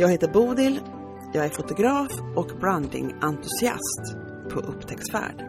Jag 0.00 0.08
heter 0.10 0.28
Bodil, 0.28 0.80
jag 1.32 1.44
är 1.44 1.48
fotograf 1.48 2.12
och 2.36 2.46
brandingentusiast 2.60 4.16
på 4.50 4.60
upptäcktsfärd. 4.60 5.44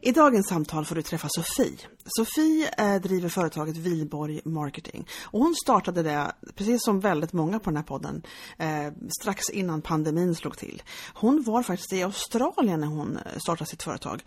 I 0.00 0.12
dagens 0.12 0.48
samtal 0.48 0.84
får 0.84 0.94
du 0.94 1.02
träffa 1.02 1.28
Sofie. 1.30 1.78
Sofie 2.16 2.70
eh, 2.78 3.00
driver 3.00 3.28
företaget 3.28 3.76
Vilborg 3.76 4.40
Marketing 4.44 5.08
och 5.24 5.40
hon 5.40 5.54
startade 5.54 6.02
det, 6.02 6.32
precis 6.54 6.84
som 6.84 7.00
väldigt 7.00 7.32
många 7.32 7.58
på 7.58 7.70
den 7.70 7.76
här 7.76 7.84
podden, 7.84 8.22
eh, 8.58 8.92
strax 9.20 9.50
innan 9.50 9.82
pandemin 9.82 10.34
slog 10.34 10.56
till. 10.56 10.82
Hon 11.14 11.42
var 11.42 11.62
faktiskt 11.62 11.92
i 11.92 12.02
Australien 12.02 12.80
när 12.80 12.86
hon 12.86 13.16
eh, 13.16 13.38
startade 13.38 13.70
sitt 13.70 13.82
företag 13.82 14.22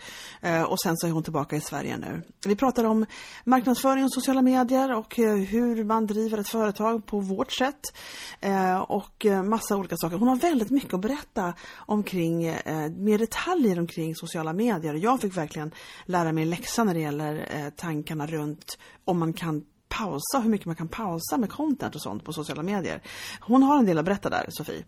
och 0.67 0.80
sen 0.80 0.98
så 0.98 1.08
är 1.08 1.11
hon 1.11 1.23
tillbaka 1.23 1.55
i 1.55 1.61
Sverige 1.61 1.98
nu. 1.98 2.21
Vi 2.45 2.55
pratar 2.55 2.84
om 2.84 3.05
marknadsföring 3.45 4.03
och 4.03 4.13
sociala 4.13 4.41
medier 4.41 4.94
och 4.94 5.16
hur 5.16 5.83
man 5.83 6.08
driver 6.08 6.38
ett 6.38 6.49
företag 6.49 7.05
på 7.05 7.20
vårt 7.20 7.52
sätt 7.52 7.80
och 8.88 9.25
massa 9.44 9.77
olika 9.77 9.97
saker. 9.97 10.17
Hon 10.17 10.27
har 10.27 10.36
väldigt 10.36 10.70
mycket 10.70 10.94
att 10.94 11.02
berätta 11.02 11.53
omkring 11.75 12.44
mer 12.97 13.17
detaljer 13.17 13.80
omkring 13.80 14.16
sociala 14.16 14.53
medier. 14.53 14.94
Jag 14.94 15.22
fick 15.22 15.38
verkligen 15.38 15.72
lära 16.05 16.31
mig 16.31 16.45
läxa 16.45 16.83
när 16.83 16.94
det 16.94 16.99
gäller 16.99 17.72
tankarna 17.78 18.28
runt 18.28 18.78
om 19.06 19.20
man 19.20 19.34
kan 19.34 19.66
pausa, 19.98 20.40
hur 20.40 20.50
mycket 20.50 20.66
man 20.66 20.76
kan 20.76 20.88
pausa 20.88 21.38
med 21.38 21.50
content 21.50 21.95
och 21.95 22.02
sånt 22.02 22.23
på 22.23 22.34
sociala 22.34 22.64
medier. 22.64 23.02
Hon 23.40 23.64
har 23.64 23.78
en 23.78 23.86
del 23.86 23.98
att 23.98 24.06
berätta 24.06 24.30
där, 24.30 24.45
Sofie. 24.50 24.84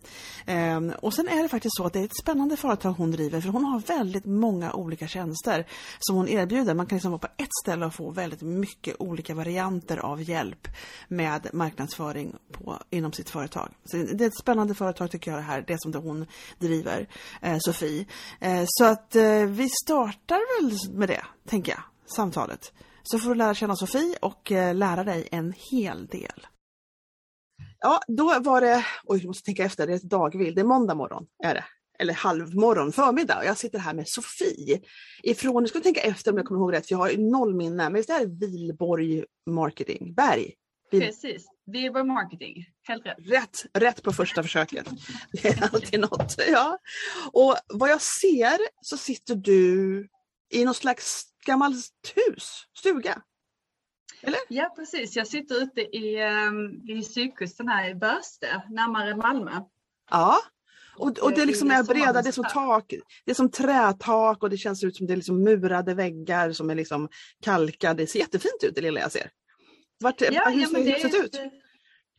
Ehm, 0.46 0.92
och 1.02 1.14
sen 1.14 1.28
är 1.28 1.42
det 1.42 1.48
faktiskt 1.48 1.76
så 1.76 1.84
att 1.84 1.92
det 1.92 2.00
är 2.00 2.04
ett 2.04 2.18
spännande 2.22 2.56
företag 2.56 2.92
hon 2.92 3.10
driver 3.10 3.40
för 3.40 3.48
hon 3.48 3.64
har 3.64 3.80
väldigt 3.80 4.24
många 4.24 4.72
olika 4.72 5.08
tjänster 5.08 5.66
som 5.98 6.16
hon 6.16 6.28
erbjuder. 6.28 6.74
Man 6.74 6.86
kan 6.86 6.96
liksom 6.96 7.10
vara 7.10 7.18
på 7.18 7.28
ett 7.36 7.48
ställe 7.62 7.86
och 7.86 7.94
få 7.94 8.10
väldigt 8.10 8.42
mycket 8.42 8.96
olika 8.98 9.34
varianter 9.34 9.96
av 9.96 10.22
hjälp 10.22 10.68
med 11.08 11.48
marknadsföring 11.52 12.36
på, 12.52 12.78
inom 12.90 13.12
sitt 13.12 13.30
företag. 13.30 13.68
Så 13.84 13.96
det 13.96 14.24
är 14.24 14.28
ett 14.28 14.38
spännande 14.38 14.74
företag 14.74 15.10
tycker 15.10 15.30
jag 15.30 15.40
det 15.40 15.44
här, 15.44 15.64
det 15.66 15.82
som 15.82 15.92
det 15.92 15.98
hon 15.98 16.26
driver, 16.58 17.08
eh, 17.42 17.56
Sofie. 17.60 18.06
Ehm, 18.40 18.64
så 18.68 18.84
att 18.84 19.16
eh, 19.16 19.44
vi 19.44 19.68
startar 19.84 20.62
väl 20.62 20.78
med 20.98 21.08
det, 21.08 21.24
tänker 21.46 21.72
jag, 21.72 21.82
samtalet 22.16 22.72
så 23.02 23.18
får 23.18 23.28
du 23.28 23.34
lära 23.34 23.54
känna 23.54 23.76
Sofie 23.76 24.16
och 24.20 24.52
eh, 24.52 24.74
lära 24.74 25.04
dig 25.04 25.28
en 25.30 25.54
hel 25.70 26.06
del. 26.06 26.46
Ja, 27.80 28.00
då 28.08 28.38
var 28.40 28.60
det, 28.60 28.86
oj 29.04 29.18
jag 29.18 29.26
måste 29.26 29.44
tänka 29.44 29.64
efter, 29.64 29.86
det 29.86 29.92
är 29.92 29.96
ett 29.96 30.02
dagvill, 30.02 30.54
det 30.54 30.60
är 30.60 30.64
måndag 30.64 30.94
morgon 30.94 31.26
är 31.44 31.54
det. 31.54 31.64
Eller 31.98 32.14
halvmorgon, 32.14 32.92
förmiddag. 32.92 33.38
Och 33.38 33.44
jag 33.44 33.56
sitter 33.56 33.78
här 33.78 33.94
med 33.94 34.08
Sofie 34.08 34.80
ifrån, 35.22 35.62
nu 35.62 35.68
ska 35.68 35.78
jag 35.78 35.84
tänka 35.84 36.00
efter 36.00 36.30
om 36.30 36.36
jag 36.36 36.46
kommer 36.46 36.60
ihåg 36.60 36.72
rätt, 36.72 36.86
för 36.86 36.94
jag 36.94 36.98
har 36.98 37.30
noll 37.30 37.54
minne, 37.54 37.82
men 37.84 37.94
visst 37.94 38.10
är 38.10 38.26
det 38.26 38.46
Vilborg 38.46 39.24
Marketing, 39.50 40.14
Berg? 40.14 40.54
Vil 40.90 41.00
Precis, 41.00 41.46
Vilborg 41.72 42.04
Marketing, 42.04 42.64
helt 42.88 43.06
rätt. 43.06 43.16
Rätt, 43.18 43.64
rätt 43.74 44.02
på 44.02 44.12
första 44.12 44.42
försöket. 44.42 44.88
Det 45.32 45.48
är 45.48 45.74
alltid 45.74 46.00
något. 46.00 46.34
Ja. 46.48 46.78
Och 47.32 47.56
vad 47.74 47.90
jag 47.90 48.00
ser 48.00 48.58
så 48.80 48.96
sitter 48.96 49.34
du 49.34 50.08
i 50.50 50.64
någon 50.64 50.74
slags 50.74 51.24
gammalt 51.48 52.14
hus, 52.14 52.64
stuga. 52.78 53.22
Eller? 54.22 54.40
Ja 54.48 54.72
precis, 54.76 55.16
jag 55.16 55.26
sitter 55.26 55.62
ute 55.62 55.80
i, 55.80 56.24
um, 56.48 56.88
i 56.88 57.02
sydkusten 57.02 57.68
här 57.68 57.90
i 57.90 57.94
Börste, 57.94 58.62
närmare 58.70 59.16
Malmö. 59.16 59.60
Ja, 60.10 60.38
och, 60.96 61.18
och 61.18 61.32
det 61.32 61.44
liksom 61.44 61.70
är 61.70 61.82
breda, 61.82 62.22
det 62.22 62.28
är 62.28 62.32
som 62.32 62.44
tak, 62.44 62.94
det 63.24 63.30
är 63.30 63.34
som 63.34 63.50
trätak 63.50 64.42
och 64.42 64.50
det 64.50 64.56
känns 64.56 64.84
ut 64.84 64.96
som 64.96 65.06
det 65.06 65.14
är 65.14 65.16
liksom 65.16 65.44
murade 65.44 65.94
väggar 65.94 66.52
som 66.52 66.70
är 66.70 66.74
liksom 66.74 67.08
kalkade. 67.42 68.02
Det 68.02 68.06
ser 68.06 68.18
jättefint 68.18 68.64
ut 68.64 68.74
det 68.74 68.80
lilla 68.80 69.00
jag 69.00 69.12
ser. 69.12 69.30
Vart, 70.00 70.20
ja, 70.20 70.48
hur 70.48 70.60
ja, 70.60 70.68
ser 70.68 70.84
huset 70.84 71.24
ut? 71.24 71.36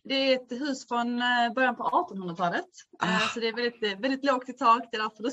Det 0.04 0.16
är 0.16 0.36
ett 0.36 0.52
hus 0.52 0.88
från 0.88 1.22
eh, 1.22 1.54
början 1.56 1.76
på 1.76 1.84
1800-talet. 1.84 2.66
Eh, 3.04 3.16
ah. 3.16 3.28
Så 3.34 3.40
det 3.40 3.48
är 3.48 3.54
väldigt, 3.54 4.04
väldigt 4.04 4.26
lågt 4.26 4.50
i 4.50 4.54
tak, 4.54 4.88
det 4.92 4.98
är 4.98 5.02
därför 5.02 5.24
det 5.24 5.32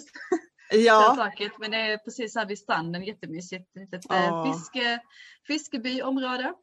ja. 0.70 1.14
taket. 1.16 1.52
Men 1.58 1.70
det 1.70 1.76
är 1.76 1.98
precis 1.98 2.34
här 2.34 2.46
vid 2.46 2.58
stranden, 2.58 3.04
jättemysigt. 3.04 3.76
Ett 3.92 4.06
oh. 4.06 4.52
fiske, 4.52 5.00
fiskebyområde. 5.46 6.54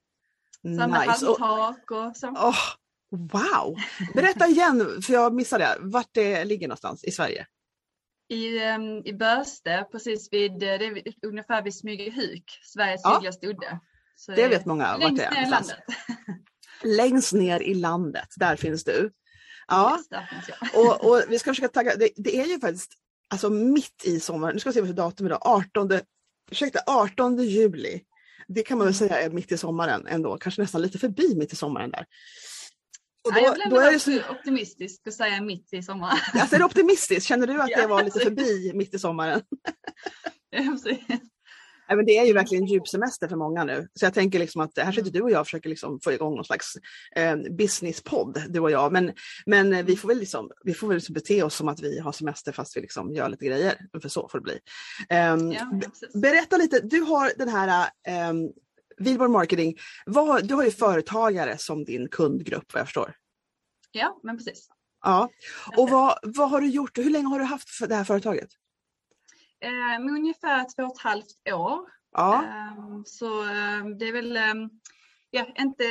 Nice. 0.64 0.88
Med 0.88 1.00
halmtak 1.00 1.92
och 1.92 2.18
så. 2.18 2.28
Oh. 2.28 2.58
Wow! 3.16 3.76
Berätta 4.14 4.48
igen, 4.48 5.02
för 5.02 5.14
jag 5.14 5.34
missade 5.34 5.64
det. 5.64 5.78
Vart 5.80 6.10
det 6.12 6.46
ligger 6.46 6.68
någonstans 6.68 7.04
i 7.04 7.12
Sverige? 7.12 7.48
I, 8.30 8.64
um, 8.64 9.02
i 9.06 9.14
Börste, 9.14 9.88
precis 9.92 10.34
vid, 10.34 10.60
det 10.60 10.70
är 10.70 11.04
ungefär 11.28 11.62
vid 11.62 11.76
Smygehuk, 11.76 12.60
Sveriges 12.64 13.02
ja. 13.04 13.14
sydligaste 13.16 13.48
udde. 13.48 13.80
Så 14.16 14.32
det 14.32 14.48
vet 14.48 14.66
många 14.66 14.98
vart 14.98 15.16
det 15.16 15.24
är. 15.24 15.32
Ner 15.32 15.48
i 15.48 15.50
landet. 15.50 15.80
längst 16.84 17.34
ner 17.34 17.60
i 17.60 17.74
landet, 17.74 18.28
där 18.36 18.56
finns 18.56 18.84
du. 18.84 19.12
Ja, 19.68 20.00
yes, 20.12 20.76
och, 20.76 21.10
och, 21.10 21.24
vi 21.30 21.40
ska 21.40 21.52
försöka 21.52 21.68
tagga, 21.68 21.96
det, 21.96 22.10
det, 22.16 22.40
är 22.40 22.46
ju 22.46 22.60
faktiskt 22.60 22.92
alltså 23.34 23.50
mitt 23.50 24.06
i 24.06 24.20
sommaren, 24.20 24.54
nu 24.56 24.60
ska 24.60 24.70
vi 24.70 24.74
se 24.74 24.82
vad 24.82 24.90
för 24.90 24.96
datum 24.96 25.26
idag, 25.26 25.40
18, 25.42 25.92
ursäkta, 26.52 26.80
18 26.88 27.38
juli. 27.38 28.02
Det 28.48 28.64
kan 28.64 28.78
man 28.78 28.88
väl 28.88 28.96
säga 28.96 29.22
är 29.22 29.30
mitt 29.30 29.52
i 29.52 29.58
sommaren 29.58 30.08
ändå, 30.08 30.38
kanske 30.38 30.62
nästan 30.62 30.82
lite 30.82 31.00
förbi 31.00 31.36
mitt 31.36 31.54
i 31.54 31.56
sommaren 31.56 31.92
där. 31.92 32.06
Och 33.24 33.34
då, 33.34 33.40
ja, 33.40 33.46
jag 33.46 33.54
vill 33.54 33.70
då 33.70 33.80
är 33.80 33.92
det 33.92 34.00
så... 34.00 34.20
optimistisk 34.32 35.08
och 35.08 35.14
säga 35.14 35.42
mitt 35.42 35.74
i 35.74 35.84
sommaren. 35.84 36.18
Alltså 36.34 36.56
är 36.56 36.60
det 36.60 36.66
optimistiskt? 36.66 37.26
Känner 37.26 37.48
du 37.48 37.62
att 37.62 37.70
det 37.70 37.88
var 37.88 38.04
lite 38.04 38.20
förbi 38.20 38.72
mitt 38.74 38.94
i 38.94 39.00
sommaren? 39.00 39.42
Ja, 40.56 40.78
men 41.96 42.06
det 42.06 42.18
är 42.18 42.26
ju 42.26 42.34
verkligen 42.34 42.66
djupsemester 42.66 43.28
för 43.28 43.36
många 43.36 43.64
nu. 43.64 43.88
Så 43.94 44.06
jag 44.06 44.14
tänker 44.14 44.40
liksom 44.40 44.62
att 44.62 44.78
här 44.78 44.92
sitter 44.92 45.12
du 45.12 45.22
och 45.22 45.32
jag 45.32 45.42
och 45.42 45.48
försöker 45.48 45.70
liksom 45.70 46.00
få 46.00 46.12
igång 46.12 46.36
någon 46.36 46.46
slags 46.46 46.74
eh, 47.16 47.36
businesspodd, 47.58 48.44
du 48.50 48.60
och 48.60 48.72
jag. 48.72 48.92
Men, 48.92 49.14
men 49.46 49.86
vi 49.86 49.96
får 49.96 50.08
väl, 50.08 50.18
liksom, 50.18 50.52
vi 50.64 50.74
får 50.74 50.88
väl 50.88 50.96
liksom 50.96 51.14
bete 51.14 51.44
oss 51.44 51.56
som 51.56 51.68
att 51.68 51.82
vi 51.82 52.00
har 52.00 52.12
semester 52.12 52.52
fast 52.52 52.78
vi 52.78 52.82
liksom 52.82 53.14
gör 53.14 53.30
lite 53.30 53.46
grejer. 53.46 53.78
För 54.02 54.10
så 54.10 54.28
får 54.28 54.40
det 54.40 54.44
bli. 54.44 54.60
Eh, 55.10 55.58
ja, 55.58 55.80
berätta 56.14 56.58
lite, 56.58 56.80
du 56.80 57.02
har 57.02 57.32
den 57.38 57.50
här 57.50 57.90
eh, 58.08 58.34
Vilborg 58.98 59.32
Marketing, 59.32 59.78
vad, 60.06 60.48
du 60.48 60.54
har 60.54 60.64
ju 60.64 60.72
företagare 60.72 61.58
som 61.58 61.84
din 61.84 62.08
kundgrupp 62.08 62.74
vad 62.74 62.80
jag 62.80 62.88
förstår. 62.88 63.16
Ja, 63.92 64.20
men 64.24 64.38
precis. 64.38 64.68
Ja, 65.02 65.30
och 65.78 65.90
vad, 65.90 66.20
vad 66.24 66.50
har 66.50 66.62
du 66.62 66.68
gjort, 66.68 66.98
hur 66.98 67.10
länge 67.10 67.28
har 67.28 67.40
du 67.40 67.46
haft 67.46 67.90
det 67.90 67.96
här 67.96 68.04
företaget? 68.04 68.50
Eh, 69.64 70.00
med 70.00 70.14
ungefär 70.14 70.66
två 70.76 70.84
och 70.84 70.96
ett 70.96 71.02
halvt 71.02 71.54
år. 71.54 71.80
Ja. 72.12 72.44
Eh, 72.44 73.02
så 73.06 73.44
eh, 73.44 73.86
det 74.00 74.06
är 74.06 74.14
väl 74.14 74.38
ehm, 74.38 74.70
ja, 75.30 75.46
inte, 75.58 75.84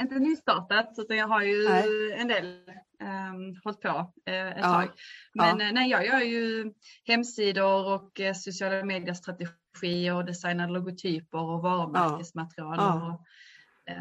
inte 0.00 0.14
nystartat 0.14 0.94
utan 0.98 1.16
jag 1.16 1.28
har 1.28 1.42
ju 1.42 1.68
nej. 1.68 2.12
en 2.12 2.28
del 2.28 2.70
um, 3.02 3.60
hållit 3.64 3.80
på 3.80 4.12
eh, 4.26 4.48
ett 4.48 4.56
ja. 4.56 4.62
tag. 4.62 4.88
Men 5.34 5.60
ja. 5.60 5.66
Eh, 5.66 5.72
nej, 5.72 5.90
jag 5.90 6.06
gör 6.06 6.20
ju 6.20 6.72
hemsidor 7.04 7.94
och 7.94 8.20
sociala 8.34 8.84
mediestrategi 8.84 10.10
och 10.10 10.24
designar 10.24 10.68
logotyper 10.68 11.38
och 11.38 11.62
varumärkesmaterial. 11.62 12.78
Och, 12.78 13.20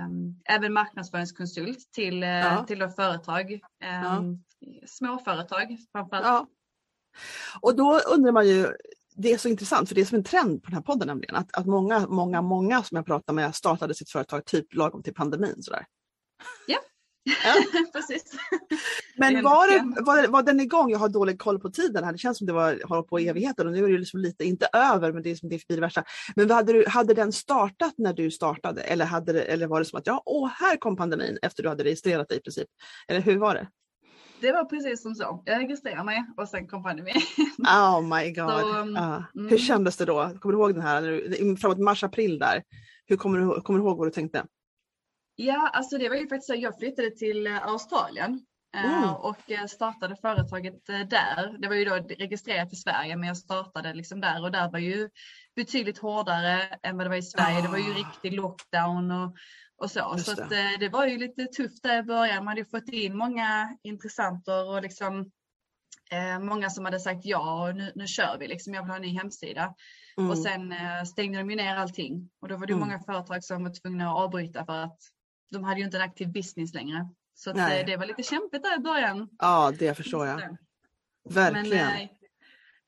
um, 0.05 0.41
även 0.45 0.73
marknadsföringskonsult 0.73 1.91
till, 1.91 2.21
ja. 2.21 2.65
till 2.67 2.87
företag, 2.89 3.59
um, 4.17 4.43
småföretag 4.85 5.77
framförallt. 5.91 6.49
Och 7.61 7.75
då 7.75 7.99
undrar 7.99 8.31
man 8.31 8.47
ju, 8.47 8.67
det 9.15 9.31
är 9.31 9.37
så 9.37 9.47
intressant 9.47 9.87
för 9.87 9.95
det 9.95 10.01
är 10.01 10.05
som 10.05 10.17
en 10.17 10.23
trend 10.23 10.63
på 10.63 10.69
den 10.69 10.75
här 10.75 10.81
podden 10.81 11.07
nämligen, 11.07 11.35
att, 11.35 11.57
att 11.57 11.65
många, 11.65 12.07
många, 12.07 12.41
många 12.41 12.83
som 12.83 12.95
jag 12.95 13.05
pratar 13.05 13.33
med 13.33 13.55
startade 13.55 13.93
sitt 13.93 14.09
företag 14.09 14.45
typ 14.45 14.73
lagom 14.73 15.03
till 15.03 15.13
pandemin. 15.13 15.63
Sådär. 15.63 15.85
Ja, 16.67 16.79
ja. 17.23 17.53
precis. 17.93 18.23
Men 19.17 19.43
var, 19.43 19.67
det, 19.67 20.01
var, 20.01 20.27
var 20.27 20.43
den 20.43 20.59
igång? 20.59 20.91
Jag 20.91 20.99
har 20.99 21.09
dålig 21.09 21.39
koll 21.39 21.59
på 21.59 21.69
tiden 21.69 22.03
här. 22.03 22.11
Det 22.11 22.17
känns 22.17 22.37
som 22.37 22.47
det 22.47 22.53
var 22.53 22.81
har 22.89 23.03
på 23.03 23.19
evigheter 23.19 23.65
och 23.65 23.71
nu 23.71 23.85
är 23.85 23.89
det 23.89 23.97
liksom 23.97 24.19
lite, 24.19 24.43
inte 24.43 24.67
över, 24.73 25.11
men 25.11 25.23
det 25.23 25.31
är 25.31 25.35
som 25.35 25.49
det 25.49 25.55
är 25.55 25.75
det 25.75 25.81
värsta. 25.81 26.03
Men 26.35 26.51
hade, 26.51 26.73
du, 26.73 26.85
hade 26.87 27.13
den 27.13 27.31
startat 27.31 27.93
när 27.97 28.13
du 28.13 28.31
startade 28.31 28.81
eller, 28.81 29.05
hade 29.05 29.41
eller 29.41 29.67
var 29.67 29.79
det 29.79 29.85
som 29.85 29.99
att 29.99 30.07
ja, 30.07 30.23
åh, 30.25 30.49
här 30.49 30.77
kom 30.77 30.95
pandemin 30.95 31.37
efter 31.41 31.63
du 31.63 31.69
hade 31.69 31.83
registrerat 31.83 32.29
dig 32.29 32.37
i 32.37 32.41
princip? 32.41 32.67
Eller 33.07 33.21
hur 33.21 33.37
var 33.37 33.55
det? 33.55 33.67
Det 34.41 34.51
var 34.51 34.65
precis 34.65 35.01
som 35.01 35.15
så. 35.15 35.43
Jag 35.45 35.59
registrerade 35.59 36.03
mig 36.03 36.25
och 36.37 36.49
sen 36.49 36.67
kom 36.67 36.83
pandemin. 36.83 37.13
Oh 37.59 38.01
my 38.01 38.31
god. 38.31 38.49
Så, 38.49 38.69
uh. 38.69 38.81
mm. 38.81 39.49
Hur 39.49 39.57
kändes 39.57 39.97
det 39.97 40.05
då? 40.05 40.29
Kommer 40.39 40.53
du 40.53 40.59
ihåg 40.59 40.73
den 40.73 40.83
här 40.83 41.55
framåt 41.55 41.79
mars-april 41.79 42.39
där? 42.39 42.63
Hur 43.05 43.17
kommer 43.17 43.39
du, 43.39 43.61
kommer 43.61 43.79
du 43.79 43.85
ihåg 43.85 43.97
vad 43.97 44.07
du 44.07 44.11
tänkte? 44.11 44.45
Ja, 45.35 45.69
alltså 45.73 45.97
det 45.97 46.09
var 46.09 46.15
ju 46.15 46.27
faktiskt 46.29 46.47
så 46.47 46.55
jag 46.55 46.77
flyttade 46.77 47.11
till 47.11 47.47
Australien 47.47 48.45
Mm. 48.73 49.09
och 49.09 49.69
startade 49.69 50.15
företaget 50.15 50.85
där. 50.85 51.57
Det 51.61 51.67
var 51.67 51.75
ju 51.75 51.85
då 51.85 51.95
registrerat 51.95 52.73
i 52.73 52.75
Sverige 52.75 53.15
men 53.15 53.27
jag 53.27 53.37
startade 53.37 53.93
liksom 53.93 54.21
där 54.21 54.43
och 54.43 54.51
där 54.51 54.71
var 54.71 54.79
ju 54.79 55.09
betydligt 55.55 55.97
hårdare 55.97 56.61
än 56.83 56.97
vad 56.97 57.05
det 57.05 57.09
var 57.09 57.15
i 57.15 57.21
Sverige. 57.21 57.57
Oh. 57.57 57.63
Det 57.63 57.69
var 57.69 57.77
ju 57.77 57.91
ah. 57.91 57.97
riktig 57.97 58.33
lockdown 58.33 59.11
och, 59.11 59.35
och 59.81 59.91
så. 59.91 60.13
Just 60.17 60.25
så 60.25 60.43
att, 60.43 60.49
det. 60.49 60.77
det 60.79 60.89
var 60.89 61.07
ju 61.07 61.17
lite 61.17 61.45
tufft 61.45 61.83
där 61.83 61.99
i 61.99 62.03
början. 62.03 62.45
Man 62.45 62.47
hade 62.47 62.65
fått 62.65 62.89
in 62.89 63.17
många 63.17 63.77
intressenter 63.83 64.69
och 64.69 64.81
liksom 64.81 65.31
eh, 66.11 66.39
många 66.39 66.69
som 66.69 66.85
hade 66.85 66.99
sagt 66.99 67.25
ja 67.25 67.67
och 67.67 67.75
nu, 67.75 67.91
nu 67.95 68.07
kör 68.07 68.37
vi 68.39 68.47
liksom. 68.47 68.73
Jag 68.73 68.81
vill 68.81 68.89
ha 68.89 68.95
en 68.95 69.01
ny 69.01 69.17
hemsida. 69.17 69.75
Mm. 70.17 70.29
Och 70.29 70.37
sen 70.37 70.71
eh, 70.71 71.03
stängde 71.03 71.37
de 71.37 71.49
ju 71.49 71.55
ner 71.55 71.75
allting 71.75 72.29
och 72.41 72.47
då 72.47 72.57
var 72.57 72.67
det 72.67 72.73
mm. 72.73 72.87
många 72.87 72.99
företag 72.99 73.43
som 73.43 73.63
var 73.63 73.81
tvungna 73.81 74.11
att 74.11 74.17
avbryta 74.17 74.65
för 74.65 74.83
att 74.83 74.99
de 75.51 75.63
hade 75.63 75.79
ju 75.79 75.85
inte 75.85 75.97
en 75.97 76.03
aktiv 76.03 76.31
business 76.31 76.73
längre. 76.73 77.09
Så 77.33 77.49
att, 77.49 77.57
eh, 77.57 77.85
det 77.85 77.97
var 77.97 78.05
lite 78.05 78.23
kämpigt 78.23 78.63
där 78.63 78.75
i 78.75 78.79
början. 78.79 79.29
Ja, 79.39 79.73
det 79.79 79.95
förstår 79.95 80.27
jag. 80.27 80.57
Verkligen. 81.29 81.87
Men, 81.87 82.01
eh, 82.01 82.09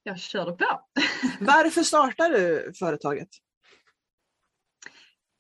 jag 0.04 0.20
körde 0.20 0.52
på. 0.52 0.66
Varför 1.40 1.84
startade 1.84 2.38
du 2.38 2.74
företaget? 2.74 3.30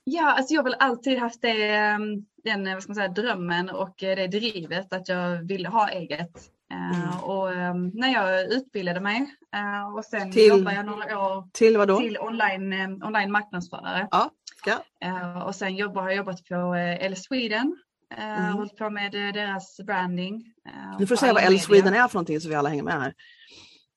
Ja, 0.03 0.33
alltså 0.33 0.53
jag 0.53 0.59
har 0.59 0.63
väl 0.63 0.75
alltid 0.79 1.19
haft 1.19 1.41
det, 1.41 1.69
ehm, 1.69 2.25
den 2.43 2.73
vad 2.73 2.83
ska 2.83 2.89
man 2.89 2.95
säga, 2.95 3.07
drömmen 3.07 3.69
och 3.69 3.95
det 3.97 4.27
drivet 4.27 4.93
att 4.93 5.09
jag 5.09 5.47
ville 5.47 5.69
ha 5.69 5.89
eget. 5.89 6.37
Eh, 6.71 6.99
mm. 6.99 7.19
Och 7.19 7.53
ehm, 7.53 7.91
när 7.93 8.13
jag 8.13 8.51
utbildade 8.51 8.99
mig 8.99 9.35
och 9.95 10.05
sen 10.05 10.31
till, 10.31 10.47
jobbade 10.47 10.75
jag 10.75 10.85
några 10.85 11.19
år 11.19 11.49
till, 11.51 11.77
vadå? 11.77 11.97
till 11.97 12.17
online, 12.19 13.03
online 13.03 13.31
marknadsförare. 13.31 14.07
Ja, 14.11 14.29
ja. 14.65 15.43
Och 15.43 15.55
sen 15.55 15.75
jobbar, 15.75 16.01
har 16.01 16.09
jag 16.09 16.17
jobbat 16.17 16.45
på 16.45 16.73
L 16.99 17.15
Sweden 17.15 17.77
Mm. 18.17 18.53
Hållit 18.53 18.77
på 18.77 18.89
med 18.89 19.11
deras 19.11 19.79
branding. 19.83 20.53
Nu 20.99 21.07
får 21.07 21.15
du 21.15 21.19
säga 21.19 21.33
vad 21.33 21.43
L 21.43 21.59
Sweden 21.59 21.93
är 21.93 22.07
för 22.07 22.15
någonting 22.15 22.41
så 22.41 22.49
vi 22.49 22.55
alla 22.55 22.69
hänger 22.69 22.83
med 22.83 23.01
här. 23.01 23.13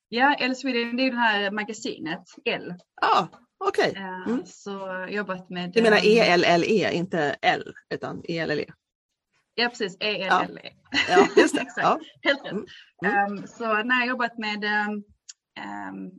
Ja, 0.09 0.35
L 0.39 0.55
Sweden 0.55 0.97
det 0.97 1.03
är 1.03 1.11
det 1.11 1.17
här 1.17 1.51
magasinet 1.51 2.23
L. 2.45 2.73
Ah, 3.01 3.25
okej. 3.59 3.89
Okay. 3.91 4.03
Mm. 4.33 4.45
Så 4.45 5.05
jobbat 5.09 5.49
med... 5.49 5.71
Du 5.73 5.81
menar 5.81 6.05
E-L-L-E, 6.05 6.91
inte 6.91 7.35
L, 7.41 7.73
utan 7.89 8.21
E-L-L-E? 8.27 8.65
Ja 9.55 9.69
precis, 9.69 9.97
E-L-L-E. 9.99 10.69
Ja. 11.09 11.27
ja, 11.35 11.47
det. 11.53 11.65
ja. 11.75 11.99
Helt 12.21 12.45
rätt. 12.45 12.53
Mm. 13.05 13.31
Um, 13.31 13.47
så 13.47 13.83
när 13.83 13.99
jag 13.99 14.07
jobbat 14.07 14.37
med 14.37 14.63
um, 14.63 15.03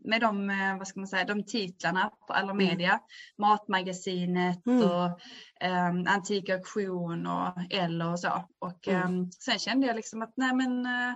med 0.05 0.21
de, 0.21 0.51
eh, 0.51 0.79
vad 0.79 0.89
ska 0.89 1.01
man 1.01 1.07
säga, 1.07 1.25
de 1.25 1.45
titlarna 1.45 2.11
på 2.27 2.33
alla 2.33 2.51
mm. 2.51 2.67
media. 2.67 2.91
Mm. 2.91 3.01
Matmagasinet 3.39 4.67
mm. 4.67 4.83
och 4.83 5.21
um, 5.65 6.07
Antik 6.07 6.49
auktion 6.49 7.27
och 7.27 7.55
L 7.71 8.03
och 8.03 8.21
så. 8.21 8.45
Och 8.59 8.89
um, 8.89 9.31
sen 9.33 9.59
kände 9.59 9.87
jag 9.87 9.97
liksom 9.97 10.23
att 10.23 10.33
nej 10.37 10.55
men 10.55 10.87
uh, 10.87 11.15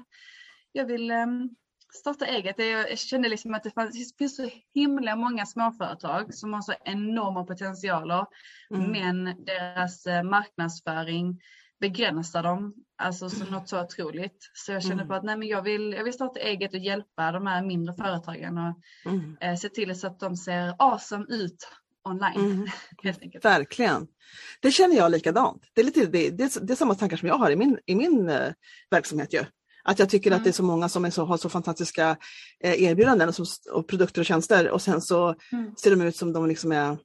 jag 0.72 0.86
vill 0.86 1.10
um, 1.10 1.50
starta 1.94 2.26
eget. 2.26 2.58
Jag 2.58 2.98
kände 2.98 3.28
liksom 3.28 3.54
att 3.54 3.62
det, 3.62 3.70
fanns, 3.70 4.10
det 4.10 4.18
finns 4.18 4.36
så 4.36 4.48
himla 4.74 5.16
många 5.16 5.46
småföretag 5.46 6.34
som 6.34 6.52
har 6.52 6.62
så 6.62 6.74
enorma 6.84 7.44
potentialer. 7.44 8.26
Mm. 8.74 8.90
Men 8.90 9.44
deras 9.44 10.06
uh, 10.06 10.22
marknadsföring 10.22 11.40
begränsar 11.80 12.42
dem 12.42 12.74
alltså 12.98 13.30
som 13.30 13.48
något 13.48 13.68
så 13.68 13.82
otroligt. 13.82 14.50
Så 14.54 14.72
jag 14.72 14.82
känner 14.82 14.94
mm. 14.94 15.08
på 15.08 15.14
att 15.14 15.22
nej, 15.22 15.36
men 15.36 15.48
jag, 15.48 15.62
vill, 15.62 15.92
jag 15.92 16.04
vill 16.04 16.12
starta 16.12 16.40
eget 16.40 16.74
och 16.74 16.80
hjälpa 16.80 17.32
de 17.32 17.46
här 17.46 17.62
mindre 17.62 17.94
företagen 17.94 18.58
och 18.58 18.80
mm. 19.10 19.36
eh, 19.40 19.54
se 19.54 19.68
till 19.68 20.00
så 20.00 20.06
att 20.06 20.20
de 20.20 20.36
ser 20.36 20.74
awesome 20.78 21.26
ut 21.28 21.68
online. 22.04 22.36
Mm. 22.36 22.68
Verkligen. 23.42 24.06
Det 24.60 24.70
känner 24.70 24.96
jag 24.96 25.10
likadant. 25.10 25.62
Det 25.72 25.80
är, 25.80 25.84
lite, 25.84 26.06
det, 26.06 26.30
det, 26.30 26.66
det 26.66 26.72
är 26.72 26.76
samma 26.76 26.94
tankar 26.94 27.16
som 27.16 27.28
jag 27.28 27.38
har 27.38 27.50
i 27.50 27.56
min, 27.56 27.78
i 27.86 27.94
min 27.94 28.28
uh, 28.28 28.52
verksamhet. 28.90 29.32
Ju. 29.32 29.44
Att 29.84 29.98
jag 29.98 30.08
tycker 30.08 30.30
mm. 30.30 30.36
att 30.36 30.44
det 30.44 30.50
är 30.50 30.52
så 30.52 30.62
många 30.62 30.88
som 30.88 31.04
är 31.04 31.10
så, 31.10 31.24
har 31.24 31.36
så 31.36 31.48
fantastiska 31.48 32.16
eh, 32.64 32.82
erbjudanden 32.82 33.28
och, 33.28 33.34
som, 33.34 33.46
och, 33.72 33.88
produkter 33.88 34.20
och 34.20 34.26
tjänster 34.26 34.70
och 34.70 34.82
sen 34.82 35.00
så 35.00 35.34
mm. 35.52 35.74
ser 35.76 35.90
de 35.90 36.02
ut 36.02 36.16
som 36.16 36.32
de 36.32 36.46
liksom 36.46 36.72
är 36.72 36.98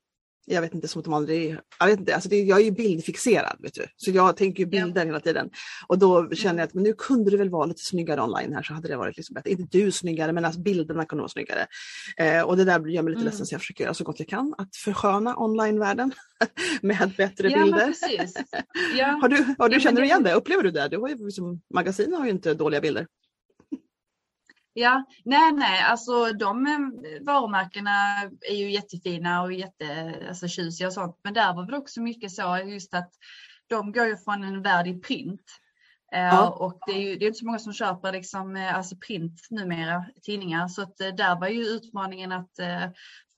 jag 0.49 0.61
vet 0.61 0.73
inte, 0.73 0.87
som 0.87 0.99
att 0.99 1.05
de 1.05 1.13
aldrig... 1.13 1.57
Jag, 1.79 1.87
vet 1.87 1.99
inte, 1.99 2.15
alltså 2.15 2.29
det, 2.29 2.41
jag 2.41 2.59
är 2.59 2.63
ju 2.63 2.71
bildfixerad, 2.71 3.57
vet 3.59 3.73
du. 3.73 3.85
så 3.95 4.11
jag 4.11 4.37
tänker 4.37 4.63
ju 4.63 4.69
bilder 4.69 5.05
hela 5.05 5.19
tiden. 5.19 5.49
Och 5.87 5.99
då 5.99 6.29
känner 6.29 6.59
jag 6.59 6.67
att 6.67 6.73
men 6.73 6.83
nu 6.83 6.93
kunde 6.93 7.31
det 7.31 7.37
väl 7.37 7.49
vara 7.49 7.65
lite 7.65 7.81
snyggare 7.81 8.21
online 8.21 8.53
här 8.53 8.63
så 8.63 8.73
hade 8.73 8.87
det 8.87 8.97
varit 8.97 9.17
liksom 9.17 9.33
bättre. 9.33 9.49
Inte 9.49 9.77
du 9.77 9.91
snyggare, 9.91 10.33
men 10.33 10.45
alltså 10.45 10.61
bilderna 10.61 11.05
kunde 11.05 11.21
vara 11.21 11.29
snyggare. 11.29 11.67
Eh, 12.17 12.41
och 12.41 12.57
det 12.57 12.63
där 12.63 12.87
gör 12.87 13.03
mig 13.03 13.11
lite 13.11 13.21
mm. 13.21 13.25
ledsen 13.25 13.45
så 13.45 13.53
jag 13.53 13.61
försöker 13.61 13.83
göra 13.83 13.93
så 13.93 14.03
gott 14.03 14.19
jag 14.19 14.27
kan 14.27 14.55
att 14.57 14.75
försköna 14.75 15.37
online-världen 15.37 16.11
med 16.81 17.11
bättre 17.17 17.49
ja, 17.49 17.63
bilder. 17.63 17.93
Ja. 18.97 19.05
har 19.21 19.29
du, 19.29 19.55
har 19.57 19.69
du, 19.69 19.75
ja, 19.75 19.79
känner 19.79 20.01
du 20.01 20.07
igen 20.07 20.23
det? 20.23 20.33
Upplever 20.33 20.63
du 20.63 20.71
det? 20.71 20.87
Du 20.87 20.97
har 20.97 21.09
ju, 21.09 21.25
liksom, 21.25 21.61
magasinen 21.73 22.13
har 22.13 22.25
ju 22.25 22.31
inte 22.31 22.53
dåliga 22.53 22.81
bilder. 22.81 23.07
Ja, 24.79 25.03
nej, 25.25 25.51
nej, 25.51 25.81
alltså 25.81 26.33
de 26.33 26.67
eh, 26.67 27.25
varumärkena 27.25 27.91
är 28.41 28.55
ju 28.55 28.71
jättefina 28.71 29.41
och 29.41 29.53
jätte, 29.53 30.15
alltså 30.27 30.47
tjusiga 30.47 30.87
och 30.87 30.93
sånt. 30.93 31.19
Men 31.23 31.33
där 31.33 31.53
var 31.53 31.65
väl 31.65 31.75
också 31.75 32.01
mycket 32.01 32.31
så 32.31 32.61
just 32.65 32.93
att 32.93 33.11
de 33.67 33.91
går 33.91 34.05
ju 34.05 34.17
från 34.17 34.43
en 34.43 34.61
värld 34.61 34.87
i 34.87 34.99
print. 34.99 35.41
Eh, 36.13 36.19
ja. 36.19 36.49
och 36.49 36.79
det 36.87 36.91
är 36.91 37.01
ju 37.01 37.15
det 37.15 37.25
är 37.25 37.27
inte 37.27 37.39
så 37.39 37.45
många 37.45 37.59
som 37.59 37.73
köper 37.73 38.11
liksom, 38.11 38.55
eh, 38.55 38.75
alltså 38.75 38.95
print 38.95 39.47
numera, 39.49 40.05
tidningar. 40.21 40.67
Så 40.67 40.81
att 40.81 40.97
där 40.97 41.39
var 41.39 41.47
ju 41.47 41.61
utmaningen 41.61 42.31
att 42.31 42.51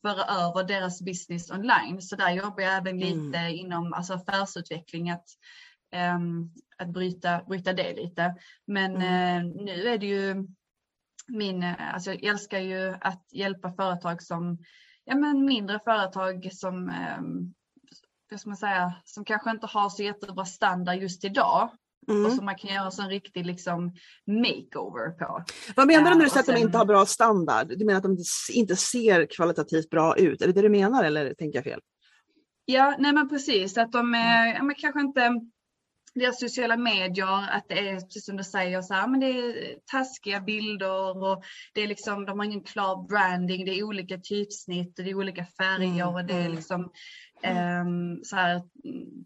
föra 0.01 0.23
över 0.23 0.63
deras 0.63 1.01
business 1.01 1.51
online. 1.51 2.01
Så 2.01 2.15
där 2.15 2.31
jobbar 2.31 2.61
jag 2.61 2.77
även 2.77 2.99
lite 2.99 3.37
mm. 3.37 3.55
inom 3.55 3.93
alltså 3.93 4.13
affärsutveckling. 4.13 5.09
Att, 5.09 5.25
um, 6.15 6.53
att 6.77 6.89
bryta, 6.89 7.41
bryta 7.47 7.73
det 7.73 7.93
lite. 7.93 8.35
Men 8.67 8.95
mm. 8.95 9.45
uh, 9.45 9.63
nu 9.63 9.87
är 9.87 9.97
det 9.97 10.05
ju 10.05 10.47
min, 11.29 11.63
eh, 11.63 11.93
alltså 11.93 12.11
jag 12.11 12.23
älskar 12.23 12.59
ju 12.59 12.95
att 13.01 13.23
hjälpa 13.31 13.71
företag 13.71 14.23
som, 14.23 14.57
ja 15.05 15.15
men 15.15 15.45
mindre 15.45 15.79
företag 15.79 16.49
som, 16.51 16.89
eh, 16.89 17.21
vad 18.31 18.39
ska 18.39 18.49
man 18.49 18.57
säga, 18.57 18.93
som 19.05 19.25
kanske 19.25 19.51
inte 19.51 19.67
har 19.67 19.89
så 19.89 20.03
jättebra 20.03 20.45
standard 20.45 20.97
just 20.97 21.25
idag. 21.25 21.69
Mm. 22.09 22.25
Och 22.25 22.31
som 22.31 22.45
man 22.45 22.55
kan 22.55 22.73
göra 22.73 22.91
så 22.91 23.01
en 23.01 23.09
riktig 23.09 23.45
liksom 23.45 23.95
makeover 24.27 25.09
på. 25.09 25.43
Vad 25.75 25.87
menar 25.87 26.11
du 26.11 26.17
när 26.17 26.23
du 26.23 26.29
säger 26.29 26.39
att 26.39 26.55
de 26.55 26.61
inte 26.61 26.77
har 26.77 26.85
bra 26.85 27.05
standard? 27.05 27.67
Du 27.67 27.85
menar 27.85 27.97
att 27.97 28.03
de 28.03 28.17
inte 28.53 28.75
ser 28.75 29.25
kvalitativt 29.25 29.89
bra 29.89 30.17
ut? 30.17 30.41
Är 30.41 30.47
det 30.47 30.53
det 30.53 30.61
du 30.61 30.69
menar 30.69 31.03
eller 31.03 31.33
tänker 31.33 31.57
jag 31.57 31.63
fel? 31.63 31.79
Ja, 32.65 32.95
nej 32.99 33.13
men 33.13 33.29
precis 33.29 33.77
att 33.77 33.91
de 33.91 34.13
är, 34.13 34.47
ja, 34.47 34.63
men 34.63 34.75
kanske 34.75 34.99
inte 34.99 35.41
deras 36.13 36.39
sociala 36.39 36.77
medier, 36.77 37.49
att 37.51 37.69
det 37.69 37.89
är 37.89 37.99
precis 37.99 38.25
som 38.25 38.37
du 38.37 38.43
säger, 38.43 38.81
så 38.81 38.93
här, 38.93 39.07
men 39.07 39.19
det 39.19 39.27
är 39.27 39.75
taskiga 39.91 40.39
bilder 40.39 41.23
och 41.23 41.43
det 41.73 41.81
är 41.81 41.87
liksom, 41.87 42.25
de 42.25 42.39
har 42.39 42.45
ingen 42.45 42.63
klar 42.63 43.07
branding, 43.07 43.65
det 43.65 43.79
är 43.79 43.83
olika 43.83 44.17
typsnitt 44.17 44.99
och 44.99 45.05
det 45.05 45.11
är 45.11 45.15
olika 45.15 45.45
färger 45.45 46.03
mm. 46.03 46.15
och 46.15 46.25
det 46.25 46.33
är 46.33 46.45
mm. 46.45 46.55
liksom 46.55 46.91
um, 47.47 48.23
så 48.23 48.35
här, 48.35 48.61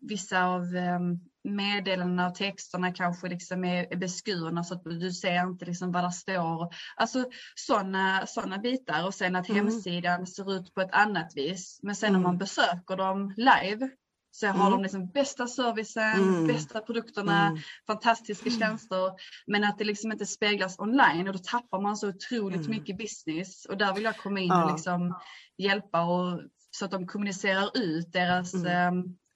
vissa 0.01 0.45
av 0.45 0.61
um, 0.61 1.19
meddelandena 1.43 2.27
och 2.27 2.35
texterna 2.35 2.93
kanske 2.93 3.27
liksom 3.27 3.63
är, 3.63 3.95
beskurna 3.95 4.63
så 4.63 4.73
att 4.73 4.83
du 4.83 5.11
ser 5.11 5.47
inte 5.47 5.65
liksom 5.65 5.91
vad 5.91 6.03
det 6.03 6.11
står. 6.11 6.73
Alltså 6.95 7.25
sådana 7.55 8.25
såna 8.25 8.57
bitar 8.57 9.05
och 9.05 9.13
sen 9.13 9.35
att 9.35 9.49
mm. 9.49 9.65
hemsidan 9.65 10.27
ser 10.27 10.53
ut 10.53 10.73
på 10.73 10.81
ett 10.81 10.93
annat 10.93 11.31
vis. 11.35 11.79
Men 11.83 11.95
sen 11.95 12.09
mm. 12.09 12.21
när 12.21 12.27
man 12.27 12.37
besöker 12.37 12.95
dem 12.95 13.33
live 13.37 13.89
så 14.35 14.47
har 14.47 14.67
mm. 14.67 14.71
de 14.71 14.83
liksom 14.83 15.07
bästa 15.07 15.47
servicen, 15.47 16.13
mm. 16.13 16.47
bästa 16.47 16.81
produkterna, 16.81 17.47
mm. 17.47 17.59
fantastiska 17.87 18.49
tjänster. 18.49 19.11
Men 19.47 19.63
att 19.63 19.77
det 19.77 19.83
liksom 19.83 20.11
inte 20.11 20.25
speglas 20.25 20.79
online 20.79 21.27
och 21.27 21.33
då 21.33 21.39
tappar 21.39 21.81
man 21.81 21.97
så 21.97 22.09
otroligt 22.09 22.65
mm. 22.65 22.71
mycket 22.71 22.97
business. 22.97 23.65
Och 23.65 23.77
där 23.77 23.93
vill 23.93 24.03
jag 24.03 24.17
komma 24.17 24.39
in 24.39 24.51
och 24.51 24.71
liksom 24.71 25.19
hjälpa 25.57 26.01
och, 26.01 26.41
så 26.71 26.85
att 26.85 26.91
de 26.91 27.07
kommunicerar 27.07 27.77
ut 27.77 28.13
deras 28.13 28.53
eh, 28.53 28.91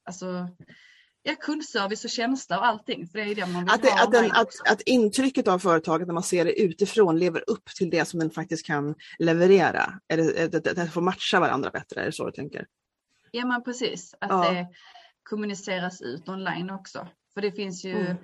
alltså, 0.05 0.49
ja, 1.23 1.35
kundservice 1.39 2.05
och 2.05 2.11
tjänster 2.11 2.57
och 2.57 2.65
allting. 2.65 3.07
För 3.07 3.19
det 3.19 3.31
är 3.31 3.35
det 3.35 3.45
man 3.45 3.63
vill 3.63 3.73
att, 3.73 3.81
det, 3.81 3.91
ha 3.91 4.03
att, 4.03 4.11
den, 4.11 4.31
att, 4.31 4.71
att, 4.71 4.81
intrycket 4.81 5.47
av 5.47 5.59
företaget 5.59 6.07
när 6.07 6.13
man 6.13 6.23
ser 6.23 6.45
det 6.45 6.61
utifrån 6.61 7.19
lever 7.19 7.43
upp 7.47 7.65
till 7.65 7.89
det 7.89 8.05
som 8.05 8.19
den 8.19 8.29
faktiskt 8.29 8.65
kan 8.65 8.95
leverera. 9.19 9.99
Är 10.07 10.17
det, 10.17 10.41
är 10.41 10.47
det, 10.47 10.59
det 10.59 10.87
får 10.87 11.01
matcha 11.01 11.39
varandra 11.39 11.69
bättre, 11.69 12.01
är 12.01 12.05
det 12.05 12.11
så 12.11 12.25
du 12.25 12.31
tänker? 12.31 12.65
Ja 13.31 13.45
men 13.45 13.63
precis, 13.63 14.15
att 14.21 14.29
ja. 14.29 14.51
det 14.51 14.67
kommuniceras 15.23 16.01
ut 16.01 16.29
online 16.29 16.69
också. 16.69 17.07
För 17.33 17.41
det 17.41 17.51
finns 17.51 17.85
ju 17.85 17.99
mm. 17.99 18.17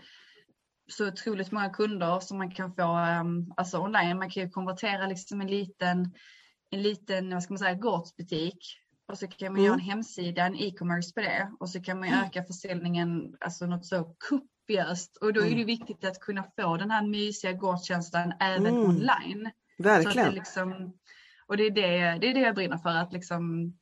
så 0.91 1.07
otroligt 1.07 1.51
många 1.51 1.69
kunder 1.69 2.19
som 2.19 2.37
man 2.37 2.51
kan 2.51 2.75
få 2.75 2.97
um, 3.21 3.53
alltså 3.57 3.79
online. 3.79 4.17
Man 4.17 4.29
kan 4.29 4.43
ju 4.43 4.49
konvertera 4.49 5.07
liksom 5.07 5.41
en 5.41 5.47
liten, 5.47 6.13
en 6.69 6.81
liten 6.81 7.33
vad 7.33 7.43
ska 7.43 7.53
man 7.53 7.59
säga, 7.59 7.73
gårdsbutik 7.73 8.83
och 9.07 9.17
så 9.17 9.27
kan 9.27 9.51
man 9.53 9.59
mm. 9.59 9.65
göra 9.65 9.73
en 9.73 9.79
hemsida, 9.79 10.45
en 10.45 10.55
e-commerce 10.55 11.13
på 11.13 11.21
det 11.21 11.51
och 11.59 11.69
så 11.69 11.81
kan 11.81 11.99
man 11.99 12.07
mm. 12.07 12.23
öka 12.23 12.43
försäljningen 12.43 13.35
alltså 13.39 13.65
något 13.65 13.85
så 13.85 14.15
kopiöst. 14.29 15.17
Och 15.17 15.33
då 15.33 15.41
är 15.41 15.45
det 15.45 15.53
mm. 15.53 15.65
viktigt 15.65 16.05
att 16.05 16.19
kunna 16.19 16.43
få 16.61 16.77
den 16.77 16.91
här 16.91 17.07
mysiga 17.07 17.53
gårdskänslan 17.53 18.33
även 18.39 18.65
mm. 18.65 18.83
online. 18.83 19.51
Verkligen. 19.77 20.27
Det 20.27 20.35
liksom, 20.35 20.93
och 21.47 21.57
det 21.57 21.63
är 21.63 21.71
det, 21.71 22.19
det 22.19 22.29
är 22.29 22.33
det 22.33 22.39
jag 22.39 22.55
brinner 22.55 22.77
för, 22.77 22.95
att 22.95 23.13
liksom 23.13 23.73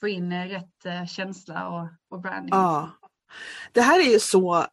få 0.00 0.08
in 0.08 0.48
rätt 0.48 0.86
eh, 0.86 1.06
känsla 1.06 1.68
och, 1.68 1.88
och 2.10 2.22
branding. 2.22 2.50
Ja. 2.50 2.90
Det 3.72 3.80
här 3.80 4.00
är 4.00 4.12
ju 4.12 4.20
så 4.20 4.66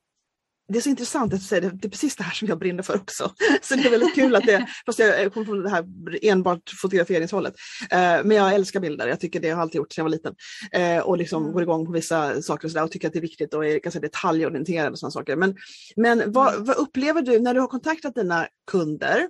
det 0.70 0.78
är 0.78 0.82
så 0.82 0.90
intressant 0.90 1.34
att 1.34 1.40
du 1.40 1.46
säger 1.46 1.62
det, 1.62 1.70
det 1.70 1.88
är 1.88 1.90
precis 1.90 2.16
det 2.16 2.24
här 2.24 2.34
som 2.34 2.48
jag 2.48 2.60
brinner 2.60 2.84
för 2.84 2.96
också. 2.96 3.32
Så 3.62 3.76
det 3.76 3.86
är 3.86 3.90
väldigt 3.90 4.16
kul 4.16 4.36
att 4.36 4.44
det, 4.44 4.68
fast 4.86 5.00
jag 5.00 5.34
kommer 5.34 5.46
från 5.46 5.64
det 5.64 5.70
här 5.70 5.86
enbart 6.22 6.70
fotograferingshållet. 6.82 7.54
Eh, 7.92 8.00
men 8.00 8.32
jag 8.32 8.54
älskar 8.54 8.80
bilder, 8.80 9.08
jag 9.08 9.20
tycker 9.20 9.40
det 9.40 9.48
har 9.48 9.56
jag 9.56 9.62
alltid 9.62 9.76
gjort 9.76 9.94
sedan 9.94 10.02
jag 10.02 10.04
var 10.04 10.10
liten. 10.10 10.36
Eh, 10.72 11.00
och 11.00 11.18
liksom 11.18 11.42
mm. 11.42 11.54
går 11.54 11.62
igång 11.64 11.86
på 11.86 11.92
vissa 11.92 12.42
saker 12.42 12.68
och, 12.68 12.72
så 12.72 12.84
och 12.84 12.92
tycker 12.92 13.08
att 13.08 13.14
det 13.14 13.20
är 13.20 13.22
viktigt 13.22 13.54
och 13.54 13.66
är 13.66 13.80
ganska 13.80 14.00
detaljorienterad 14.00 14.92
och 14.92 15.00
sådana 15.00 15.12
saker. 15.12 15.36
Men, 15.36 15.56
men 15.96 16.32
vad, 16.32 16.54
mm. 16.54 16.66
vad 16.66 16.78
upplever 16.78 17.22
du 17.22 17.40
när 17.40 17.54
du 17.54 17.60
har 17.60 17.68
kontaktat 17.68 18.16
dina 18.16 18.48
kunder? 18.72 19.28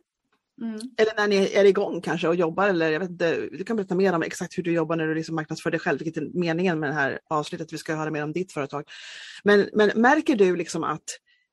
Mm. 0.62 0.80
Eller 0.98 1.14
när 1.18 1.28
ni 1.28 1.36
är 1.36 1.66
igång 1.66 2.02
kanske 2.02 2.28
och 2.28 2.36
jobbar 2.36 2.68
eller 2.68 2.92
jag 2.92 3.00
vet 3.00 3.10
inte, 3.10 3.48
du 3.52 3.64
kan 3.64 3.76
berätta 3.76 3.96
mer 3.96 4.14
om 4.14 4.24
exakt 4.24 4.58
hur 4.58 4.64
du 4.64 4.72
jobbar 4.72 4.96
när 4.96 5.08
du 5.08 5.16
liksom 5.16 5.36
marknadsför 5.36 5.72
dig 5.72 5.80
själv, 5.80 6.00
vilket 6.00 6.24
är 6.24 6.40
meningen 6.40 6.80
med 6.80 6.90
det 6.90 6.94
här 6.94 7.20
avsnittet, 7.30 7.74
vi 7.74 7.78
ska 7.78 7.96
höra 7.96 8.12
mer 8.12 8.24
om 8.24 8.34
ditt 8.34 8.52
företag. 8.52 8.84
Men, 9.44 9.70
men 9.74 9.92
märker 9.96 10.36
du 10.36 10.56
liksom 10.56 10.84
att 10.84 11.04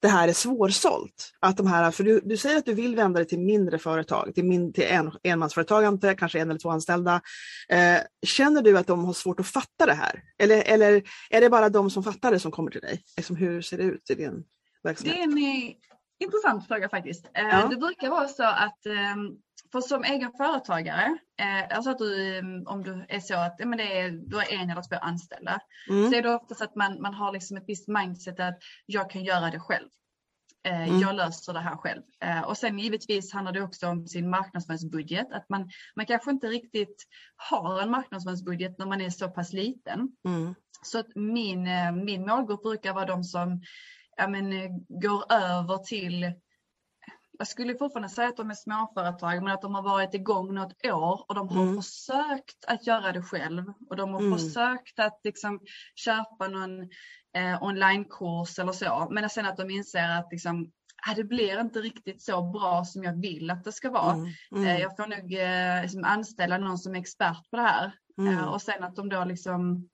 det 0.04 0.08
här 0.08 0.28
är 0.28 0.32
svårsålt. 0.32 1.32
Att 1.40 1.56
de 1.56 1.66
här, 1.66 1.90
för 1.90 2.04
du, 2.04 2.20
du 2.24 2.36
säger 2.36 2.58
att 2.58 2.64
du 2.64 2.74
vill 2.74 2.96
vända 2.96 3.18
dig 3.18 3.28
till 3.28 3.40
mindre 3.40 3.78
företag, 3.78 4.34
till, 4.34 4.44
min, 4.44 4.72
till 4.72 4.84
en, 4.84 5.12
enmansföretag, 5.22 6.18
kanske 6.18 6.40
en 6.40 6.50
eller 6.50 6.60
två 6.60 6.70
anställda. 6.70 7.20
Eh, 7.68 7.98
känner 8.26 8.62
du 8.62 8.78
att 8.78 8.86
de 8.86 9.04
har 9.04 9.12
svårt 9.12 9.40
att 9.40 9.46
fatta 9.46 9.86
det 9.86 9.94
här? 9.94 10.22
Eller, 10.38 10.62
eller 10.62 11.02
är 11.30 11.40
det 11.40 11.50
bara 11.50 11.68
de 11.68 11.90
som 11.90 12.02
fattar 12.02 12.30
det 12.30 12.40
som 12.40 12.50
kommer 12.50 12.70
till 12.70 12.80
dig? 12.80 13.02
Liksom, 13.16 13.36
hur 13.36 13.62
ser 13.62 13.78
det 13.78 13.84
ut 13.84 14.10
i 14.10 14.14
din 14.14 14.44
verksamhet? 14.82 15.16
Det 15.16 15.22
är 15.22 15.28
intressant 16.18 16.68
fråga 16.68 16.88
faktiskt. 16.88 17.30
Eh, 17.34 17.44
ja. 17.44 17.66
Det 17.68 17.76
brukar 17.76 18.10
vara 18.10 18.28
så 18.28 18.44
att 18.44 18.86
ehm, 18.86 19.36
för 19.72 19.80
som 19.80 20.04
egen 20.04 20.32
företagare, 20.32 21.18
eh, 21.40 21.76
alltså 21.76 21.90
att 21.90 21.98
du, 21.98 22.38
mm, 22.38 22.66
om 22.66 22.82
du 22.82 23.06
är 23.08 23.20
så 23.20 23.34
att 23.34 23.58
men 23.58 23.78
det 23.78 23.98
är, 23.98 24.10
du 24.10 24.36
har 24.36 24.52
en 24.52 24.70
eller 24.70 24.82
två 24.82 24.96
anställda, 24.96 25.60
mm. 25.90 26.10
så 26.10 26.16
är 26.16 26.22
det 26.22 26.34
oftast 26.34 26.62
att 26.62 26.74
man, 26.74 27.00
man 27.00 27.14
har 27.14 27.32
liksom 27.32 27.56
ett 27.56 27.64
visst 27.66 27.88
mindset 27.88 28.40
att 28.40 28.58
jag 28.86 29.10
kan 29.10 29.24
göra 29.24 29.50
det 29.50 29.60
själv. 29.60 29.88
Eh, 30.66 30.88
mm. 30.88 31.00
Jag 31.00 31.14
löser 31.14 31.52
det 31.52 31.60
här 31.60 31.76
själv. 31.76 32.02
Och 32.46 32.56
sen 32.56 32.78
givetvis 32.78 33.32
handlar 33.32 33.52
det 33.52 33.62
också 33.62 33.88
om 33.88 34.06
sin 34.06 34.30
marknadsföringsbudget. 34.30 35.32
Att 35.32 35.48
man, 35.48 35.70
man 35.96 36.06
kanske 36.06 36.30
inte 36.30 36.46
riktigt 36.46 37.04
har 37.36 37.82
en 37.82 37.90
marknadsföringsbudget 37.90 38.78
när 38.78 38.86
man 38.86 39.00
är 39.00 39.10
så 39.10 39.28
pass 39.28 39.52
liten. 39.52 40.08
Mm. 40.28 40.54
Så 40.82 40.98
att 40.98 41.14
min, 41.14 41.68
min 42.04 42.26
målgrupp 42.26 42.62
brukar 42.62 42.92
vara 42.92 43.04
de 43.04 43.24
som 43.24 43.62
ja, 44.16 44.28
men, 44.28 44.52
eh, 44.52 44.70
går 44.88 45.32
över 45.32 45.78
till 45.78 46.34
jag 47.38 47.46
skulle 47.48 47.78
fortfarande 47.78 48.08
säga 48.08 48.28
att 48.28 48.36
de 48.36 48.50
är 48.50 48.54
småföretag 48.54 49.42
men 49.42 49.52
att 49.52 49.62
de 49.62 49.74
har 49.74 49.82
varit 49.82 50.14
igång 50.14 50.54
något 50.54 50.86
år 50.86 51.24
och 51.28 51.34
de 51.34 51.48
har 51.48 51.62
mm. 51.62 51.82
försökt 51.82 52.64
att 52.66 52.86
göra 52.86 53.12
det 53.12 53.22
själv 53.22 53.64
och 53.90 53.96
de 53.96 54.12
har 54.12 54.20
mm. 54.20 54.38
försökt 54.38 54.98
att 54.98 55.20
liksom 55.24 55.60
köpa 55.94 56.48
någon 56.48 56.82
eh, 57.36 57.62
onlinekurs 57.62 58.58
eller 58.58 58.72
så 58.72 59.08
men 59.10 59.30
sen 59.30 59.46
att 59.46 59.56
de 59.56 59.70
inser 59.70 60.08
att 60.08 60.28
liksom, 60.30 60.70
ah, 61.08 61.14
det 61.14 61.24
blir 61.24 61.60
inte 61.60 61.78
riktigt 61.78 62.22
så 62.22 62.42
bra 62.42 62.84
som 62.84 63.04
jag 63.04 63.20
vill 63.20 63.50
att 63.50 63.64
det 63.64 63.72
ska 63.72 63.90
vara. 63.90 64.12
Mm. 64.12 64.32
mm. 64.52 64.66
Eh, 64.66 64.80
jag 64.80 64.96
får 64.96 65.06
nog 65.06 65.34
eh, 65.34 65.82
liksom 65.82 66.04
anställa 66.04 66.58
någon 66.58 66.78
som 66.78 66.94
är 66.94 67.00
expert 67.00 67.50
på 67.50 67.56
det 67.56 67.62
här 67.62 67.92
mm. 68.18 68.38
eh, 68.38 68.44
och 68.44 68.62
sen 68.62 68.84
att 68.84 68.96
de 68.96 69.08
då 69.08 69.24
liksom 69.24 69.88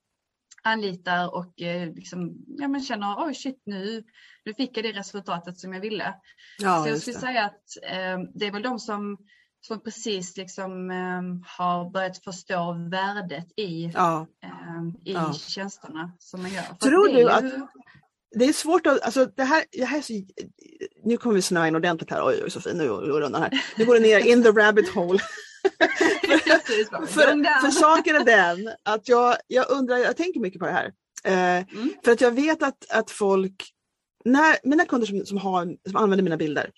anlitar 0.62 1.34
och 1.34 1.62
eh, 1.62 1.94
liksom, 1.94 2.36
ja, 2.46 2.68
men 2.68 2.82
känner 2.82 3.26
oj 3.26 3.34
shit 3.34 3.62
nu, 3.64 4.04
nu 4.44 4.54
fick 4.54 4.76
jag 4.76 4.84
det 4.84 4.92
resultatet 4.92 5.58
som 5.58 5.72
jag 5.72 5.80
ville. 5.80 6.14
Ja, 6.58 6.82
så 6.82 6.88
jag 6.88 7.00
skulle 7.00 7.16
det. 7.16 7.20
säga 7.20 7.44
att 7.44 7.76
eh, 7.82 8.30
det 8.34 8.46
är 8.46 8.52
väl 8.52 8.62
de 8.62 8.78
som, 8.78 9.18
som 9.60 9.82
precis 9.82 10.36
liksom, 10.36 10.90
eh, 10.90 11.56
har 11.56 11.90
börjat 11.90 12.24
förstå 12.24 12.88
värdet 12.90 13.46
i, 13.56 13.90
ja. 13.94 14.26
eh, 14.42 15.10
i 15.10 15.12
ja. 15.12 15.32
tjänsterna 15.32 16.12
som 16.18 16.42
man 16.42 16.50
gör. 16.50 16.62
För 16.62 16.88
Tror 16.88 17.08
du 17.08 17.18
ju... 17.18 17.30
att 17.30 17.44
det 18.38 18.44
är 18.44 18.52
svårt 18.52 18.86
att, 18.86 19.02
alltså 19.02 19.26
det 19.26 19.44
här, 19.44 19.64
det 19.72 19.84
här 19.84 19.98
är 19.98 20.02
så, 20.02 20.12
nu 21.04 21.16
kommer 21.16 21.34
vi 21.34 21.42
snöa 21.42 21.68
in 21.68 21.76
ordentligt 21.76 22.10
här, 22.10 22.26
oj 22.26 22.40
oj 22.44 22.50
Sofie, 22.50 22.74
nu 22.74 22.88
går 22.88 23.20
det 23.20 23.38
här. 23.38 23.62
Nu 23.76 23.84
går 23.84 23.94
det 23.94 24.00
ner 24.00 24.26
in 24.26 24.42
the 24.42 24.48
rabbit 24.48 24.94
hole. 24.94 25.18
För, 27.06 27.60
för 27.60 27.70
saken 27.70 28.16
är 28.16 28.24
den 28.24 28.70
att 28.82 29.08
jag, 29.08 29.36
jag 29.46 29.70
undrar, 29.70 29.96
jag 29.96 30.16
tänker 30.16 30.40
mycket 30.40 30.60
på 30.60 30.66
det 30.66 30.72
här. 30.72 30.92
Eh, 31.24 31.72
mm. 31.72 31.92
För 32.04 32.12
att 32.12 32.20
jag 32.20 32.30
vet 32.30 32.62
att, 32.62 32.90
att 32.90 33.10
folk, 33.10 33.64
när, 34.24 34.56
mina 34.62 34.84
kunder 34.84 35.06
som, 35.06 35.26
som, 35.26 35.38
har, 35.38 35.76
som 35.88 35.96
använder 35.96 36.22
mina 36.22 36.36
bilder, 36.36 36.70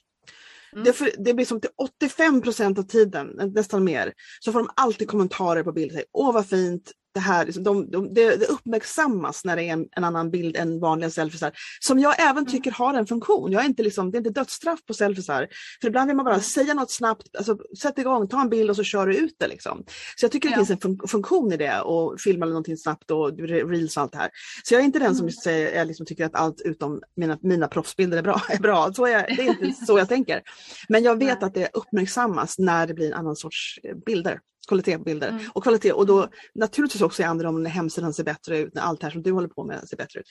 Mm. 0.73 0.85
Det, 0.85 0.93
för, 0.93 1.11
det, 1.19 1.35
blir 1.35 1.47
som 1.47 1.61
till 1.61 1.71
85 1.77 2.43
procent 2.43 2.79
av 2.79 2.83
tiden, 2.83 3.27
nästan 3.55 3.85
mer, 3.85 4.13
så 4.41 4.53
får 4.53 4.59
de 4.59 4.71
alltid 4.77 5.09
kommentarer 5.09 5.63
på 5.63 5.73
bilder. 5.73 6.05
Åh 6.13 6.35
vad 6.35 6.49
fint, 6.49 6.93
det 7.15 7.21
här, 7.21 7.45
liksom, 7.45 7.63
de, 7.63 7.91
de, 7.91 8.15
det, 8.15 8.49
uppmärksammas 8.49 9.45
när 9.45 9.57
det 9.57 9.63
är 9.63 9.73
en, 9.73 9.89
en 9.97 10.05
annan 10.05 10.31
bild 10.31 10.57
än 10.57 10.81
vanliga 10.81 11.11
selfiesar. 11.11 11.53
Som 11.81 11.99
jag 11.99 12.21
även 12.21 12.39
mm. 12.39 12.47
tycker 12.47 12.71
har 12.71 12.95
en 12.95 13.07
funktion. 13.07 13.53
Jag 13.53 13.63
är 13.63 13.67
inte 13.67 13.83
liksom, 13.83 14.11
det 14.11 14.17
är 14.17 14.19
inte 14.19 14.31
dödsstraff 14.31 14.85
på 14.87 14.95
selfiesar. 14.95 15.49
För 15.81 15.89
ibland 15.89 16.07
vill 16.07 16.17
man 16.17 16.25
bara 16.25 16.35
mm. 16.35 16.43
säga 16.43 16.75
något 16.75 16.91
snabbt, 16.91 17.37
alltså, 17.37 17.59
sätt 17.83 17.99
igång, 17.99 18.29
ta 18.29 18.41
en 18.41 18.49
bild 18.49 18.71
och 18.71 18.77
så 18.77 18.85
kör 18.85 19.07
du 19.07 19.17
ut 19.17 19.37
det. 19.39 19.47
Liksom. 19.47 19.85
Så 20.17 20.25
jag 20.25 20.33
tycker 20.33 20.49
det 20.49 20.53
ja. 20.53 20.57
finns 20.57 20.71
en 20.71 20.81
fun 20.81 20.99
funktion 21.09 21.53
i 21.53 21.57
det 21.57 21.81
och 21.81 22.21
filma 22.21 22.47
någonting 22.47 22.77
snabbt 22.77 23.11
och 23.11 23.39
reels 23.39 23.97
och 23.97 24.03
allt 24.03 24.13
det 24.13 24.19
här. 24.19 24.31
Så 24.65 24.75
jag 24.75 24.81
är 24.81 24.85
inte 24.85 24.99
den 24.99 25.15
som 25.15 25.25
mm. 25.25 25.33
säger, 25.33 25.77
jag 25.77 25.87
liksom 25.87 26.07
tycker 26.07 26.25
att 26.25 26.35
allt 26.35 26.61
utom 26.61 27.03
mina, 27.17 27.39
mina 27.43 27.69
proffsbilder 27.69 28.19
är 28.19 28.23
bra. 28.23 28.43
Är 28.49 28.59
bra. 28.59 28.93
Så 28.93 29.07
är, 29.07 29.37
det 29.37 29.43
är 29.43 29.67
inte 29.67 29.87
så 29.87 29.99
jag 29.99 30.09
tänker. 30.09 30.43
Men 30.89 31.03
jag 31.03 31.19
vet 31.19 31.43
att 31.43 31.55
det 31.55 31.69
uppmärksammas 31.73 32.59
när 32.59 32.87
det 32.87 32.95
blir 32.95 33.07
en 33.07 33.15
annan 33.15 33.37
sorts 33.37 33.79
eh, 33.83 33.97
bilder 34.07 34.39
kvalitet 34.69 34.99
på 34.99 35.05
bilder. 35.05 35.29
Mm. 35.29 35.43
Och 35.53 35.63
kvalitet 35.63 35.93
och 35.93 36.07
då 36.07 36.19
mm. 36.19 36.31
naturligtvis 36.55 37.03
också 37.03 37.23
i 37.23 37.25
andra 37.25 37.49
om 37.49 37.63
när 37.63 37.71
hemsidan 37.71 38.15
ser 38.15 38.25
bättre 38.25 38.59
ut, 38.59 38.75
när 38.75 38.83
allt 38.83 39.01
det 39.01 39.07
här 39.07 39.13
som 39.13 39.23
du 39.23 39.33
håller 39.33 39.49
på 39.49 39.65
med 39.65 39.89
ser 39.89 39.97
bättre 39.97 40.21
ut. 40.21 40.27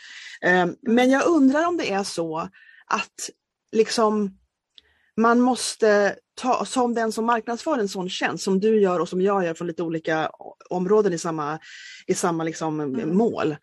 Um, 0.46 0.76
men 0.96 1.10
jag 1.10 1.28
undrar 1.28 1.68
om 1.68 1.78
det 1.78 1.92
är 1.92 2.04
så 2.04 2.50
att 2.88 3.30
liksom 3.72 4.38
man 5.18 5.40
måste 5.40 6.16
ta, 6.42 6.66
som 6.66 6.94
den 6.94 7.12
som 7.12 7.26
marknadsför 7.26 7.80
en 7.80 7.88
sån 7.88 8.10
tjänst 8.10 8.44
som 8.44 8.60
du 8.60 8.82
gör 8.82 9.00
och 9.00 9.10
som 9.10 9.22
jag 9.22 9.46
gör 9.46 9.54
från 9.54 9.68
lite 9.68 9.84
olika 9.84 10.32
områden 10.70 11.14
i 11.14 11.18
samma, 11.18 11.60
i 12.08 12.14
samma 12.14 12.44
liksom 12.44 12.80
mm. 12.80 13.18
mål. 13.18 13.56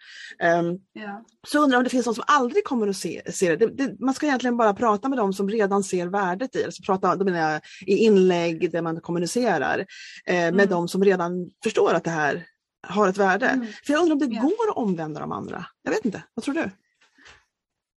Um, 0.58 0.78
ja. 0.92 1.24
Så 1.46 1.62
undrar 1.62 1.78
om 1.78 1.84
det 1.84 1.90
finns 1.90 2.06
någon 2.06 2.14
som 2.14 2.24
aldrig 2.26 2.64
kommer 2.64 2.88
att 2.88 2.96
se, 2.96 3.32
se 3.32 3.56
det. 3.56 3.66
Det, 3.66 3.86
det. 3.86 4.00
Man 4.00 4.14
ska 4.14 4.26
egentligen 4.26 4.56
bara 4.56 4.74
prata 4.74 5.08
med 5.08 5.18
dem 5.18 5.32
som 5.32 5.50
redan 5.50 5.84
ser 5.84 6.06
värdet 6.06 6.56
i 6.56 6.58
det. 6.58 6.64
Alltså 6.64 6.82
prata 6.82 7.16
då 7.16 7.24
menar 7.24 7.52
jag, 7.52 7.60
i 7.86 7.96
inlägg 7.96 8.70
där 8.70 8.82
man 8.82 9.00
kommunicerar 9.00 9.78
eh, 10.26 10.34
med 10.34 10.48
mm. 10.48 10.68
de 10.68 10.88
som 10.88 11.04
redan 11.04 11.50
förstår 11.62 11.94
att 11.94 12.04
det 12.04 12.10
här 12.10 12.46
har 12.86 13.08
ett 13.08 13.18
värde. 13.18 13.46
Mm. 13.46 13.66
För 13.86 13.92
jag 13.92 14.00
undrar 14.00 14.12
om 14.12 14.18
det 14.18 14.36
ja. 14.36 14.42
går 14.42 14.70
att 14.70 14.76
omvända 14.76 15.20
de 15.20 15.32
andra. 15.32 15.66
Jag 15.82 15.90
vet 15.90 16.04
inte, 16.04 16.22
vad 16.34 16.44
tror 16.44 16.54
du? 16.54 16.70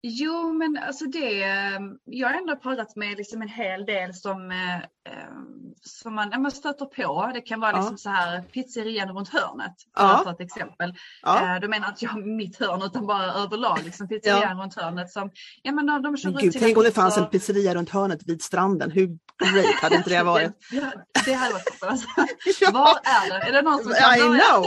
Jo, 0.03 0.53
men 0.53 0.79
alltså 0.87 1.05
det, 1.05 1.43
ehm, 1.43 1.99
jag 2.05 2.29
har 2.29 2.35
ändå 2.35 2.57
pratat 2.57 2.97
med 2.97 3.17
liksom 3.17 3.43
en 3.43 3.49
hel 3.49 3.87
del 3.87 4.15
som, 4.15 4.51
eh, 4.51 4.77
ehm, 4.77 5.75
som 5.83 6.15
man, 6.15 6.43
man 6.43 6.51
stöter 6.51 6.85
på. 6.85 7.31
Det 7.35 7.41
kan 7.41 7.61
vara 7.61 7.73
liksom 7.73 7.93
ja. 7.93 7.99
så 7.99 8.09
här 8.09 8.43
pizzerian 8.43 9.09
runt 9.09 9.29
hörnet, 9.29 9.75
ja. 9.97 10.31
ett 10.33 10.41
exempel. 10.41 10.95
Ja. 11.23 11.55
Eh, 11.55 11.61
du 11.61 11.69
menar 11.69 11.89
inte 11.89 12.05
jag 12.05 12.27
mitt 12.27 12.61
hörn 12.61 12.83
utan 12.83 13.07
bara 13.07 13.25
överlag 13.25 13.79
liksom 13.85 14.09
pizzerian 14.09 14.57
ja. 14.59 14.63
runt 14.63 14.75
hörnet. 14.75 15.11
Som, 15.11 15.31
ja, 15.63 15.73
men 15.73 15.87
de, 15.87 16.03
de 16.03 16.17
kör 16.17 16.31
Gud, 16.31 16.57
tänk 16.59 16.77
om 16.77 16.85
det 16.85 16.93
fanns 16.93 17.17
en 17.17 17.27
pizzeria 17.27 17.75
runt 17.75 17.91
hörnet 17.91 18.21
vid 18.27 18.43
stranden, 18.43 18.91
hur 18.91 19.07
great 19.55 19.75
hade 19.75 19.97
inte 19.97 20.11
det 20.11 20.23
varit? 20.25 20.53
det, 20.71 20.93
det 21.25 21.33
hade 21.33 21.53
varit. 21.53 21.83
Alltså. 21.83 22.09
ja. 22.61 22.71
Var 22.71 22.99
är 23.05 23.31
det? 23.31 23.49
Är 23.49 23.53
det 23.53 23.63
någon 23.63 23.83
som 23.83 23.93
kan 23.93 24.15
I 24.15 24.41
know! 24.41 24.65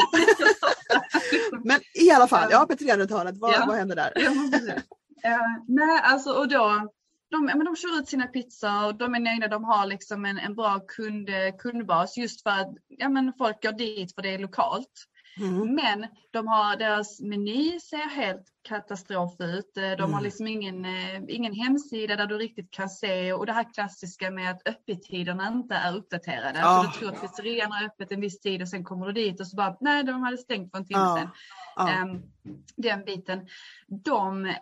men 1.63 1.79
i 1.93 2.11
alla 2.11 2.27
fall, 2.27 2.47
ja 2.51 2.65
pizzerian 2.65 3.00
runt 3.00 3.11
hörnet, 3.11 3.38
vad, 3.38 3.67
vad 3.67 3.75
händer 3.75 3.95
där? 3.95 4.13
Uh, 5.25 5.63
nej, 5.68 6.01
alltså 6.04 6.32
och 6.32 6.48
då, 6.48 6.92
de, 7.32 7.46
men 7.46 7.66
de 7.66 7.75
kör 7.75 8.00
ut 8.00 8.08
sina 8.08 8.28
pizzor 8.28 8.94
de 8.94 9.16
är 9.16 9.20
nöjda, 9.20 9.48
de 9.48 9.63
har 9.63 9.86
liksom 9.86 10.25
en, 10.25 10.38
en 10.38 10.56
bra 10.56 10.80
kund, 10.88 11.30
kundbas 11.60 12.18
just 12.18 12.44
för 12.44 12.50
att 12.50 12.74
ja, 12.88 13.10
men 13.10 13.34
folk 13.38 13.63
går 13.63 13.72
dit 13.72 14.16
för 14.16 14.22
det 14.22 14.34
är 14.34 14.40
lokalt. 14.40 15.08
Mm. 15.40 15.75
Men 15.75 16.08
de 16.32 16.48
har, 16.48 16.78
deras 16.78 17.22
meny 17.22 17.80
ser 17.80 18.10
helt 18.10 18.48
katastrof 18.68 19.36
ut. 19.40 19.72
De 19.74 19.82
mm. 19.82 20.13
har 20.13 20.22
liksom 20.22 20.48
ingen, 20.48 20.86
eh, 20.86 21.22
ingen 21.28 21.54
hemsida 21.54 22.16
där 22.16 22.25
du 22.25 22.38
riktigt 22.38 22.72
kan 22.72 22.90
se 22.90 23.34
och 23.34 23.46
det 23.46 23.54
här 23.54 23.74
klassiska 23.74 24.32
med 24.32 24.51
att 24.51 24.68
öppettiderna 24.68 25.48
inte 25.48 25.75
är 25.75 25.96
uppdaterade. 25.96 26.60
Oh. 26.60 26.82
Så 26.82 26.88
du 26.88 26.94
tror 26.94 27.10
att 27.10 27.22
pizzerian 27.22 27.72
har 27.72 27.86
öppet 27.86 28.12
en 28.12 28.22
viss 28.22 28.40
tid 28.40 28.62
och 28.62 28.70
sen 28.70 28.84
kommer 28.84 29.06
du 29.06 29.13
dit 29.13 29.40
och 29.40 29.48
så 29.48 29.56
bara, 29.56 29.78
nej 29.82 30.04
de 30.04 30.24
hade 30.24 30.38
stängt 30.38 30.72
för 30.72 30.78
en 30.78 30.86
timme 30.86 31.04
oh. 31.04 31.18
sedan. 31.18 31.30
Oh. 31.78 32.01
Um, 32.01 32.24
den 32.75 33.06
biten. 33.06 33.48
De 33.88 34.46
eh, 34.46 34.56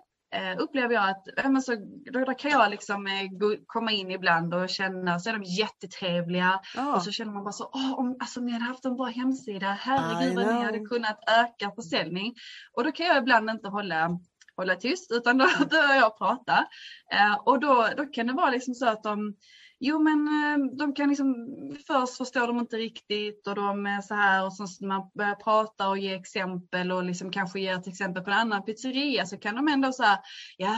upplever 0.60 0.94
jag 0.94 1.10
att 1.10 1.52
men 1.52 1.62
så, 1.62 1.76
då, 2.12 2.26
då 2.26 2.34
kan 2.34 2.52
jag 2.52 2.72
liksom 2.72 3.08
eh, 3.08 3.28
gå, 3.32 3.56
komma 3.66 3.92
in 3.92 4.12
ibland 4.12 4.54
och 4.54 4.70
känna, 4.70 5.20
så 5.20 5.30
är 5.30 5.34
de 5.34 5.44
jättetrevliga 5.44 6.60
oh. 6.78 6.94
och 6.94 7.04
så 7.04 7.12
känner 7.12 7.32
man 7.32 7.44
bara 7.44 7.52
så, 7.52 7.64
oh, 7.64 8.00
om, 8.00 8.18
alltså, 8.20 8.40
ni 8.42 8.52
hade 8.52 8.66
haft 8.66 8.86
en 8.86 8.96
bra 8.96 9.06
hemsida, 9.06 9.78
herregud 9.80 10.36
vad 10.36 10.56
ni 10.56 10.64
hade 10.64 10.80
kunnat 10.80 11.20
öka 11.28 11.72
försäljning. 11.76 12.34
Och 12.74 12.84
då 12.84 12.92
kan 12.92 13.06
jag 13.06 13.18
ibland 13.18 13.50
inte 13.50 13.68
hålla 13.68 14.20
hålla 14.60 14.76
tyst 14.76 15.12
utan 15.12 15.38
då 15.38 15.46
börjar 15.70 15.96
jag 15.96 16.18
prata. 16.18 16.68
Eh, 17.12 17.36
och 17.46 17.60
då, 17.60 17.88
då 17.98 18.06
kan 18.06 18.28
det 18.28 18.34
vara 18.34 18.50
liksom 18.50 18.74
så 18.74 18.90
att 18.90 19.04
de 19.04 19.36
Jo 19.82 20.00
men 20.00 20.28
eh, 20.28 20.78
de 20.78 20.94
kan 20.94 21.10
liksom, 21.10 21.48
först 21.88 22.18
förstår 22.18 22.48
de 22.48 22.60
inte 22.60 22.78
riktigt 22.78 23.48
och 23.48 23.56
de 23.56 23.86
är 23.86 24.02
så 24.02 24.14
här 24.14 24.46
och 24.46 24.54
så 24.54 24.64
när 24.80 24.88
man 24.88 25.10
börjar 25.14 25.36
prata 25.36 25.90
och 25.90 25.98
ge 25.98 26.14
exempel 26.14 26.92
och 26.92 27.04
liksom 27.04 27.32
kanske 27.32 27.60
ge 27.60 27.68
ett 27.68 27.88
exempel 27.88 28.24
på 28.24 28.30
en 28.30 28.38
annan 28.38 28.66
pizzeria 28.66 29.26
så 29.26 29.38
kan 29.38 29.56
de 29.56 29.68
ändå 29.68 29.94
säga 29.94 30.20
ja 30.58 30.76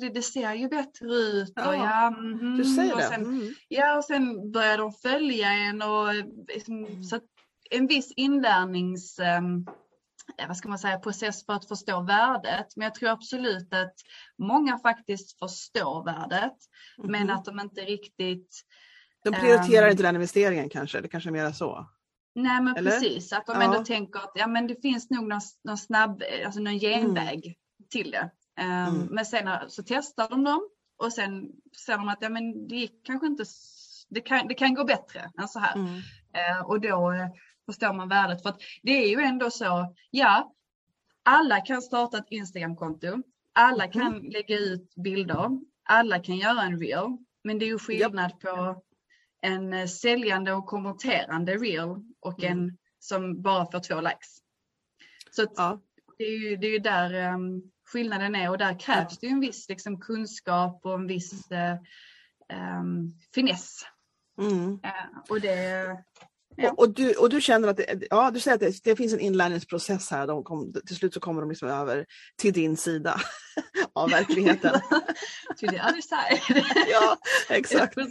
det, 0.00 0.08
det, 0.08 0.22
ser 0.22 0.54
ju 0.54 0.68
bättre 0.68 1.06
ut 1.06 1.58
och 1.58 1.74
ja, 1.74 2.06
mm, 2.06 2.56
du 2.56 2.64
säger 2.64 2.94
och 2.94 3.02
sen, 3.02 3.22
det. 3.22 3.28
Mm. 3.28 3.54
Ja 3.68 3.96
och 3.98 4.04
sen 4.04 4.52
börjar 4.52 4.78
de 4.78 4.92
följa 4.92 5.48
en 5.52 5.82
och 5.82 6.14
liksom, 6.54 6.84
mm. 6.84 7.02
så 7.02 7.20
en 7.70 7.86
viss 7.86 8.12
inlärnings 8.16 9.18
um, 9.38 9.66
vad 10.48 10.56
ska 10.56 10.68
man 10.68 10.78
säga, 10.78 10.98
process 10.98 11.46
för 11.46 11.52
att 11.52 11.68
förstå 11.68 12.00
värdet. 12.00 12.76
Men 12.76 12.84
jag 12.84 12.94
tror 12.94 13.10
absolut 13.10 13.74
att 13.74 13.94
många 14.38 14.78
faktiskt 14.78 15.38
förstår 15.38 16.04
värdet, 16.04 16.56
mm. 16.98 17.10
men 17.10 17.30
att 17.30 17.44
de 17.44 17.60
inte 17.60 17.80
riktigt... 17.80 18.60
De 19.24 19.32
prioriterar 19.32 19.86
um, 19.86 19.90
inte 19.90 20.02
den 20.02 20.14
investeringen 20.14 20.68
kanske, 20.68 21.00
det 21.00 21.08
kanske 21.08 21.30
är 21.30 21.32
mer 21.32 21.52
så? 21.52 21.88
Nej 22.34 22.62
men 22.62 22.76
Eller? 22.76 22.90
precis, 22.90 23.32
att 23.32 23.46
de 23.46 23.56
ja. 23.56 23.62
ändå 23.62 23.84
tänker 23.84 24.18
att 24.18 24.32
ja, 24.34 24.46
men 24.46 24.66
det 24.66 24.82
finns 24.82 25.10
nog 25.10 25.28
någon, 25.28 25.40
någon 25.64 25.78
snabb, 25.78 26.22
alltså 26.44 26.60
någon 26.60 26.78
genväg 26.78 27.46
mm. 27.46 27.56
till 27.90 28.10
det. 28.10 28.30
Um, 28.60 28.66
mm. 28.66 29.06
Men 29.10 29.26
sen 29.26 29.48
så 29.68 29.82
testar 29.86 30.28
de 30.28 30.44
dem 30.44 30.68
och 30.98 31.12
sen 31.12 31.48
ser 31.86 31.98
de 31.98 32.08
att 32.08 32.18
ja, 32.20 32.28
men 32.28 32.68
det 32.68 32.76
gick 32.76 33.06
kanske 33.06 33.26
inte, 33.26 33.44
det 34.08 34.20
kan, 34.20 34.48
det 34.48 34.54
kan 34.54 34.74
gå 34.74 34.84
bättre 34.84 35.30
än 35.40 35.48
så 35.48 35.58
här. 35.58 35.74
Mm. 35.74 35.94
Uh, 35.94 36.66
och 36.66 36.80
då 36.80 37.12
förstår 37.68 37.92
man 37.92 38.08
värdet. 38.08 38.42
För 38.42 38.48
att 38.48 38.60
det 38.82 39.04
är 39.04 39.08
ju 39.08 39.20
ändå 39.20 39.50
så, 39.50 39.94
ja, 40.10 40.54
alla 41.22 41.60
kan 41.60 41.82
starta 41.82 42.18
ett 42.18 42.26
Instagramkonto, 42.30 43.22
alla 43.52 43.84
mm. 43.84 43.92
kan 43.92 44.14
mm. 44.14 44.30
lägga 44.30 44.58
ut 44.58 44.94
bilder, 44.94 45.60
alla 45.82 46.18
kan 46.18 46.36
göra 46.36 46.62
en 46.62 46.80
reel, 46.80 47.16
men 47.44 47.58
det 47.58 47.64
är 47.64 47.66
ju 47.66 47.78
skillnad 47.78 48.30
yep. 48.30 48.40
på 48.40 48.82
en 49.40 49.72
eh, 49.72 49.86
säljande 49.86 50.52
och 50.52 50.66
konverterande 50.66 51.56
reel 51.56 52.02
och 52.20 52.44
mm. 52.44 52.58
en 52.58 52.78
som 52.98 53.42
bara 53.42 53.70
får 53.70 53.80
två 53.80 54.00
likes. 54.00 54.38
Så 55.30 55.46
ja. 55.56 55.80
det, 56.18 56.24
är 56.24 56.38
ju, 56.38 56.56
det 56.56 56.66
är 56.66 56.70
ju 56.70 56.78
där 56.78 57.34
um, 57.34 57.62
skillnaden 57.92 58.34
är 58.34 58.50
och 58.50 58.58
där 58.58 58.78
krävs 58.78 59.12
ja. 59.12 59.18
det 59.20 59.26
ju 59.26 59.32
en 59.32 59.40
viss 59.40 59.68
liksom, 59.68 60.00
kunskap 60.00 60.80
och 60.84 60.94
en 60.94 61.06
viss 61.06 61.48
uh, 61.52 61.74
um, 62.80 63.12
finess. 63.34 63.82
Mm. 64.40 64.72
Uh, 64.72 65.18
och 65.28 65.40
det, 65.40 65.86
och, 66.62 66.78
och, 66.78 66.94
du, 66.94 67.12
och 67.12 67.30
du 67.30 67.40
känner 67.40 67.68
att 67.68 67.76
det, 67.76 68.06
ja, 68.10 68.30
du 68.30 68.40
säger 68.40 68.54
att 68.54 68.60
det, 68.60 68.84
det 68.84 68.96
finns 68.96 69.12
en 69.12 69.20
inlärningsprocess 69.20 70.10
här. 70.10 70.26
De 70.26 70.44
kom, 70.44 70.72
till 70.86 70.96
slut 70.96 71.14
så 71.14 71.20
kommer 71.20 71.40
de 71.40 71.50
liksom 71.50 71.68
över 71.68 72.06
till 72.36 72.52
din 72.52 72.76
sida 72.76 73.20
av 73.92 74.10
verkligheten. 74.10 74.72
to 75.60 75.66
the 75.66 75.80
other 75.80 76.00
side. 76.00 76.64
ja, 76.90 77.16
exakt. 77.48 77.98
um, 77.98 78.04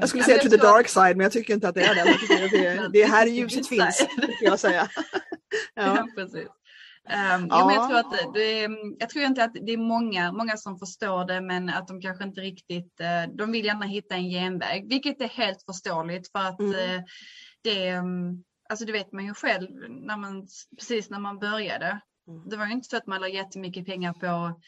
jag 0.00 0.08
skulle 0.08 0.24
säga 0.24 0.42
to 0.42 0.48
the 0.48 0.56
dark 0.56 0.88
side, 0.88 1.16
men 1.16 1.20
jag 1.20 1.32
tycker 1.32 1.54
inte 1.54 1.68
att 1.68 1.74
det 1.74 1.82
är 1.82 1.94
det. 1.94 2.04
Det, 2.50 2.88
det 2.92 3.02
är 3.02 3.08
här 3.08 3.26
ljuset 3.26 3.68
finns, 3.68 4.06
jag 4.40 4.60
säga. 4.60 4.88
ja. 5.74 5.96
ja, 5.96 6.08
precis. 6.16 6.48
Um, 7.08 7.46
ja. 7.50 7.66
men 7.66 7.74
jag, 7.74 7.88
tror 7.88 7.98
att 7.98 8.34
det, 8.34 8.68
jag 8.98 9.08
tror 9.08 9.24
inte 9.24 9.44
att 9.44 9.54
det 9.54 9.72
är 9.72 9.76
många, 9.76 10.32
många 10.32 10.56
som 10.56 10.78
förstår 10.78 11.24
det 11.24 11.40
men 11.40 11.68
att 11.68 11.88
de 11.88 12.00
kanske 12.00 12.24
inte 12.24 12.40
riktigt, 12.40 13.00
uh, 13.00 13.34
de 13.36 13.52
vill 13.52 13.64
gärna 13.64 13.86
hitta 13.86 14.14
en 14.14 14.28
genväg 14.28 14.88
vilket 14.88 15.20
är 15.20 15.28
helt 15.28 15.62
förståeligt 15.62 16.32
för 16.32 16.38
att 16.38 16.60
mm. 16.60 16.72
uh, 16.72 17.02
det, 17.62 17.96
um, 17.96 18.44
alltså 18.68 18.84
det 18.84 18.92
vet 18.92 19.12
man 19.12 19.24
ju 19.24 19.34
själv 19.34 19.68
när 19.88 20.16
man, 20.16 20.46
precis 20.78 21.10
när 21.10 21.18
man 21.18 21.38
började. 21.38 22.00
Mm. 22.28 22.48
Det 22.48 22.56
var 22.56 22.66
ju 22.66 22.72
inte 22.72 22.88
så 22.88 22.96
att 22.96 23.06
man 23.06 23.20
la 23.20 23.28
jättemycket 23.28 23.86
pengar 23.86 24.12
på 24.12 24.60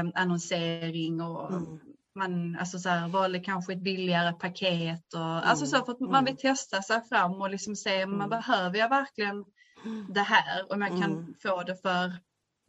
um, 0.00 0.12
annonsering 0.14 1.20
och 1.20 1.52
mm. 1.52 1.80
man 2.14 2.56
alltså 2.60 2.78
så 2.78 2.88
här, 2.88 3.08
valde 3.08 3.40
kanske 3.40 3.72
ett 3.72 3.82
billigare 3.82 4.32
paket 4.32 5.14
och 5.14 5.20
mm. 5.20 5.42
alltså 5.44 5.66
så 5.66 5.84
för 5.84 5.92
att 5.92 6.00
man 6.00 6.14
mm. 6.14 6.24
vill 6.24 6.36
testa 6.36 6.82
sig 6.82 7.00
fram 7.08 7.32
och 7.32 7.50
liksom 7.50 7.76
se, 7.76 8.06
man 8.06 8.14
mm. 8.14 8.30
behöver 8.30 8.78
jag 8.78 8.88
verkligen 8.88 9.44
det 10.08 10.20
här 10.20 10.72
om 10.72 10.82
jag 10.82 10.90
kan 10.90 11.12
mm. 11.12 11.34
få 11.42 11.62
det 11.62 11.76
för 11.76 12.12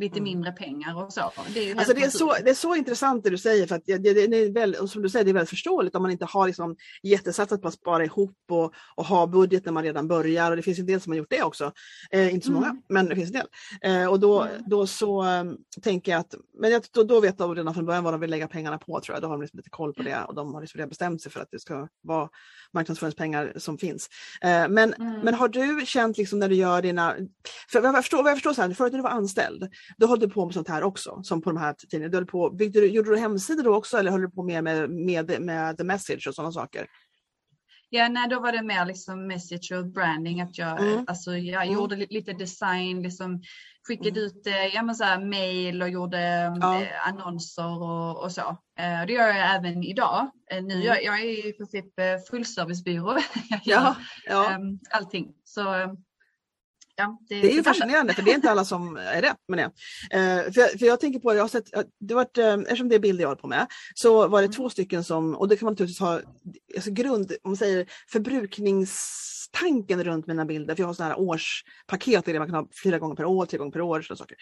lite 0.01 0.19
mm. 0.19 0.23
mindre 0.23 0.51
pengar 0.51 1.03
och 1.03 1.13
så. 1.13 1.31
Det 1.53 1.71
är, 1.71 1.75
alltså 1.75 1.93
det, 1.93 2.03
är 2.03 2.09
så, 2.09 2.35
det 2.43 2.49
är 2.49 2.53
så 2.53 2.75
intressant 2.75 3.23
det 3.23 3.29
du 3.29 3.37
säger 3.37 3.67
för 3.67 3.75
att 3.75 3.85
det, 3.85 3.97
det, 3.97 4.13
det 4.27 4.37
är 4.37 4.53
väl, 4.53 4.87
som 4.89 5.01
du 5.01 5.09
säger, 5.09 5.25
det 5.25 5.31
är 5.31 5.33
väldigt 5.33 5.49
förståeligt 5.49 5.95
om 5.95 6.01
man 6.01 6.11
inte 6.11 6.25
har 6.25 6.47
liksom 6.47 6.75
jättesatsat 7.03 7.61
på 7.61 7.67
att 7.67 7.73
spara 7.73 8.05
ihop 8.05 8.37
och, 8.49 8.73
och 8.95 9.05
ha 9.05 9.27
budget 9.27 9.65
när 9.65 9.71
man 9.71 9.83
redan 9.83 10.07
börjar 10.07 10.51
och 10.51 10.57
det 10.57 10.63
finns 10.63 10.79
en 10.79 10.85
del 10.85 11.01
som 11.01 11.11
har 11.11 11.17
gjort 11.17 11.29
det 11.29 11.43
också. 11.43 11.71
Eh, 12.11 12.33
inte 12.33 12.45
så 12.45 12.51
många, 12.51 12.65
mm. 12.65 12.81
men 12.89 13.05
det 13.05 13.15
finns 13.15 13.31
en 13.31 13.33
del. 13.33 13.47
Eh, 13.81 14.09
och 14.09 14.19
då, 14.19 14.41
mm. 14.41 14.63
då 14.67 14.87
så 14.87 15.23
um, 15.23 15.57
tänker 15.81 16.11
jag 16.11 16.19
att, 16.19 16.35
men 16.59 16.71
jag, 16.71 16.83
då, 16.91 17.03
då 17.03 17.19
vet 17.19 17.37
de 17.37 17.55
redan 17.55 17.73
från 17.73 17.85
början 17.85 18.03
vad 18.03 18.13
de 18.13 18.19
vill 18.19 18.29
lägga 18.29 18.47
pengarna 18.47 18.77
på 18.77 18.99
tror 18.99 19.15
jag. 19.15 19.21
Då 19.21 19.27
har 19.27 19.33
de 19.33 19.41
liksom 19.41 19.57
lite 19.57 19.69
koll 19.69 19.93
på 19.93 20.03
det 20.03 20.23
och 20.27 20.35
de 20.35 20.53
har 20.53 20.61
liksom 20.61 20.77
redan 20.77 20.89
bestämt 20.89 21.21
sig 21.21 21.31
för 21.31 21.39
att 21.39 21.51
det 21.51 21.59
ska 21.59 21.87
vara 22.03 22.29
marknadsföringspengar 22.73 23.53
som 23.57 23.77
finns. 23.77 24.09
Eh, 24.41 24.67
men, 24.69 24.93
mm. 24.93 25.19
men 25.19 25.33
har 25.33 25.47
du 25.47 25.85
känt 25.85 26.17
liksom 26.17 26.39
när 26.39 26.49
du 26.49 26.55
gör 26.55 26.81
dina, 26.81 27.15
för 27.71 27.83
jag 27.83 27.95
förstår, 27.95 28.27
jag 28.27 28.35
förstår 28.35 28.53
så 28.53 28.61
här, 28.61 28.73
förut 28.73 28.91
när 28.91 28.99
du 28.99 29.03
var 29.03 29.09
anställd, 29.09 29.69
då 29.97 30.07
höll 30.07 30.19
du 30.19 30.29
på 30.29 30.45
med 30.45 30.53
sånt 30.53 30.67
här 30.67 30.83
också, 30.83 31.19
som 31.23 31.41
på 31.41 31.49
de 31.49 31.59
här 31.59 31.73
tidningarna. 31.73 32.11
Du 32.11 32.17
höll 32.17 32.25
på, 32.25 32.49
byggde 32.49 32.81
du, 32.81 32.87
gjorde 32.87 33.09
du 33.09 33.17
hemsidor 33.17 33.63
då 33.63 33.75
också 33.75 33.97
eller 33.97 34.11
höll 34.11 34.21
du 34.21 34.29
på 34.29 34.43
mer 34.43 34.61
med, 34.61 34.89
med, 34.89 35.41
med 35.41 35.77
the 35.77 35.83
message 35.83 36.27
och 36.27 36.35
sådana 36.35 36.51
saker? 36.51 36.87
Ja, 37.93 38.07
nej, 38.07 38.29
då 38.29 38.39
var 38.39 38.51
det 38.51 38.63
mer 38.63 38.85
liksom 38.85 39.27
message 39.27 39.71
och 39.71 39.87
branding. 39.87 40.41
Att 40.41 40.57
jag, 40.57 40.79
mm. 40.79 41.05
alltså, 41.07 41.35
jag 41.37 41.63
mm. 41.63 41.75
gjorde 41.75 41.95
lite 41.95 42.33
design, 42.33 43.01
liksom, 43.01 43.41
skickade 43.87 44.19
mm. 44.19 44.23
ut 44.23 44.47
eh, 44.47 44.65
ja, 44.65 44.83
men 44.83 44.95
så 44.95 45.03
här, 45.03 45.25
mail 45.25 45.81
och 45.81 45.89
gjorde 45.89 46.19
ja. 46.61 46.81
eh, 46.81 47.07
annonser 47.07 47.83
och, 47.83 48.23
och 48.23 48.31
så. 48.31 48.41
Eh, 48.79 49.05
det 49.07 49.13
gör 49.13 49.27
jag 49.27 49.55
även 49.55 49.83
idag. 49.83 50.31
Eh, 50.51 50.63
nu, 50.63 50.73
mm. 50.73 50.87
jag, 50.87 51.03
jag 51.03 51.19
är 51.19 51.49
i 51.49 51.53
princip 51.53 51.99
eh, 51.99 52.17
fullservicebyrå. 52.29 53.17
jag 53.49 53.59
gör 53.63 53.81
ja, 53.81 53.95
ja. 54.25 54.51
Ehm, 54.51 54.79
allting. 54.91 55.33
Så 55.43 55.73
ehm, 55.73 55.97
Ja, 57.01 57.17
det, 57.29 57.41
det, 57.41 57.51
är 57.51 57.55
ju 57.55 57.63
fascinerande 57.63 58.13
för 58.13 58.21
det 58.21 58.31
är 58.31 58.35
inte 58.35 58.51
alla 58.51 58.65
som 58.65 58.97
är 58.97 59.21
det 59.21 59.35
med 59.47 59.57
det. 59.59 59.65
Uh, 60.17 60.53
för, 60.53 60.61
jag, 60.61 60.69
för 60.79 60.85
jag 60.85 60.99
tänker 60.99 61.19
på, 61.19 61.35
jag 61.35 61.43
har 61.43 61.47
sett, 61.47 61.65
det 61.99 62.13
varit, 62.13 62.37
uh, 62.37 62.45
eftersom 62.45 62.89
det 62.89 62.95
är 62.95 62.99
bilder 62.99 63.23
jag 63.23 63.29
håller 63.29 63.41
på 63.41 63.47
med, 63.47 63.67
så 63.95 64.27
var 64.27 64.41
det 64.41 64.45
mm. 64.45 64.55
två 64.55 64.69
stycken 64.69 65.03
som, 65.03 65.35
och 65.35 65.47
det 65.47 65.57
kan 65.57 65.65
man 65.65 65.73
naturligtvis 65.73 65.99
ha, 65.99 66.21
alltså 66.75 66.91
grund, 66.91 67.31
om 67.43 67.51
man 67.51 67.57
säger 67.57 67.85
förbrukningstanken 68.11 70.03
runt 70.03 70.27
mina 70.27 70.45
bilder, 70.45 70.75
för 70.75 70.83
jag 70.83 70.87
har 70.87 70.93
sådana 70.93 71.13
här 71.13 71.21
årspaket 71.21 72.25
där 72.25 72.39
man 72.39 72.47
kan 72.47 72.55
ha 72.55 72.67
fyra 72.83 72.99
gånger 72.99 73.15
per 73.15 73.25
år, 73.25 73.45
tre 73.45 73.57
gånger 73.57 73.71
per 73.71 73.81
år. 73.81 74.01
Sådana 74.01 74.17
saker. 74.17 74.37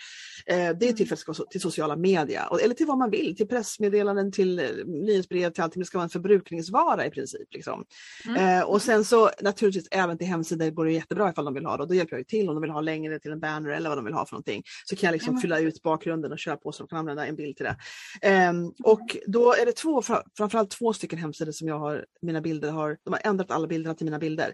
Uh, 0.51 0.77
det 0.79 0.89
är 0.89 0.93
till, 0.93 1.07
mm. 1.07 1.17
för, 1.17 1.45
till 1.45 1.61
sociala 1.61 1.95
media, 1.95 2.47
och, 2.47 2.61
eller 2.61 2.75
till 2.75 2.85
vad 2.85 2.97
man 2.97 3.09
vill, 3.09 3.35
till 3.37 3.47
pressmeddelanden, 3.47 4.31
till 4.31 4.55
nyhetsbrev, 4.85 5.51
till 5.51 5.63
allting. 5.63 5.79
Det 5.79 5.85
ska 5.85 5.97
vara 5.97 6.03
en 6.03 6.09
förbrukningsvara 6.09 7.05
i 7.05 7.09
princip. 7.09 7.53
Liksom. 7.53 7.85
Mm. 8.27 8.67
och 8.67 8.81
sen 8.81 9.05
så 9.05 9.29
naturligtvis 9.41 9.87
även 9.91 10.17
till 10.17 10.27
hemsidor 10.27 10.69
går 10.69 10.85
det 10.85 10.91
jättebra 10.91 11.29
ifall 11.29 11.45
de 11.45 11.53
vill 11.53 11.65
ha 11.65 11.77
det 11.77 11.83
och 11.83 11.89
då 11.89 11.95
hjälper 11.95 12.17
jag 12.17 12.27
till 12.27 12.48
om 12.49 12.55
de 12.55 12.61
vill 12.61 12.71
ha 12.71 12.81
längre 12.81 13.19
till 13.19 13.31
en 13.31 13.39
banner 13.39 13.69
eller 13.69 13.89
vad 13.89 13.97
de 13.97 14.05
vill 14.05 14.13
ha 14.13 14.25
för 14.25 14.33
någonting. 14.33 14.63
Så 14.85 14.95
kan 14.95 15.07
jag 15.07 15.13
liksom 15.13 15.29
mm. 15.29 15.41
fylla 15.41 15.59
ut 15.59 15.81
bakgrunden 15.81 16.31
och 16.31 16.39
köra 16.39 16.57
på 16.57 16.71
så 16.71 16.83
de 16.83 16.87
kan 16.87 16.99
använda 16.99 17.25
en 17.25 17.35
bild 17.35 17.57
till 17.57 17.65
det. 17.65 18.49
Um, 18.49 18.73
och 18.83 19.17
då 19.27 19.53
är 19.53 19.65
det 19.65 19.71
två, 19.71 20.01
framförallt 20.37 20.71
två 20.71 20.93
stycken 20.93 21.19
hemsidor 21.19 21.51
som 21.51 21.67
jag 21.67 21.79
har, 21.79 22.05
mina 22.21 22.41
bilder 22.41 22.71
har, 22.71 22.97
de 23.03 23.13
har 23.13 23.21
ändrat 23.23 23.51
alla 23.51 23.67
bilderna 23.67 23.95
till 23.95 24.05
mina 24.05 24.19
bilder. 24.19 24.53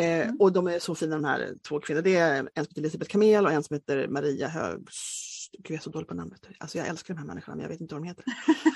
Uh, 0.00 0.06
mm. 0.06 0.36
Och 0.40 0.52
de 0.52 0.66
är 0.66 0.78
så 0.78 0.94
fina 0.94 1.16
de 1.16 1.24
här 1.24 1.48
två 1.68 1.80
kvinnorna. 1.80 2.04
Det 2.04 2.16
är 2.16 2.38
en 2.38 2.46
som 2.54 2.60
heter 2.60 2.80
Elisabeth 2.80 3.10
Kamel 3.10 3.46
och 3.46 3.52
en 3.52 3.62
som 3.62 3.74
heter 3.74 4.08
Maria 4.08 4.48
Högs 4.48 5.31
Gud, 5.58 5.70
jag 5.70 5.76
är 5.76 5.82
så 5.82 5.90
dålig 5.90 6.08
på 6.08 6.14
namnet. 6.14 6.48
Alltså, 6.58 6.78
jag 6.78 6.86
älskar 6.86 7.14
de 7.14 7.20
här 7.20 7.26
människorna, 7.26 7.56
men 7.56 7.62
jag 7.62 7.68
vet 7.68 7.80
inte 7.80 7.94
vad 7.94 8.02
de 8.02 8.08
heter. 8.08 8.24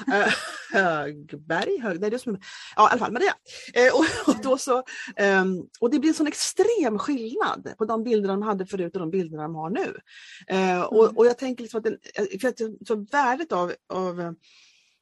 uh, 0.09 0.35
Högberg? 0.73 1.79
Hög, 1.79 2.01
nej, 2.01 2.11
det 2.11 2.17
är 2.17 2.19
som, 2.19 2.39
ja, 2.77 2.89
i 2.89 2.91
alla 2.91 2.99
fall 2.99 3.13
Maria. 3.13 3.35
Uh, 3.79 3.95
och, 3.95 4.35
och, 4.35 4.43
då 4.43 4.59
så, 4.59 4.83
um, 5.41 5.69
och 5.81 5.91
det 5.91 5.99
blir 5.99 6.11
en 6.11 6.15
sån 6.15 6.27
extrem 6.27 6.99
skillnad 6.99 7.75
på 7.79 7.85
de 7.85 8.05
bilder 8.05 8.29
de 8.29 8.43
hade 8.43 8.67
förut 8.67 8.95
och 8.95 9.01
de 9.01 9.11
bilder 9.11 9.39
de 9.39 9.55
har 9.55 9.71
nu. 9.71 9.95
Uh, 10.53 10.81
och, 10.81 11.05
mm. 11.05 11.17
och 11.17 11.27
jag 11.27 11.39
tänker 11.39 11.63
liksom 11.63 11.79
att, 11.79 11.85
den, 11.85 11.99
för 12.41 12.49
att 12.49 12.59
så 12.89 13.07
värdet 13.13 13.53
av, 13.53 13.73
av 13.93 14.35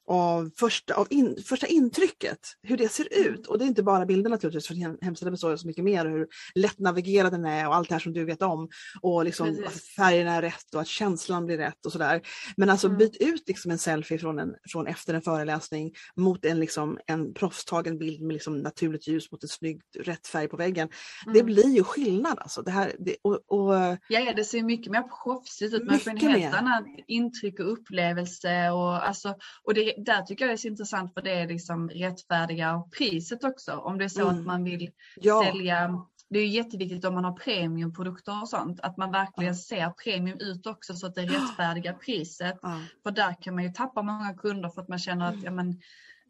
av, 0.06 0.50
första, 0.56 0.94
av 0.94 1.06
in, 1.10 1.36
första 1.46 1.66
intrycket, 1.66 2.38
hur 2.62 2.76
det 2.76 2.88
ser 2.88 3.08
mm. 3.12 3.34
ut. 3.34 3.46
Och 3.46 3.58
det 3.58 3.64
är 3.64 3.66
inte 3.66 3.82
bara 3.82 4.06
bilder 4.06 4.30
naturligtvis, 4.30 4.66
för 4.66 5.04
hemsidan 5.04 5.32
består 5.32 5.52
av 5.52 5.56
så 5.56 5.66
mycket 5.66 5.84
mer, 5.84 6.06
hur 6.06 6.26
lätt 6.54 6.78
navigerad 6.78 7.32
den 7.32 7.44
är 7.44 7.68
och 7.68 7.74
allt 7.74 7.88
det 7.88 7.94
här 7.94 8.00
som 8.00 8.12
du 8.12 8.24
vet 8.24 8.42
om. 8.42 8.68
Och 9.00 9.24
liksom 9.24 9.64
att 9.66 9.82
färgerna 9.82 10.34
är 10.34 10.42
rätt 10.42 10.74
och 10.74 10.80
att 10.80 10.86
känslan 10.86 11.46
blir 11.46 11.58
rätt 11.58 11.86
och 11.86 11.92
sådär. 11.92 12.22
Men 12.56 12.70
alltså 12.70 12.86
mm. 12.86 12.98
byt 12.98 13.16
ut 13.20 13.48
liksom 13.48 13.70
en 13.70 13.78
selfie 13.78 14.18
från, 14.18 14.38
en, 14.38 14.54
från 14.68 14.86
efter 14.86 15.14
en 15.14 15.22
föreläsning 15.22 15.92
mot 16.16 16.44
en, 16.44 16.60
liksom, 16.60 16.98
en 17.06 17.34
proffstagen 17.34 17.98
bild 17.98 18.20
med 18.20 18.32
liksom 18.32 18.58
naturligt 18.58 19.08
ljus 19.08 19.32
mot 19.32 19.42
en 19.42 19.48
snygg 19.48 19.80
rätt 19.98 20.26
färg 20.26 20.48
på 20.48 20.56
väggen. 20.56 20.88
Mm. 21.24 21.34
Det 21.34 21.42
blir 21.42 21.68
ju 21.68 21.84
skillnad 21.84 22.38
alltså. 22.38 22.62
Det 22.62 22.70
här, 22.70 22.92
det, 22.98 23.16
och, 23.22 23.40
och, 23.46 23.74
ja, 24.08 24.32
det 24.36 24.44
ser 24.44 24.62
mycket 24.62 24.92
mer 24.92 25.02
proffsigt 25.24 25.74
ut. 25.74 25.84
Man 25.84 25.98
får 25.98 26.10
en 26.10 26.16
helt 26.16 26.54
annat 26.54 26.84
intryck 27.06 27.60
och 27.60 27.72
upplevelse. 27.72 28.70
Och, 28.70 29.08
alltså, 29.08 29.34
och 29.64 29.74
det 29.74 29.93
där 29.96 30.22
tycker 30.22 30.44
jag 30.44 30.50
det 30.50 30.54
är 30.54 30.56
så 30.56 30.68
intressant 30.68 31.14
för 31.14 31.22
det 31.22 31.32
är 31.32 31.48
liksom 31.48 31.88
rättfärdiga 31.88 32.84
priset 32.98 33.44
också. 33.44 33.72
Om 33.72 33.98
det 33.98 34.04
är 34.04 34.08
så 34.08 34.28
mm. 34.28 34.40
att 34.40 34.46
man 34.46 34.64
vill 34.64 34.90
ja. 35.16 35.42
sälja 35.44 36.06
det 36.30 36.38
är 36.38 36.46
jätteviktigt 36.46 37.04
om 37.04 37.14
man 37.14 37.24
har 37.24 37.32
premiumprodukter 37.32 38.42
och 38.42 38.48
sånt 38.48 38.80
att 38.80 38.96
man 38.96 39.12
verkligen 39.12 39.54
ja. 39.54 39.58
ser 39.58 39.90
premium 39.90 40.38
ut 40.40 40.66
också 40.66 40.94
så 40.94 41.06
att 41.06 41.14
det 41.14 41.20
är 41.22 41.26
rättfärdiga 41.26 41.92
priset. 41.92 42.58
Ja. 42.62 42.80
För 43.02 43.10
där 43.10 43.42
kan 43.42 43.54
man 43.54 43.64
ju 43.64 43.70
tappa 43.70 44.02
många 44.02 44.34
kunder 44.34 44.68
för 44.68 44.82
att 44.82 44.88
man 44.88 44.98
känner 44.98 45.28
att 45.28 45.42
ja, 45.42 45.50
men, 45.50 45.80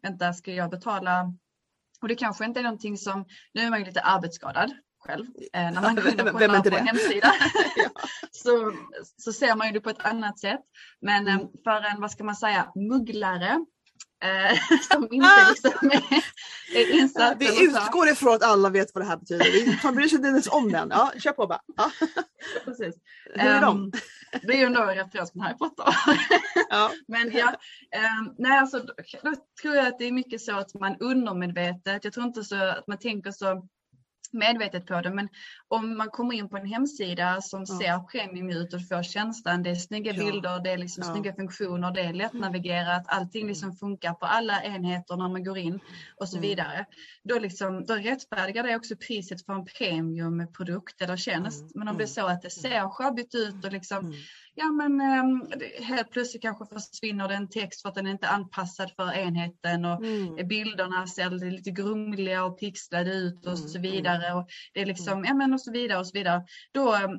vänta 0.01 0.33
ska 0.33 0.53
jag 0.53 0.69
betala? 0.69 1.33
Och 2.01 2.07
det 2.07 2.15
kanske 2.15 2.45
inte 2.45 2.59
är 2.59 2.63
någonting 2.63 2.97
som, 2.97 3.25
nu 3.53 3.61
är 3.61 3.69
man 3.69 3.79
ju 3.79 3.85
lite 3.85 4.01
arbetsskadad 4.01 4.71
själv. 5.05 5.25
Eh, 5.53 5.71
när 5.71 5.81
man 5.81 5.95
går 5.95 6.07
in 6.07 6.17
på 6.17 6.75
en 6.75 6.87
hemsida 6.87 7.33
så, 8.31 8.73
så 9.17 9.33
ser 9.33 9.55
man 9.55 9.67
ju 9.67 9.73
det 9.73 9.81
på 9.81 9.89
ett 9.89 10.05
annat 10.05 10.39
sätt. 10.39 10.61
Men 11.01 11.27
mm. 11.27 11.47
för 11.63 11.81
en, 11.81 12.01
vad 12.01 12.11
ska 12.11 12.23
man 12.23 12.35
säga, 12.35 12.71
mugglare 12.75 13.65
eh, 14.23 14.79
som 14.91 15.07
inte 15.11 15.27
liksom 15.49 15.91
är, 15.91 16.23
är 16.75 16.91
insatt. 16.91 17.37
Vi 17.39 17.65
utgår 17.65 18.09
ifrån 18.09 18.35
att 18.35 18.43
alla 18.43 18.69
vet 18.69 18.87
vad 18.93 19.03
det 19.03 19.07
här 19.07 19.17
betyder. 19.17 19.83
Man 19.83 19.95
bryr 19.95 20.07
sig 20.07 20.15
inte 20.15 20.27
ens 20.27 20.47
om 20.47 20.71
den. 20.71 20.89
Ja, 20.91 21.11
kör 21.17 21.31
på 21.31 21.47
bara. 21.47 21.61
Ja. 21.77 21.91
Precis. 22.65 22.95
Hur 23.35 23.49
är 23.49 23.61
de? 23.61 23.91
Det 24.41 24.53
är 24.53 24.57
ju 24.57 24.63
ändå 24.63 24.81
en 24.81 24.95
referens 24.95 25.31
från 25.31 25.41
Harry 25.41 25.57
Potter. 25.57 25.85
ja. 26.69 26.91
Men 27.07 27.31
ja, 27.31 27.55
um, 28.19 28.35
nej 28.37 28.57
alltså 28.57 28.79
då, 28.79 28.93
då 29.23 29.35
tror 29.61 29.75
jag 29.75 29.87
att 29.87 29.99
det 29.99 30.05
är 30.05 30.11
mycket 30.11 30.41
så 30.41 30.57
att 30.57 30.73
man 30.73 30.95
undermedvetet, 30.99 32.03
jag 32.03 32.13
tror 32.13 32.25
inte 32.25 32.43
så 32.43 32.55
att 32.55 32.87
man 32.87 32.97
tänker 32.97 33.31
så 33.31 33.67
medvetet 34.33 34.85
på 34.85 35.01
det. 35.01 35.09
Men 35.09 35.29
om 35.67 35.97
man 35.97 36.09
kommer 36.09 36.35
in 36.35 36.49
på 36.49 36.57
en 36.57 36.65
hemsida 36.65 37.41
som 37.41 37.65
ja. 37.67 37.79
ser 37.79 37.99
premium 37.99 38.49
ut 38.49 38.73
och 38.73 38.87
får 38.87 39.03
känslan, 39.03 39.63
det 39.63 39.69
är 39.69 39.75
snygga 39.75 40.13
ja. 40.13 40.25
bilder, 40.25 40.63
det 40.63 40.71
är 40.71 40.77
liksom 40.77 41.03
ja. 41.07 41.13
snygga 41.13 41.35
funktioner, 41.35 41.91
det 41.91 42.01
är 42.01 42.13
lättnavigerat, 42.13 43.03
allting 43.07 43.41
mm. 43.41 43.49
liksom 43.49 43.73
funkar 43.73 44.13
på 44.13 44.25
alla 44.25 44.63
enheter 44.63 45.17
när 45.17 45.29
man 45.29 45.43
går 45.43 45.57
in 45.57 45.79
och 46.19 46.29
så 46.29 46.37
mm. 46.37 46.49
vidare. 46.49 46.85
Då, 47.23 47.39
liksom, 47.39 47.85
då 47.85 47.93
rättfärdigar 47.93 48.63
det 48.63 48.75
också 48.75 48.95
priset 48.95 49.45
för 49.45 49.53
en 49.53 49.65
premiumprodukt 49.65 51.01
eller 51.01 51.17
tjänst. 51.17 51.61
Mm. 51.61 51.71
Men 51.75 51.87
om 51.87 51.97
det 51.97 52.03
är 52.03 52.07
så 52.07 52.27
att 52.27 52.41
det 52.41 52.49
ser 52.49 52.89
sjabbigt 52.89 53.35
ut 53.35 53.65
och 53.65 53.71
liksom 53.71 54.13
ja 54.55 54.71
men 54.71 55.01
um, 55.01 55.51
helt 55.79 56.11
plötsligt 56.11 56.41
kanske 56.41 56.65
försvinner 56.65 57.27
det 57.27 57.35
en 57.35 57.49
text 57.49 57.81
för 57.81 57.89
att 57.89 57.95
den 57.95 58.07
inte 58.07 58.27
är 58.27 58.31
anpassad 58.31 58.91
för 58.95 59.13
enheten 59.13 59.85
och 59.85 60.05
mm. 60.05 60.47
bilderna 60.47 61.07
ser 61.07 61.29
lite 61.29 61.71
grumliga 61.71 62.45
och 62.45 62.59
pixlade 62.59 63.13
ut 63.13 63.45
och 63.45 63.57
mm. 63.57 63.67
så 63.67 63.79
vidare. 63.79 64.33
Och 64.33 64.47
det 64.73 64.81
är 64.81 64.85
liksom, 64.85 65.13
mm. 65.13 65.25
ja 65.25 65.33
men 65.33 65.53
och 65.53 65.61
så 65.61 65.71
vidare 65.71 65.99
och 65.99 66.07
så 66.07 66.17
vidare. 66.17 66.43
Då, 66.71 66.93
ehm, 66.93 67.11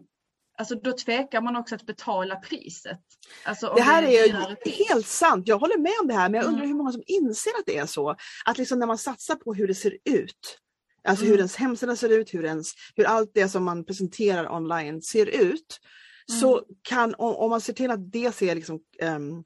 alltså, 0.59 0.75
då 0.75 0.93
tvekar 0.93 1.41
man 1.41 1.57
också 1.57 1.75
att 1.75 1.87
betala 1.87 2.37
priset. 2.37 3.01
Alltså, 3.45 3.73
det 3.77 3.83
här 3.83 4.03
är, 4.03 4.09
är 4.09 4.89
helt 4.89 5.07
sant, 5.07 5.49
jag 5.49 5.59
håller 5.59 5.79
med 5.79 5.95
om 6.03 6.09
det 6.09 6.15
här 6.15 6.29
men 6.29 6.41
jag 6.41 6.47
undrar 6.47 6.65
mm. 6.65 6.71
hur 6.71 6.77
många 6.77 6.93
som 6.93 7.03
inser 7.07 7.51
att 7.59 7.67
det 7.67 7.79
är 7.79 7.87
så. 7.87 8.17
Att 8.45 8.59
liksom 8.59 8.79
när 8.79 8.87
man 8.87 8.99
satsar 8.99 9.35
på 9.35 9.55
hur 9.55 9.69
det 9.69 9.75
ser 9.75 9.97
ut, 10.05 10.59
alltså 11.09 11.25
mm. 11.25 11.33
hur 11.33 11.39
ens 11.39 11.57
hemsida 11.57 11.97
ser 11.97 12.19
ut, 12.19 12.35
hur, 12.35 12.45
ens, 12.45 12.73
hur 12.97 13.05
allt 13.05 13.31
det 13.35 13.49
som 13.49 13.65
man 13.65 13.85
presenterar 13.85 14.53
online 14.53 15.03
ser 15.03 15.27
ut, 15.27 15.81
så 16.33 16.59
mm. 16.59 16.65
kan, 16.83 17.15
om, 17.19 17.37
om, 17.37 17.51
man 17.51 17.61
ser 17.61 17.73
till 17.73 17.91
att 17.91 18.13
det 18.13 18.35
ser 18.35 18.55
liksom, 18.55 18.81
um, 19.03 19.45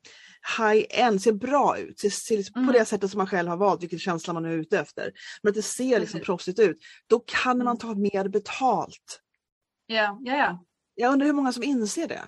high-end, 0.59 1.23
ser 1.23 1.33
bra 1.33 1.79
ut, 1.79 1.99
ser, 1.99 2.11
ser 2.11 2.37
liksom 2.37 2.63
mm. 2.63 2.67
på 2.67 2.79
det 2.79 2.85
sättet 2.85 3.11
som 3.11 3.19
man 3.19 3.27
själv 3.27 3.49
har 3.49 3.57
valt, 3.57 3.83
vilken 3.83 3.99
känsla 3.99 4.33
man 4.33 4.45
är 4.45 4.51
ute 4.51 4.79
efter. 4.79 5.13
Men 5.43 5.51
att 5.51 5.55
det 5.55 5.63
ser 5.63 6.01
liksom 6.01 6.21
proffsigt 6.21 6.59
ut, 6.59 6.79
då 7.07 7.21
kan 7.27 7.59
man 7.59 7.67
mm. 7.67 7.79
ta 7.79 7.95
mer 7.95 8.29
betalt. 8.29 9.21
Ja, 9.87 10.19
ja, 10.21 10.37
ja. 10.37 10.65
Jag 10.95 11.13
undrar 11.13 11.27
hur 11.27 11.35
många 11.35 11.53
som 11.53 11.63
inser 11.63 12.09
det? 12.09 12.23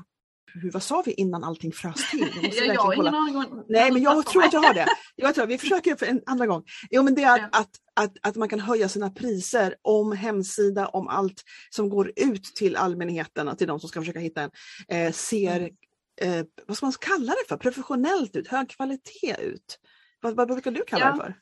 Hur, 0.55 0.71
vad 0.71 0.83
sa 0.83 1.03
vi 1.07 1.13
innan 1.13 1.45
allting 1.45 1.73
frös 1.73 2.11
till? 2.11 2.29
Jag, 2.43 2.67
jag 2.67 2.81
har 2.81 2.95
ingen 2.95 3.15
aning. 3.15 3.65
Nej, 3.69 3.93
men 3.93 4.03
jag 4.03 4.27
tror 4.27 4.45
att 4.45 4.53
jag 4.53 4.61
har 4.61 4.75
det. 4.75 4.87
Jag 5.17 5.35
tror, 5.35 5.47
vi 5.47 5.59
försöker 5.59 5.97
för 5.97 6.07
en 6.07 6.21
andra 6.27 6.47
gång. 6.47 6.65
Jo, 6.91 7.03
men 7.03 7.15
det 7.15 7.23
är 7.23 7.49
att, 7.53 7.71
att, 7.95 8.13
att 8.23 8.37
man 8.37 8.49
kan 8.49 8.61
höja 8.61 8.89
sina 8.89 9.11
priser 9.11 9.75
om 9.83 10.13
hemsida, 10.13 10.87
om 10.87 11.09
allt 11.09 11.43
som 11.71 11.89
går 11.89 12.13
ut 12.17 12.45
till 12.45 12.77
allmänheten, 12.77 13.57
till 13.57 13.67
de 13.67 13.81
som 13.81 13.89
ska 13.89 14.01
försöka 14.01 14.19
hitta 14.19 14.43
en, 14.43 14.51
eh, 14.89 15.13
ser, 15.13 15.71
mm. 16.21 16.39
eh, 16.39 16.47
vad 16.67 16.77
ska 16.77 16.87
man 16.87 16.93
kalla 17.01 17.33
det 17.33 17.49
för, 17.49 17.57
professionellt 17.57 18.37
ut, 18.37 18.49
hög 18.49 18.71
kvalitet 18.71 19.37
ut. 19.41 19.79
Vad, 20.21 20.37
vad 20.37 20.49
brukar 20.49 20.71
du 20.71 20.85
kalla 20.87 21.05
ja. 21.05 21.13
det 21.13 21.17
för? 21.17 21.35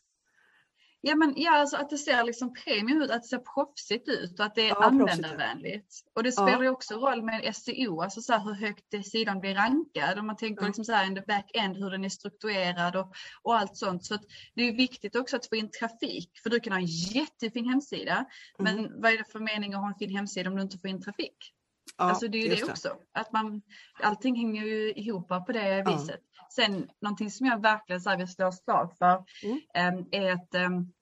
Ja, 1.03 1.15
men 1.15 1.35
ja, 1.37 1.57
alltså 1.57 1.77
att 1.77 1.91
det 1.91 1.99
ser 1.99 2.25
liksom 2.25 2.55
premium 2.55 3.03
ut, 3.03 3.11
att 3.11 3.23
det 3.23 3.29
ser 3.29 3.39
proffsigt 3.39 4.09
ut 4.09 4.41
och 4.41 4.47
att 4.47 4.55
det 4.55 4.63
är 4.63 4.69
ja, 4.69 4.85
användarvänligt. 4.85 5.95
Och 6.15 6.23
det 6.23 6.33
spelar 6.33 6.61
ju 6.61 6.65
ja. 6.65 6.71
också 6.71 6.95
roll 6.95 7.23
med 7.23 7.57
SEO, 7.57 8.03
alltså 8.03 8.21
så 8.21 8.39
hur 8.39 8.55
högt 8.55 9.07
sidan 9.07 9.41
blir 9.41 9.55
rankad. 9.55 10.19
Om 10.19 10.27
man 10.27 10.37
tänker 10.37 10.63
ja. 10.63 10.67
liksom 10.67 10.85
så 10.85 10.93
här 10.93 11.07
in 11.07 11.15
the 11.15 11.23
back-end, 11.27 11.77
hur 11.77 11.91
den 11.91 12.05
är 12.05 12.09
strukturerad 12.09 12.97
och, 12.97 13.15
och 13.43 13.59
allt 13.59 13.77
sånt. 13.77 14.05
Så 14.05 14.19
det 14.55 14.63
är 14.63 14.73
viktigt 14.73 15.17
också 15.17 15.37
att 15.37 15.49
få 15.49 15.57
in 15.57 15.71
trafik, 15.71 16.31
för 16.43 16.51
du 16.51 16.61
kan 16.61 16.73
ha 16.73 16.81
en 16.81 16.87
jättefin 16.87 17.69
hemsida, 17.69 18.25
mm. 18.59 18.75
men 18.75 19.01
vad 19.01 19.13
är 19.13 19.19
det 19.19 19.33
för 19.33 19.41
mening 19.41 19.75
att 19.75 19.81
ha 19.81 19.89
en 19.89 19.99
fin 19.99 20.17
hemsida 20.17 20.51
om 20.51 20.57
du 20.57 20.63
inte 20.63 20.79
får 20.79 20.91
in 20.91 21.03
trafik? 21.03 21.55
Ja, 21.97 22.05
alltså 22.05 22.29
det 22.29 22.39
är 22.39 22.43
ju 22.43 22.49
det, 22.49 22.65
det 22.67 22.71
också. 22.71 22.97
Att 23.13 23.33
man, 23.33 23.63
allting 24.03 24.37
hänger 24.37 24.65
ju 24.65 24.93
ihop 24.93 25.29
på 25.29 25.53
det 25.53 25.85
viset. 25.87 26.21
Sen 26.55 26.89
någonting 27.01 27.31
som 27.31 27.47
jag 27.47 27.63
verkligen 27.63 28.01
så 28.01 28.11
här 28.11 28.17
vill 28.17 28.29
slå 28.29 28.53
slag 28.53 28.93
för 28.99 29.25
mm. 29.43 29.61
Ehm, 29.75 30.07
är 30.11 30.33
att 30.33 30.55
um, 30.55 30.93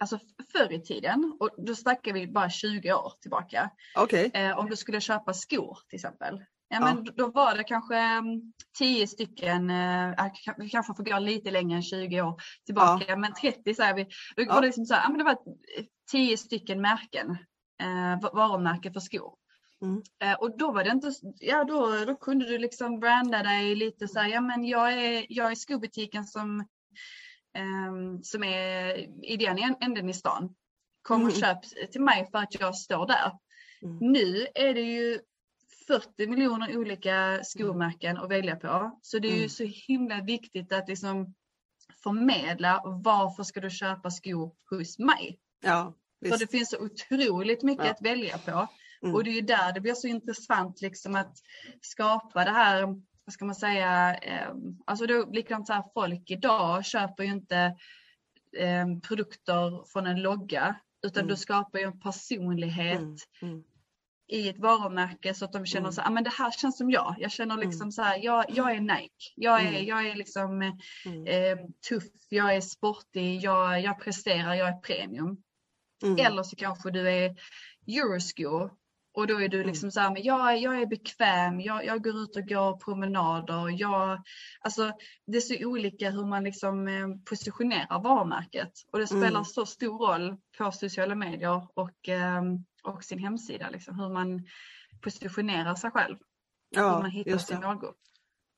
alltså 0.00 0.18
förr 0.52 0.72
i 0.72 0.82
tiden, 0.82 1.36
och 1.40 1.50
då 1.56 1.74
snackar 1.74 2.12
vi 2.12 2.26
bara 2.26 2.50
20 2.50 2.92
år 2.92 3.12
tillbaka. 3.20 3.70
Okay. 3.96 4.30
Eh, 4.34 4.58
om 4.58 4.70
du 4.70 4.76
skulle 4.76 5.00
köpa 5.00 5.34
skor 5.34 5.78
till 5.88 5.96
exempel. 5.96 6.44
Ja, 6.68 6.80
men 6.80 7.04
ja. 7.04 7.12
Då 7.16 7.30
var 7.30 7.56
det 7.56 7.64
kanske 7.64 8.22
10 8.78 9.00
um, 9.02 9.06
stycken, 9.06 9.70
eh, 9.70 10.30
vi 10.56 10.68
kanske 10.68 10.94
får 10.94 11.04
gå 11.04 11.18
lite 11.18 11.50
längre 11.50 11.76
än 11.76 11.82
20 11.82 12.22
år 12.22 12.40
tillbaka, 12.66 13.04
ja. 13.08 13.16
men 13.16 13.32
30 13.34 13.74
säger 13.74 13.94
vi. 13.94 14.04
Då 14.36 14.42
ja. 14.42 14.54
var 14.54 14.60
det, 14.60 14.66
liksom 14.66 14.84
så 14.84 14.94
här, 14.94 15.02
ja, 15.02 15.08
men 15.08 15.18
det 15.18 15.24
var 15.24 15.38
10 16.10 16.36
stycken 16.36 16.80
märken, 16.80 17.30
eh, 17.82 18.32
varumärken 18.32 18.92
för 18.92 19.00
skor. 19.00 19.34
Mm. 19.82 20.02
Eh, 20.22 20.34
och 20.34 20.58
då 20.58 20.72
var 20.72 20.84
det 20.84 20.90
inte, 20.90 21.12
ja 21.40 21.64
då, 21.64 22.04
då 22.04 22.16
kunde 22.16 22.46
du 22.46 22.58
liksom 22.58 23.00
branda 23.00 23.42
dig 23.42 23.74
lite 23.74 24.08
så 24.08 24.18
här, 24.18 24.28
ja 24.28 24.40
men 24.40 24.64
jag 24.64 24.92
är, 24.92 25.26
jag 25.28 25.50
är 25.50 25.54
skobutiken 25.54 26.24
som, 26.24 26.68
um, 27.88 28.22
som 28.22 28.44
är 28.44 28.96
i 29.24 29.36
den 29.36 29.76
änden 29.80 30.08
i 30.08 30.14
stan. 30.14 30.54
Kom 31.02 31.22
och 31.22 31.30
mm. 31.30 31.40
köp 31.40 31.90
till 31.92 32.00
mig 32.00 32.28
för 32.30 32.38
att 32.38 32.60
jag 32.60 32.76
står 32.76 33.06
där. 33.06 33.32
Mm. 33.82 34.12
Nu 34.12 34.46
är 34.54 34.74
det 34.74 34.80
ju 34.80 35.18
40 35.86 36.26
miljoner 36.26 36.76
olika 36.76 37.40
skomärken 37.44 38.16
att 38.16 38.30
välja 38.30 38.56
på. 38.56 38.98
Så 39.02 39.18
det 39.18 39.28
är 39.28 39.32
ju 39.32 39.36
mm. 39.36 39.48
så 39.48 39.64
himla 39.64 40.22
viktigt 40.22 40.72
att 40.72 40.88
liksom 40.88 41.34
förmedla 42.02 42.82
varför 42.84 43.42
ska 43.42 43.60
du 43.60 43.70
köpa 43.70 44.10
skor 44.10 44.52
hos 44.70 44.98
mig? 44.98 45.38
Ja, 45.62 45.94
För 46.28 46.38
det 46.38 46.50
finns 46.50 46.70
så 46.70 46.78
otroligt 46.78 47.62
mycket 47.62 47.84
ja. 47.84 47.90
att 47.90 48.02
välja 48.02 48.38
på. 48.38 48.68
Mm. 49.02 49.14
Och 49.14 49.24
det 49.24 49.30
är 49.30 49.34
ju 49.34 49.40
där 49.40 49.72
det 49.72 49.80
blir 49.80 49.94
så 49.94 50.06
intressant 50.06 50.80
liksom 50.80 51.14
att 51.14 51.36
skapa 51.80 52.44
det 52.44 52.50
här, 52.50 52.82
vad 53.24 53.32
ska 53.32 53.44
man 53.44 53.54
säga, 53.54 54.14
eh, 54.14 54.50
alltså 54.86 55.06
då 55.06 55.26
likadant 55.32 55.66
så 55.66 55.72
här, 55.72 55.84
folk 55.94 56.30
idag 56.30 56.84
köper 56.84 57.24
ju 57.24 57.30
inte 57.30 57.76
eh, 58.58 58.86
produkter 59.08 59.92
från 59.92 60.06
en 60.06 60.22
logga 60.22 60.76
utan 61.06 61.20
mm. 61.20 61.28
du 61.28 61.36
skapar 61.36 61.78
ju 61.78 61.84
en 61.84 62.00
personlighet 62.00 62.98
mm. 62.98 63.16
mm. 63.42 63.64
i 64.28 64.48
ett 64.48 64.58
varumärke 64.58 65.34
så 65.34 65.44
att 65.44 65.52
de 65.52 65.66
känner 65.66 65.84
mm. 65.84 65.92
så 65.92 66.00
här, 66.00 66.08
ah, 66.08 66.12
men 66.12 66.24
det 66.24 66.32
här 66.38 66.50
känns 66.50 66.78
som 66.78 66.90
jag. 66.90 67.16
Jag 67.18 67.30
känner 67.30 67.54
mm. 67.54 67.68
liksom 67.68 67.92
så 67.92 68.02
här, 68.02 68.18
jag, 68.24 68.44
jag 68.48 68.76
är 68.76 68.80
Nike, 68.80 69.32
jag 69.34 69.62
är, 69.62 69.82
jag 69.82 70.06
är 70.06 70.14
liksom 70.14 70.62
eh, 70.62 71.58
tuff, 71.88 72.04
jag 72.28 72.56
är 72.56 72.60
sportig, 72.60 73.40
jag, 73.40 73.80
jag 73.80 74.00
presterar, 74.00 74.54
jag 74.54 74.68
är 74.68 74.80
premium. 74.80 75.42
Eller 76.18 76.42
så 76.42 76.56
kanske 76.56 76.90
du 76.90 77.10
är 77.10 77.36
Euroscore 77.86 78.70
och 79.18 79.26
då 79.26 79.40
är 79.40 79.48
du 79.48 79.56
mm. 79.56 79.66
liksom 79.66 79.90
så 79.90 80.00
här, 80.00 80.12
men 80.12 80.22
jag, 80.22 80.58
jag 80.58 80.82
är 80.82 80.86
bekväm, 80.86 81.60
jag, 81.60 81.84
jag 81.84 82.04
går 82.04 82.22
ut 82.22 82.36
och 82.36 82.48
går 82.48 82.76
promenader. 82.76 83.80
Jag, 83.80 84.22
alltså, 84.60 84.92
det 85.26 85.36
är 85.36 85.40
så 85.40 85.66
olika 85.66 86.10
hur 86.10 86.24
man 86.26 86.44
liksom 86.44 86.88
eh, 86.88 87.08
positionerar 87.24 88.02
varumärket 88.02 88.72
och 88.92 88.98
det 88.98 89.06
spelar 89.06 89.28
mm. 89.28 89.44
så 89.44 89.66
stor 89.66 89.98
roll 90.06 90.36
på 90.58 90.72
sociala 90.72 91.14
medier 91.14 91.66
och, 91.74 92.08
ehm, 92.08 92.64
och 92.82 93.04
sin 93.04 93.18
hemsida, 93.18 93.70
liksom, 93.70 93.98
hur 93.98 94.08
man 94.08 94.46
positionerar 95.00 95.74
sig 95.74 95.90
själv. 95.90 96.16
Ja, 96.70 96.94
hur 96.94 97.02
man 97.02 97.10
hittar 97.10 97.38
sin 97.38 97.60
målgrupp. 97.60 97.98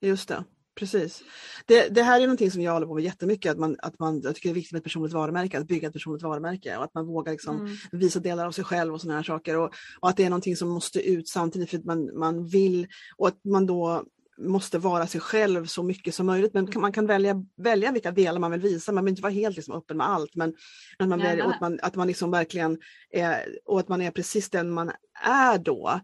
Just 0.00 0.28
det. 0.28 0.44
Precis. 0.80 1.22
Det, 1.66 1.88
det, 1.88 2.02
här 2.02 2.20
är 2.20 2.26
någonting 2.26 2.50
som 2.50 2.62
jag 2.62 2.72
håller 2.72 2.86
på 2.86 2.94
med 2.94 3.04
jättemycket, 3.04 3.52
att 3.52 3.58
man, 3.58 3.76
att 3.78 3.98
man, 3.98 4.20
jag 4.24 4.34
tycker 4.34 4.48
det 4.48 4.52
är 4.52 4.54
viktigt 4.54 4.72
med 4.72 4.78
ett 4.78 4.84
personligt 4.84 5.12
varumärke, 5.12 5.58
att 5.58 5.66
bygga 5.66 5.88
ett 5.88 5.92
personligt 5.94 6.22
varumärke 6.22 6.76
och 6.76 6.84
att 6.84 6.94
man 6.94 7.06
vågar 7.06 7.32
liksom 7.32 7.60
mm. 7.60 7.76
visa 7.92 8.20
delar 8.20 8.46
av 8.46 8.52
sig 8.52 8.64
själv 8.64 8.94
och 8.94 9.00
sådana 9.00 9.16
här 9.18 9.24
saker. 9.24 9.56
Och, 9.56 9.70
och, 10.00 10.08
att 10.08 10.16
det 10.16 10.24
är 10.24 10.30
någonting 10.30 10.56
som 10.56 10.68
måste 10.68 11.08
ut 11.10 11.28
samtidigt 11.28 11.70
för 11.70 11.78
att 11.78 11.84
man, 11.84 12.18
man 12.18 12.46
vill 12.46 12.86
och 13.16 13.28
att 13.28 13.44
man 13.44 13.66
då 13.66 14.04
måste 14.40 14.78
vara 14.78 15.06
sig 15.06 15.20
själv 15.20 15.66
så 15.66 15.82
mycket 15.82 16.14
som 16.14 16.26
möjligt. 16.26 16.54
Men 16.54 16.68
man 16.76 16.92
kan 16.92 17.06
välja, 17.06 17.34
välja 17.56 17.92
vilka 17.92 18.10
delar 18.10 18.40
man 18.40 18.50
vill 18.50 18.60
visa. 18.60 18.92
Man 18.92 19.04
vill 19.04 19.12
inte 19.12 19.22
vara 19.22 19.32
helt 19.32 19.56
liksom 19.56 19.74
öppen 19.74 19.96
med 19.96 20.08
allt. 20.08 20.34
Men 20.34 20.54
att 20.98 21.08
man, 21.08 21.18
väljer, 21.18 21.44
att 21.44 21.60
man, 21.60 21.78
att 21.82 21.94
man 21.94 22.06
liksom 22.06 22.30
verkligen 22.30 22.78
är, 23.10 23.58
och 23.64 23.80
att 23.80 23.88
man 23.88 24.00
är 24.00 24.10
precis 24.10 24.50
den 24.50 24.70
man 24.70 24.92
är 25.22 25.58
då. 25.58 26.00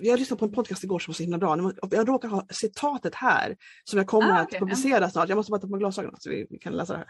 Jag 0.00 0.18
lyssnade 0.18 0.38
på 0.38 0.44
en 0.44 0.52
podcast 0.52 0.84
igår 0.84 0.98
som 0.98 1.12
var 1.12 1.14
så 1.14 1.22
himla 1.22 1.38
bra. 1.38 1.72
Jag 1.90 2.08
råkar 2.08 2.28
ha 2.28 2.46
citatet 2.50 3.14
här 3.14 3.56
som 3.84 3.98
jag 3.98 4.06
kommer 4.06 4.28
ah, 4.28 4.42
okay. 4.42 4.56
att 4.56 4.60
publicera 4.60 5.10
snart. 5.10 5.28
Jag 5.28 5.36
måste 5.36 5.50
bara 5.50 5.60
ta 5.60 5.68
på 5.68 5.76
glasögonen 5.76 6.16
så 6.20 6.30
vi, 6.30 6.46
vi 6.50 6.58
kan 6.58 6.72
läsa 6.72 6.92
det 6.92 7.04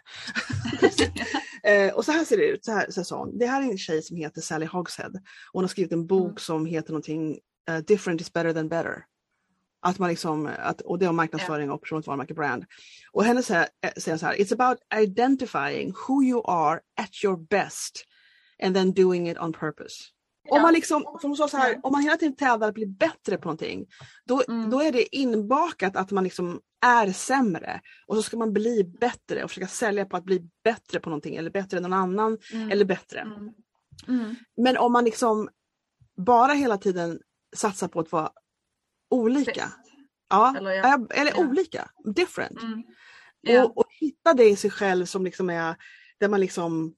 här. 1.63 1.87
eh, 1.89 1.95
och 1.95 2.05
så 2.05 2.13
här 2.13 2.25
ser 2.25 2.37
det 2.37 2.49
ut. 2.49 2.65
Så 2.65 2.73
här, 2.73 2.87
så 2.91 3.01
här 3.01 3.05
sa 3.05 3.19
hon. 3.19 3.39
Det 3.39 3.47
här 3.47 3.63
är 3.63 3.71
en 3.71 3.79
tjej 3.79 4.03
som 4.03 4.17
heter 4.17 4.41
Sally 4.41 4.67
Hogshead. 4.67 5.13
Hon 5.53 5.63
har 5.63 5.69
skrivit 5.69 5.93
en 5.93 6.07
bok 6.07 6.27
mm. 6.27 6.37
som 6.39 6.67
heter 6.67 6.91
någonting 6.91 7.39
uh, 7.71 7.79
Different 7.79 8.21
is 8.21 8.33
better 8.33 8.53
than 8.53 8.69
better. 8.69 9.05
Att 9.83 9.99
man 9.99 10.09
liksom, 10.11 10.51
att, 10.59 10.81
och 10.81 10.99
det 10.99 11.07
är 11.07 11.13
marknadsföring 11.13 11.71
och 11.71 11.83
personligt 11.83 12.07
varumärke 12.07 12.35
brand. 12.35 12.65
Och 13.13 13.25
henne 13.25 13.43
säger, 13.43 13.69
säger 13.97 14.19
så 14.19 14.27
här, 14.27 14.35
it's 14.35 14.53
about 14.53 14.79
identifying 15.03 15.95
who 16.09 16.23
you 16.23 16.43
are 16.47 16.81
at 17.01 17.25
your 17.25 17.37
best 17.37 18.05
and 18.63 18.75
then 18.75 18.93
doing 18.93 19.31
it 19.31 19.39
on 19.39 19.53
purpose. 19.53 19.95
Ja. 20.45 20.57
Om 20.57 20.63
man 20.63 20.73
liksom, 20.73 21.19
som 21.21 21.37
så 21.37 21.57
här, 21.57 21.81
om 21.83 21.93
man 21.93 22.03
hela 22.03 22.17
tiden 22.17 22.37
tävlar 22.37 22.69
att 22.69 22.75
bli 22.75 22.87
bättre 22.87 23.37
på 23.37 23.45
någonting, 23.45 23.87
då, 24.25 24.43
mm. 24.49 24.71
då 24.71 24.83
är 24.83 24.93
det 24.93 25.17
inbakat 25.17 25.97
att 25.97 26.11
man 26.11 26.25
liksom 26.25 26.61
är 26.81 27.13
sämre 27.13 27.81
och 28.07 28.17
så 28.17 28.23
ska 28.23 28.37
man 28.37 28.53
bli 28.53 28.85
bättre 28.85 29.45
och 29.45 29.51
försöka 29.51 29.67
sälja 29.67 30.07
på 30.07 30.17
att 30.17 30.25
bli 30.25 30.49
bättre 30.65 31.01
på 31.01 31.11
någonting 31.11 31.37
eller 31.37 31.51
bättre 31.51 31.77
än 31.77 31.83
någon 31.83 31.93
annan 31.93 32.39
mm. 32.53 32.71
eller 32.71 32.85
bättre. 32.85 33.21
Mm. 33.21 33.51
mm. 34.09 34.35
Men 34.57 34.77
om 34.77 34.93
man 34.93 35.05
liksom 35.05 35.49
bara 36.17 36.53
hela 36.53 36.79
tiden 36.79 37.21
satsar 37.57 37.89
på 37.89 38.01
att 38.01 38.13
vara 38.13 38.31
olika. 39.13 39.73
Ja, 40.31 40.55
eller, 40.57 40.71
ja. 40.71 41.07
eller 41.11 41.31
ja. 41.31 41.49
olika, 41.49 41.91
different. 42.15 42.63
Mm. 42.63 42.83
Ja. 43.41 43.65
Och, 43.65 43.79
och, 43.79 43.87
hitta 44.01 44.35
det 44.35 44.45
i 44.45 44.57
sig 44.57 44.71
själv 44.71 45.07
som 45.07 45.25
liksom 45.25 45.51
är, 45.51 45.77
där 46.21 46.29
man 46.29 46.41
liksom, 46.41 46.95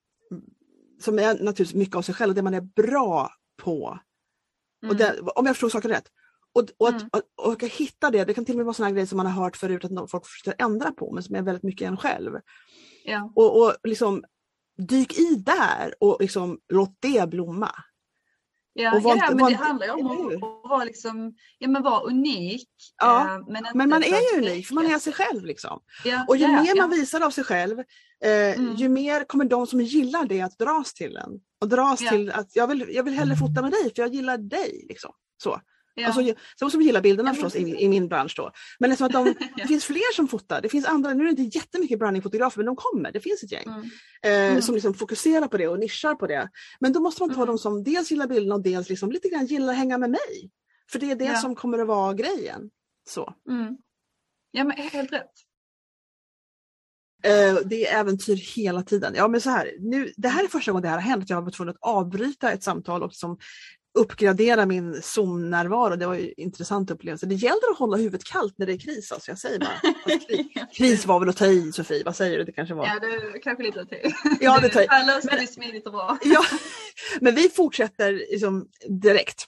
som 1.00 1.18
är 1.18 1.27
naturligtvis 1.27 1.74
mycket 1.74 1.96
av 1.96 2.03
sig 2.03 2.14
själv 2.14 2.31
och 2.31 2.35
det 2.35 2.42
man 2.42 2.55
är 2.55 2.61
bra 2.61 3.31
på. 3.62 3.98
Mm. 4.83 4.90
Och 4.90 4.96
det, 4.96 5.20
om 5.20 5.46
jag 5.46 5.57
förstår 5.57 5.68
saken 5.68 5.90
rätt. 5.90 6.09
Och, 6.55 6.68
och, 6.79 6.88
mm. 6.88 7.09
att, 7.12 7.22
och, 7.37 7.53
och, 7.53 7.62
hitta 7.62 8.11
det, 8.11 8.24
det 8.24 8.35
kan 8.35 8.44
till 8.44 8.55
och 8.55 8.57
med 8.57 8.66
vara 8.66 8.74
sådana 8.74 8.92
grejer 8.92 9.07
som 9.07 9.16
man 9.16 9.27
har 9.27 9.42
hört 9.42 9.57
förut 9.57 9.85
att 9.85 10.11
folk 10.11 10.27
försöker 10.27 10.64
ändra 10.64 10.92
på 10.92 11.12
men 11.12 11.22
som 11.22 11.35
är 11.35 11.42
väldigt 11.42 11.62
mycket 11.62 11.88
en 11.88 11.96
själv. 11.96 12.33
Ja. 13.05 13.33
Och, 13.37 13.62
och 13.62 13.74
liksom 13.85 14.24
dyk 14.77 15.18
i 15.18 15.35
där 15.35 15.94
och 16.00 16.16
liksom 16.20 16.59
låt 16.68 16.96
det 17.00 17.29
blomma. 17.29 17.70
Ja, 18.76 19.00
var, 19.02 19.16
ja 19.16 19.26
men 19.28 19.38
var, 19.38 19.50
det 19.50 19.56
handlar 19.56 19.87
ju 19.87 19.92
om 19.92 20.26
att 20.37 20.70
vara, 20.70 20.84
liksom, 20.84 21.34
ja, 21.58 21.68
men 21.68 21.82
vara 21.82 22.00
unik. 22.00 22.68
Ja, 23.02 23.20
eh, 23.20 23.52
men, 23.52 23.66
men, 23.74 23.88
man 23.88 24.02
är 24.02 24.34
ju 24.34 24.42
unik 24.42 24.66
för 24.66 24.74
man 24.74 24.87
är 24.87 24.98
sig 24.98 25.12
själv. 25.12 25.44
Liksom. 25.44 25.80
Ja, 26.04 26.24
och 26.28 26.37
ju 26.37 26.42
ja, 26.42 26.62
mer 26.62 26.76
man 26.76 26.90
visar 26.90 27.20
av 27.20 27.30
sig 27.30 27.44
själv, 27.44 27.78
eh, 28.24 28.58
mm. 28.58 28.74
ju 28.74 28.88
mer 28.88 29.24
kommer 29.24 29.44
de 29.44 29.66
som 29.66 29.80
gillar 29.80 30.24
det 30.24 30.40
att 30.40 30.58
dras 30.58 30.94
till 30.94 31.16
en. 31.16 31.30
Och 31.60 31.68
dras 31.68 31.98
till 31.98 32.30
att 32.30 32.56
jag 32.56 32.66
vill, 32.66 32.87
jag 32.90 33.02
vill 33.02 33.14
hellre 33.14 33.37
fota 33.37 33.62
med 33.62 33.70
dig 33.70 33.92
för 33.94 34.02
jag 34.02 34.14
gillar 34.14 34.38
dig. 34.38 34.87
Liksom. 34.88 35.12
Så. 35.42 35.60
Ja. 35.94 36.07
Alltså, 36.07 36.35
som, 36.59 36.70
som 36.70 36.83
gillar 36.83 37.00
bilderna 37.00 37.35
förstås 37.35 37.57
i, 37.57 37.83
i, 37.83 37.88
min 37.88 38.09
bransch 38.09 38.35
då. 38.37 38.52
Men 38.78 38.90
liksom 38.90 39.07
att 39.07 39.12
de, 39.12 39.35
det 39.57 39.66
finns 39.66 39.85
fler 39.85 40.14
som 40.14 40.28
fotar. 40.28 40.61
Det 40.61 40.68
finns 40.68 40.87
andra, 40.87 41.14
nu 41.14 41.28
är 41.28 41.33
det 41.33 41.42
inte 41.42 41.59
jättemycket 41.59 41.98
brandingfotografer 41.98 42.59
men 42.59 42.66
de 42.66 42.76
kommer, 42.76 43.12
det 43.12 43.20
finns 43.20 43.42
ett 43.42 43.52
gäng. 43.52 43.66
Mm. 43.66 43.80
Eh, 44.22 44.50
mm. 44.50 44.62
Som 44.62 44.74
liksom 44.74 44.94
fokuserar 44.94 45.48
på 45.48 45.57
det 45.57 45.68
och 45.68 45.78
nischar 45.78 46.14
på 46.14 46.26
det. 46.26 46.50
Men 46.80 46.92
då 46.92 47.00
måste 47.00 47.22
man 47.22 47.30
ta 47.30 47.35
mm. 47.35 47.46
de 47.46 47.59
som 47.59 47.85
dels 47.85 48.11
gillar 48.11 48.26
bilderna 48.26 48.54
och 48.54 48.62
dels 48.62 48.88
liksom 48.88 49.12
lite 49.12 49.28
grann 49.28 49.46
gillar 49.46 49.72
att 49.72 49.78
hänga 49.78 49.98
med 49.98 50.11
mig. 50.11 50.50
För 50.92 50.98
det 50.98 51.11
är 51.11 51.16
det 51.16 51.24
ja. 51.24 51.37
som 51.37 51.54
kommer 51.54 51.78
att 51.78 51.87
vara 51.87 52.14
grejen. 52.14 52.70
Så. 53.09 53.35
Mm. 53.48 53.76
Ja 54.50 54.64
men 54.64 54.76
helt 54.76 55.12
rätt. 55.12 55.33
Eh, 57.24 57.59
det 57.64 57.87
är 57.87 58.00
äventyr 58.00 58.37
hela 58.37 58.83
tiden. 58.83 59.14
Ja 59.16 59.28
men 59.28 59.40
så 59.40 59.50
här, 59.50 59.72
nu, 59.80 60.12
det 60.16 60.28
här 60.28 60.44
är 60.44 60.48
första 60.48 60.72
gången 60.72 60.83
det 60.83 60.88
här 60.88 60.96
har 60.96 61.02
hänt, 61.02 61.22
att 61.22 61.30
jag 61.30 61.37
har 61.37 61.42
varit 61.42 61.54
tvungen 61.54 61.74
att 61.74 61.88
avbryta 61.88 62.52
ett 62.52 62.62
samtal 62.62 63.02
och 63.02 63.09
liksom 63.09 63.38
uppgradera 63.94 64.66
min 64.66 65.02
Zoom-närvaro. 65.02 65.96
Det 65.96 66.07
var 66.07 66.14
ju 66.14 66.28
en 66.28 66.33
intressant 66.37 66.90
upplevelse. 66.90 67.26
Det 67.26 67.35
gäller 67.35 67.70
att 67.72 67.78
hålla 67.78 67.96
huvudet 67.96 68.24
kallt 68.24 68.59
när 68.59 68.66
det 68.66 68.72
är 68.72 68.78
kris. 68.78 69.12
Alltså. 69.12 69.30
Jag 69.30 69.38
säger 69.38 69.59
bara. 69.59 70.66
kris 70.72 71.07
var 71.07 71.20
väl 71.20 71.28
att 71.28 71.37
ta 71.37 71.46
i 71.46 71.72
Sofie, 71.72 72.04
vad 72.04 72.16
säger 72.16 72.38
du? 72.38 72.44
Det 72.44 72.52
kanske 72.52 72.74
var... 72.74 72.87
Ja, 72.87 72.98
det 73.33 73.38
kanske 73.38 73.62
lite 73.62 73.80
att 73.80 73.88
ta 73.88 73.96
i. 73.96 74.14
Ja, 74.40 74.59
det 74.61 74.68
tar 74.68 74.80
i. 74.80 74.87
Löser 75.07 75.40
vi 75.40 75.46
smidigt 75.46 75.87
och 75.87 75.92
bra. 75.92 76.18
ja, 76.24 76.44
men 77.20 77.35
vi 77.35 77.48
fortsätter 77.48 78.12
liksom 78.12 78.68
direkt. 78.88 79.44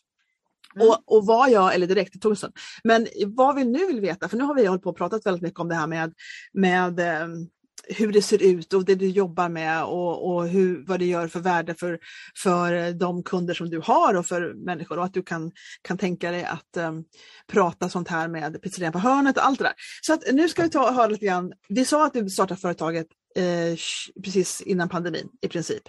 Mm. 0.77 0.89
Och, 0.89 1.17
och 1.17 1.27
vad 1.27 1.51
jag, 1.51 1.75
eller 1.75 1.87
direkt 1.87 2.13
till 2.13 2.21
Torsten, 2.21 2.53
men 2.85 3.07
vad 3.27 3.57
vi 3.57 3.65
nu 3.65 3.87
vill 3.87 4.01
veta, 4.01 4.29
för 4.29 4.37
nu 4.37 4.45
har 4.45 4.55
vi 4.55 4.67
hållit 4.67 4.83
på 4.83 4.91
och 4.91 4.97
pratat 4.97 5.27
väldigt 5.27 5.43
mycket 5.43 5.61
om 5.61 5.69
det 5.69 5.75
här 5.75 5.87
med, 5.87 6.15
med 6.53 7.01
ehm, 7.01 7.49
hur 7.89 8.13
det 8.13 8.23
ser 8.23 8.43
ut 8.43 8.73
och 8.73 8.85
det 8.85 8.95
du 8.95 9.09
jobbar 9.09 9.49
med 9.49 9.85
och, 9.85 10.35
och 10.35 10.49
hur, 10.49 10.85
vad 10.87 10.99
det 10.99 11.05
gör 11.05 11.29
för 11.29 11.41
värde 11.41 11.75
för, 11.75 11.99
för 12.43 12.73
eh, 12.73 12.89
de 12.89 13.23
kunder 13.23 13.55
som 13.55 13.71
du 13.71 13.81
har 13.85 14.15
och 14.15 14.27
för 14.27 14.55
människor 14.55 14.99
och 14.99 15.05
att 15.05 15.15
du 15.15 15.23
kan, 15.23 15.53
kan 15.83 15.99
tänka 15.99 16.31
dig 16.31 16.45
att 16.45 16.77
um, 16.77 17.05
prata 17.47 17.89
sånt 17.89 18.09
här 18.09 18.29
med 18.29 18.63
pizzerian 18.63 18.93
på 18.93 18.99
hörnet 18.99 19.37
och 19.37 19.47
allt 19.47 19.59
det 19.59 19.65
där. 19.65 19.75
Så 20.03 20.13
att 20.13 20.23
nu 20.33 20.49
ska 20.49 20.63
vi 20.63 20.71
ta 20.71 20.89
och 20.89 20.95
höra 20.95 21.07
lite 21.07 21.27
grann. 21.27 21.53
Vi 21.69 21.85
sa 21.85 22.07
att 22.07 22.13
du 22.13 22.31
startade 22.31 22.61
företaget 22.61 23.07
eh, 23.37 23.77
precis 24.25 24.61
innan 24.61 24.89
pandemin 24.89 25.29
i 25.41 25.49
princip. 25.49 25.83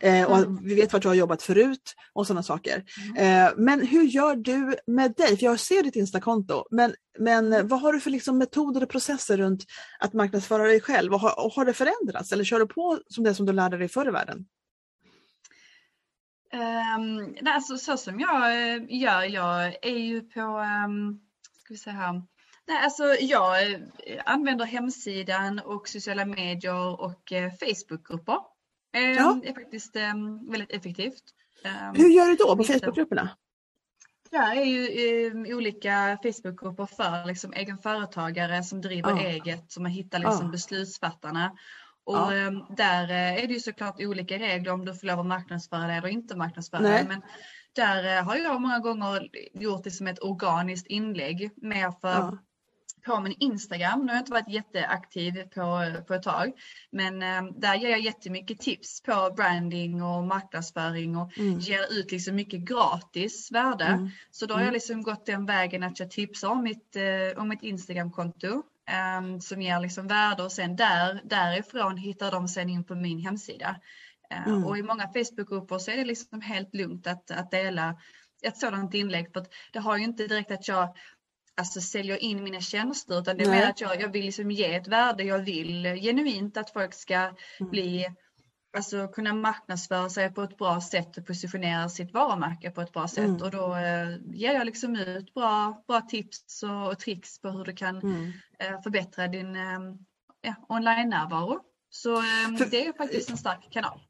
Eh, 0.00 0.24
och 0.24 0.38
mm. 0.38 0.64
Vi 0.64 0.74
vet 0.74 0.92
vart 0.92 1.02
du 1.02 1.08
har 1.08 1.14
jobbat 1.14 1.42
förut 1.42 1.94
och 2.12 2.26
sådana 2.26 2.42
saker. 2.42 2.84
Mm. 3.16 3.46
Eh, 3.46 3.52
men 3.56 3.86
hur 3.86 4.02
gör 4.02 4.36
du 4.36 4.76
med 4.86 5.14
dig? 5.16 5.36
För 5.36 5.44
jag 5.44 5.60
ser 5.60 5.82
ditt 5.82 5.96
Instakonto, 5.96 6.64
men, 6.70 6.94
men 7.18 7.52
mm. 7.52 7.68
vad 7.68 7.80
har 7.80 7.92
du 7.92 8.00
för 8.00 8.10
liksom 8.10 8.38
metoder 8.38 8.82
och 8.82 8.88
processer 8.88 9.36
runt 9.36 9.64
att 9.98 10.12
marknadsföra 10.12 10.62
dig 10.62 10.80
själv? 10.80 11.12
Och 11.14 11.20
har, 11.20 11.46
och 11.46 11.52
har 11.52 11.64
det 11.64 11.72
förändrats 11.72 12.32
eller 12.32 12.44
kör 12.44 12.58
du 12.58 12.66
på 12.66 12.98
som 13.08 13.24
det 13.24 13.34
som 13.34 13.46
du 13.46 13.52
lärde 13.52 13.78
dig 13.78 13.88
förr 13.88 14.08
i 14.08 14.10
världen? 14.10 14.46
Um, 16.52 17.36
alltså, 17.46 17.78
så 17.78 17.96
som 17.96 18.20
jag 18.20 18.52
eh, 18.52 18.82
gör, 18.88 19.22
jag 19.22 19.84
är 19.84 19.98
ju 19.98 20.20
på, 20.20 20.40
um, 20.86 21.20
ska 21.64 21.74
vi 21.74 21.78
se 21.78 21.90
här, 21.90 22.22
Nej, 22.70 22.84
alltså 22.84 23.04
jag 23.04 23.72
eh, 23.72 23.78
använder 24.24 24.64
hemsidan 24.64 25.58
och 25.58 25.88
sociala 25.88 26.24
medier 26.24 27.00
och 27.00 27.32
eh, 27.32 27.52
Facebookgrupper. 27.52 28.38
Ehm, 28.92 29.12
ja. 29.12 29.38
Det 29.42 29.48
är 29.48 29.54
faktiskt 29.54 29.96
ehm, 29.96 30.50
väldigt 30.50 30.70
effektivt. 30.70 31.22
Ehm, 31.64 31.94
Hur 31.94 32.08
gör 32.08 32.26
du 32.26 32.34
då 32.34 32.56
på 32.56 32.64
Facebookgrupperna? 32.64 33.30
Det 34.30 34.36
är 34.36 34.64
ju 34.64 35.54
olika 35.54 36.18
Facebookgrupper 36.22 36.86
för 36.86 37.26
liksom, 37.26 37.52
egenföretagare 37.52 38.62
som 38.62 38.80
driver 38.80 39.12
oh. 39.12 39.24
eget, 39.24 39.72
som 39.72 39.82
man 39.82 39.92
hittar 39.92 40.18
liksom, 40.18 40.46
oh. 40.46 40.50
beslutsfattarna. 40.50 41.52
Och 42.04 42.16
oh. 42.16 42.74
där 42.76 43.08
är 43.08 43.46
det 43.46 43.54
ju 43.54 43.60
såklart 43.60 44.00
olika 44.00 44.38
regler 44.38 44.72
om 44.72 44.84
du 44.84 44.94
får 44.94 45.06
lov 45.06 45.20
att 45.20 45.26
marknadsföra 45.26 45.86
det 45.86 45.92
eller 45.92 46.08
inte 46.08 46.36
marknadsföra 46.36 46.80
det. 46.80 47.04
Men 47.08 47.22
där 47.72 48.22
har 48.22 48.36
jag 48.36 48.60
många 48.60 48.78
gånger 48.78 49.28
gjort 49.52 49.84
det 49.84 49.90
som 49.90 50.06
ett 50.06 50.22
organiskt 50.22 50.86
inlägg 50.86 51.50
mer 51.56 51.90
för 52.00 52.38
på 53.04 53.20
min 53.20 53.36
Instagram. 53.40 54.00
Nu 54.00 54.06
har 54.06 54.14
jag 54.14 54.20
inte 54.20 54.32
varit 54.32 54.48
jätteaktiv 54.48 55.42
på, 55.42 55.94
på 56.06 56.14
ett 56.14 56.22
tag, 56.22 56.52
men 56.90 57.22
eh, 57.22 57.52
där 57.56 57.74
ger 57.74 57.88
jag 57.88 58.00
jättemycket 58.00 58.60
tips 58.60 59.02
på 59.02 59.32
branding 59.36 60.02
och 60.02 60.24
marknadsföring 60.24 61.16
och 61.16 61.38
mm. 61.38 61.58
ger 61.58 61.92
ut 61.92 62.12
liksom 62.12 62.34
mycket 62.34 62.60
gratis 62.60 63.52
värde. 63.52 63.84
Mm. 63.84 64.10
Så 64.30 64.46
då 64.46 64.54
har 64.54 64.60
jag 64.60 64.64
mm. 64.64 64.74
liksom 64.74 65.02
gått 65.02 65.26
den 65.26 65.46
vägen 65.46 65.82
att 65.82 66.00
jag 66.00 66.10
tipsar 66.10 66.48
om 66.48 66.62
mitt, 66.62 66.96
eh, 66.96 67.42
om 67.42 67.48
mitt 67.48 67.62
Instagramkonto 67.62 68.62
eh, 68.90 69.38
som 69.40 69.62
ger 69.62 69.80
liksom 69.80 70.06
värde 70.06 70.42
och 70.42 70.52
sen 70.52 70.76
där, 70.76 71.20
därifrån 71.24 71.96
hittar 71.96 72.30
de 72.30 72.48
sen 72.48 72.68
in 72.68 72.84
på 72.84 72.94
min 72.94 73.18
hemsida. 73.18 73.76
Eh, 74.30 74.46
mm. 74.48 74.64
Och 74.64 74.78
i 74.78 74.82
många 74.82 75.08
Facebookgrupper 75.08 75.78
så 75.78 75.90
är 75.90 75.96
det 75.96 76.04
liksom 76.04 76.40
helt 76.40 76.74
lugnt 76.74 77.06
att, 77.06 77.30
att 77.30 77.50
dela 77.50 77.96
ett 78.42 78.58
sådant 78.58 78.94
inlägg 78.94 79.32
för 79.32 79.40
att 79.40 79.52
det 79.72 79.78
har 79.78 79.96
ju 79.96 80.04
inte 80.04 80.26
direkt 80.26 80.50
att 80.50 80.68
jag 80.68 80.96
alltså, 81.60 81.80
säljer 81.80 82.16
in 82.16 82.44
mina 82.44 82.60
tjänster 82.60 83.20
utan 83.20 83.36
det 83.36 83.44
är 83.44 83.50
mer 83.50 83.70
att 83.70 83.80
jag, 83.80 84.00
jag 84.00 84.12
vill 84.12 84.24
liksom 84.24 84.50
ge 84.50 84.74
ett 84.74 84.88
värde. 84.88 85.22
Jag 85.22 85.38
vill 85.38 85.82
genuint 85.84 86.56
att 86.56 86.70
folk 86.70 86.94
ska 86.94 87.14
mm. 87.14 87.70
bli 87.70 88.06
Alltså 88.76 89.08
kunna 89.08 89.34
marknadsföra 89.34 90.08
sig 90.08 90.34
på 90.34 90.42
ett 90.42 90.58
bra 90.58 90.80
sätt 90.80 91.18
och 91.18 91.26
positionera 91.26 91.88
sitt 91.88 92.12
varumärke 92.12 92.70
på 92.70 92.80
ett 92.80 92.92
bra 92.92 93.08
sätt 93.08 93.24
mm. 93.24 93.42
och 93.42 93.50
då 93.50 93.74
eh, 93.74 94.16
ger 94.34 94.52
jag 94.52 94.66
liksom 94.66 94.96
ut 94.96 95.34
bra, 95.34 95.84
bra 95.86 96.00
tips 96.00 96.62
och, 96.62 96.86
och 96.86 96.98
tricks 96.98 97.40
på 97.40 97.50
hur 97.50 97.64
du 97.64 97.72
kan 97.72 97.96
mm. 97.96 98.32
eh, 98.58 98.82
förbättra 98.82 99.28
din 99.28 99.56
eh, 99.56 99.80
ja, 100.40 100.54
online-närvaro. 100.68 101.60
Så 101.90 102.16
eh, 102.16 102.68
det 102.70 102.86
är 102.86 102.92
faktiskt 102.92 103.30
en 103.30 103.36
stark 103.36 103.68
kanal. 103.70 104.00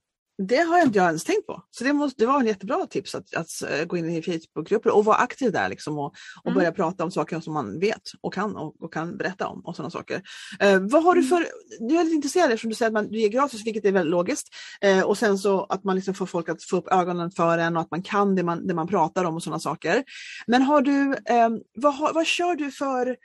Det 0.48 0.57
har 0.57 0.79
jag 0.79 0.87
inte 0.87 0.98
ens 0.98 1.24
tänkt 1.24 1.46
på. 1.46 1.62
Så 1.70 1.85
det, 1.85 1.92
måste, 1.92 2.22
det 2.22 2.26
var 2.26 2.40
en 2.40 2.46
jättebra 2.46 2.87
tips 2.87 3.14
att, 3.14 3.35
att 3.35 3.48
eh, 3.70 3.85
gå 3.85 3.96
in 3.96 4.11
i 4.11 4.22
Facebookgrupper 4.22 4.96
och 4.96 5.05
vara 5.05 5.16
aktiv 5.16 5.53
där 5.53 5.68
liksom 5.68 5.98
och, 5.98 6.14
och 6.42 6.46
mm. 6.46 6.55
börja 6.55 6.72
prata 6.72 7.05
om 7.05 7.11
saker 7.11 7.40
som 7.40 7.55
man 7.55 7.81
vet 7.81 8.03
och 8.20 8.35
kan 8.35 8.57
och, 8.57 8.83
och 8.83 8.92
kan 8.92 9.16
berätta 9.16 9.46
om 9.46 9.61
och 9.61 9.76
sådana 9.76 9.90
saker. 9.90 10.22
Eh, 10.61 10.79
vad 10.81 11.05
har 11.05 11.14
du 11.14 11.20
mm. 11.20 11.29
för, 11.29 11.46
nu 11.81 11.94
är 11.94 11.96
jag 11.96 12.05
lite 12.05 12.14
intresserad 12.14 12.50
eftersom 12.50 12.70
du 12.70 12.74
säger 12.74 12.88
att 12.88 12.92
man, 12.92 13.09
du 13.09 13.20
ger 13.20 13.29
gratis 13.29 13.66
vilket 13.66 13.85
är 13.85 13.92
väldigt 13.92 14.11
logiskt 14.11 14.48
eh, 14.81 15.03
och 15.03 15.18
sen 15.18 15.38
så 15.38 15.64
att 15.64 15.85
man 15.85 15.96
liksom 15.96 16.14
får 16.14 16.26
folk 16.26 16.48
att 16.48 16.62
få 16.62 16.76
upp 16.76 16.88
ögonen 16.92 17.31
för 17.31 17.59
en 17.59 17.76
och 17.76 17.83
att 17.83 17.90
man 17.90 18.03
kan 18.03 18.37
det 18.37 18.42
man, 18.42 18.66
det 18.66 18.74
man 18.74 18.88
pratar 18.88 19.24
om 19.24 19.35
och 19.35 19.42
sådana 19.42 19.61
saker. 19.61 20.05
Men 20.46 20.62
har 20.62 20.83
du, 20.83 21.14
eh, 21.14 21.48
vad, 21.74 21.94
har, 21.94 22.12
vad 22.12 22.26
kör 22.26 22.55
du 22.55 22.70
för 22.70 23.16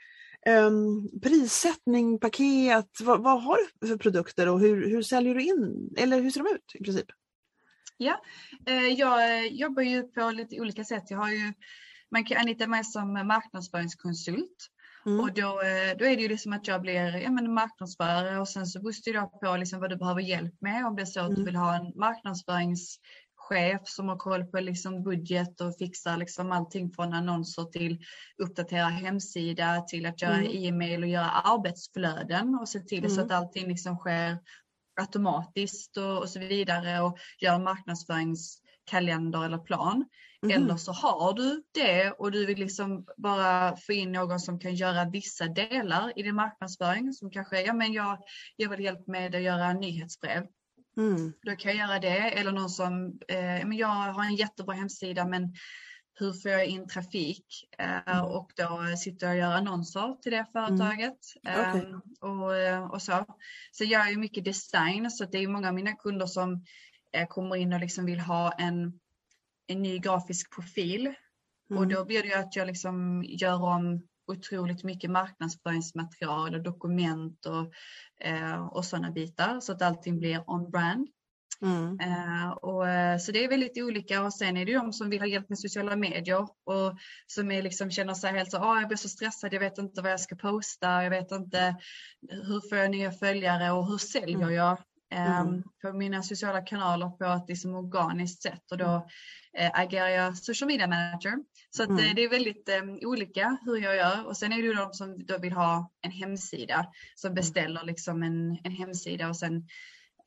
Um, 0.48 1.20
prissättning, 1.22 2.18
paket, 2.18 3.00
vad, 3.00 3.22
vad, 3.22 3.42
har 3.42 3.58
du 3.80 3.88
för 3.88 3.96
produkter 3.96 4.48
och 4.48 4.60
hur, 4.60 4.90
hur 4.90 5.02
säljer 5.02 5.34
du 5.34 5.42
in, 5.42 5.94
eller 5.96 6.20
hur 6.20 6.30
ser 6.30 6.42
de 6.42 6.54
ut 6.54 6.72
i 6.74 6.84
princip? 6.84 7.06
Ja, 7.96 8.22
eh, 8.66 8.86
jag 8.86 9.48
jobbar 9.48 9.82
ju 9.82 10.02
på 10.02 10.30
lite 10.30 10.60
olika 10.60 10.84
sätt. 10.84 11.10
Jag 11.10 11.18
har 11.18 11.30
ju, 11.30 11.52
man 12.10 12.24
kan 12.24 12.38
anlita 12.38 12.66
mig 12.66 12.84
som 12.84 13.12
marknadsföringskonsult 13.12 14.68
mm. 15.06 15.20
och 15.20 15.32
då, 15.34 15.60
eh, 15.62 15.98
då 15.98 16.04
är 16.04 16.16
det 16.16 16.22
ju 16.22 16.28
liksom 16.28 16.52
att 16.52 16.68
jag 16.68 16.80
blir 16.82 17.16
ja, 17.16 17.30
men 17.30 17.54
marknadsförare 17.54 18.40
och 18.40 18.48
sen 18.48 18.66
så 18.66 18.82
bustar 18.82 19.12
jag 19.12 19.40
på 19.40 19.56
liksom 19.56 19.80
vad 19.80 19.90
du 19.90 19.96
behöver 19.96 20.20
hjälp 20.20 20.54
med 20.60 20.86
om 20.86 20.96
det 20.96 21.02
är 21.02 21.06
så 21.06 21.20
att 21.20 21.26
mm. 21.26 21.38
du 21.38 21.44
vill 21.44 21.56
ha 21.56 21.76
en 21.76 21.92
marknadsförings 21.98 22.98
chef 23.48 23.80
som 23.84 24.08
har 24.08 24.16
koll 24.16 24.44
på 24.44 24.60
liksom 24.60 25.02
budget 25.02 25.60
och 25.60 25.76
fixar 25.78 26.16
liksom 26.16 26.52
allting 26.52 26.90
från 26.90 27.12
annonser 27.12 27.64
till 27.64 27.98
uppdatera 28.42 28.84
hemsida 28.84 29.80
till 29.80 30.06
att 30.06 30.22
göra 30.22 30.34
mm. 30.34 30.52
e-mail 30.54 31.02
och 31.02 31.08
göra 31.08 31.30
arbetsflöden 31.30 32.54
och 32.54 32.68
se 32.68 32.80
till 32.80 33.04
mm. 33.04 33.10
så 33.10 33.20
att 33.20 33.32
allting 33.32 33.68
liksom 33.68 33.96
sker 33.96 34.38
automatiskt 35.00 35.96
och, 35.96 36.18
och 36.18 36.28
så 36.28 36.40
vidare 36.40 37.00
och 37.00 37.18
göra 37.40 37.58
marknadsföringskalender 37.58 39.44
eller 39.44 39.58
plan. 39.58 40.04
Mm. 40.42 40.62
Eller 40.62 40.76
så 40.76 40.92
har 40.92 41.32
du 41.32 41.62
det 41.74 42.10
och 42.10 42.32
du 42.32 42.46
vill 42.46 42.58
liksom 42.58 43.06
bara 43.16 43.76
få 43.76 43.92
in 43.92 44.12
någon 44.12 44.40
som 44.40 44.58
kan 44.58 44.74
göra 44.74 45.04
vissa 45.04 45.46
delar 45.46 46.18
i 46.18 46.22
din 46.22 46.34
marknadsföring 46.34 47.12
som 47.12 47.30
kanske, 47.30 47.60
ja 47.62 47.72
men 47.72 47.92
jag, 47.92 48.18
jag 48.56 48.70
vill 48.70 48.80
hjälp 48.80 49.06
med 49.06 49.34
att 49.34 49.42
göra 49.42 49.72
nyhetsbrev. 49.72 50.46
Mm. 50.96 51.32
Då 51.42 51.56
kan 51.56 51.76
jag 51.76 51.88
göra 51.88 51.98
det. 51.98 52.38
Eller 52.38 52.52
någon 52.52 52.70
som, 52.70 53.20
eh, 53.28 53.66
men 53.66 53.72
jag 53.72 53.88
har 53.88 54.24
en 54.24 54.34
jättebra 54.34 54.74
hemsida 54.74 55.26
men 55.26 55.54
hur 56.18 56.32
får 56.32 56.50
jag 56.50 56.66
in 56.66 56.88
trafik? 56.88 57.46
Eh, 57.78 58.08
mm. 58.08 58.24
och 58.24 58.52
då 58.56 58.96
sitter 58.96 59.26
jag 59.26 59.34
och 59.34 59.40
gör 59.40 59.52
annonser 59.52 60.22
till 60.22 60.32
det 60.32 60.46
företaget. 60.52 61.18
Mm. 61.46 61.60
Okay. 61.60 61.92
Eh, 62.72 62.84
och, 62.84 62.94
och 62.94 63.02
så. 63.02 63.24
Så 63.72 63.84
jag 63.84 64.04
gör 64.04 64.10
ju 64.10 64.16
mycket 64.16 64.44
design 64.44 65.10
så 65.10 65.24
det 65.24 65.38
är 65.38 65.48
många 65.48 65.68
av 65.68 65.74
mina 65.74 65.92
kunder 65.92 66.26
som 66.26 66.64
eh, 67.12 67.26
kommer 67.26 67.56
in 67.56 67.72
och 67.72 67.80
liksom 67.80 68.06
vill 68.06 68.20
ha 68.20 68.52
en 68.52 69.00
en 69.66 69.82
ny 69.82 69.98
grafisk 69.98 70.54
profil. 70.54 71.14
Mm. 71.70 71.82
Och 71.82 71.88
då 71.88 72.04
blir 72.04 72.22
det 72.22 72.28
ju 72.28 72.34
att 72.34 72.56
jag 72.56 72.66
liksom 72.66 73.24
gör 73.28 73.62
om 73.62 74.06
otroligt 74.26 74.84
mycket 74.84 75.10
marknadsföringsmaterial 75.10 76.54
och 76.54 76.62
dokument 76.62 77.46
och, 77.46 77.72
eh, 78.26 78.66
och 78.66 78.84
sådana 78.84 79.10
bitar 79.10 79.60
så 79.60 79.72
att 79.72 79.82
allting 79.82 80.18
blir 80.18 80.50
on-brand. 80.50 81.08
Mm. 81.62 82.00
Uh, 82.00 82.50
och, 82.50 82.82
uh, 82.82 83.18
så 83.18 83.32
det 83.32 83.44
är 83.44 83.48
väldigt 83.48 83.78
olika 83.78 84.22
och 84.22 84.34
sen 84.34 84.56
är 84.56 84.66
det 84.66 84.74
de 84.74 84.92
som 84.92 85.10
vill 85.10 85.20
ha 85.20 85.26
hjälp 85.26 85.48
med 85.48 85.58
sociala 85.58 85.96
medier 85.96 86.42
och 86.42 86.98
som 87.26 87.50
är 87.50 87.62
liksom, 87.62 87.90
känner 87.90 88.14
sig 88.14 88.32
helt 88.32 88.50
så, 88.50 88.58
ah, 88.58 88.80
jag 88.80 88.88
blir 88.88 88.98
så 88.98 89.08
stressad, 89.08 89.52
jag 89.52 89.60
vet 89.60 89.78
inte 89.78 90.02
vad 90.02 90.12
jag 90.12 90.20
ska 90.20 90.36
posta, 90.36 91.02
jag 91.02 91.10
vet 91.10 91.32
inte 91.32 91.76
hur 92.30 92.68
får 92.68 92.78
jag 92.78 92.90
nya 92.90 93.12
följare 93.12 93.70
och 93.70 93.86
hur 93.86 93.98
säljer 93.98 94.36
mm. 94.36 94.54
jag? 94.54 94.78
Mm. 95.10 95.32
Ehm, 95.32 95.62
på 95.82 95.92
mina 95.92 96.22
sociala 96.22 96.60
kanaler 96.60 97.08
på 97.08 97.24
ett 97.24 97.48
liksom 97.48 97.74
organiskt 97.74 98.42
sätt 98.42 98.70
och 98.70 98.78
då 98.78 99.06
eh, 99.58 99.70
agerar 99.74 100.08
jag 100.08 100.36
social 100.36 100.68
media 100.68 100.86
manager. 100.86 101.34
Så 101.70 101.82
att, 101.82 101.88
mm. 101.88 102.14
det 102.14 102.24
är 102.24 102.28
väldigt 102.28 102.68
um, 102.82 102.98
olika 103.02 103.58
hur 103.64 103.76
jag 103.76 103.96
gör 103.96 104.26
och 104.26 104.36
sen 104.36 104.52
är 104.52 104.56
det 104.56 104.62
ju 104.62 104.74
de 104.74 104.92
som 104.92 105.26
då 105.26 105.38
vill 105.38 105.52
ha 105.52 105.90
en 106.00 106.10
hemsida 106.10 106.86
som 107.14 107.28
mm. 107.28 107.34
beställer 107.34 107.84
liksom 107.84 108.22
en, 108.22 108.58
en 108.64 108.72
hemsida 108.72 109.28
och 109.28 109.36
sen 109.36 109.68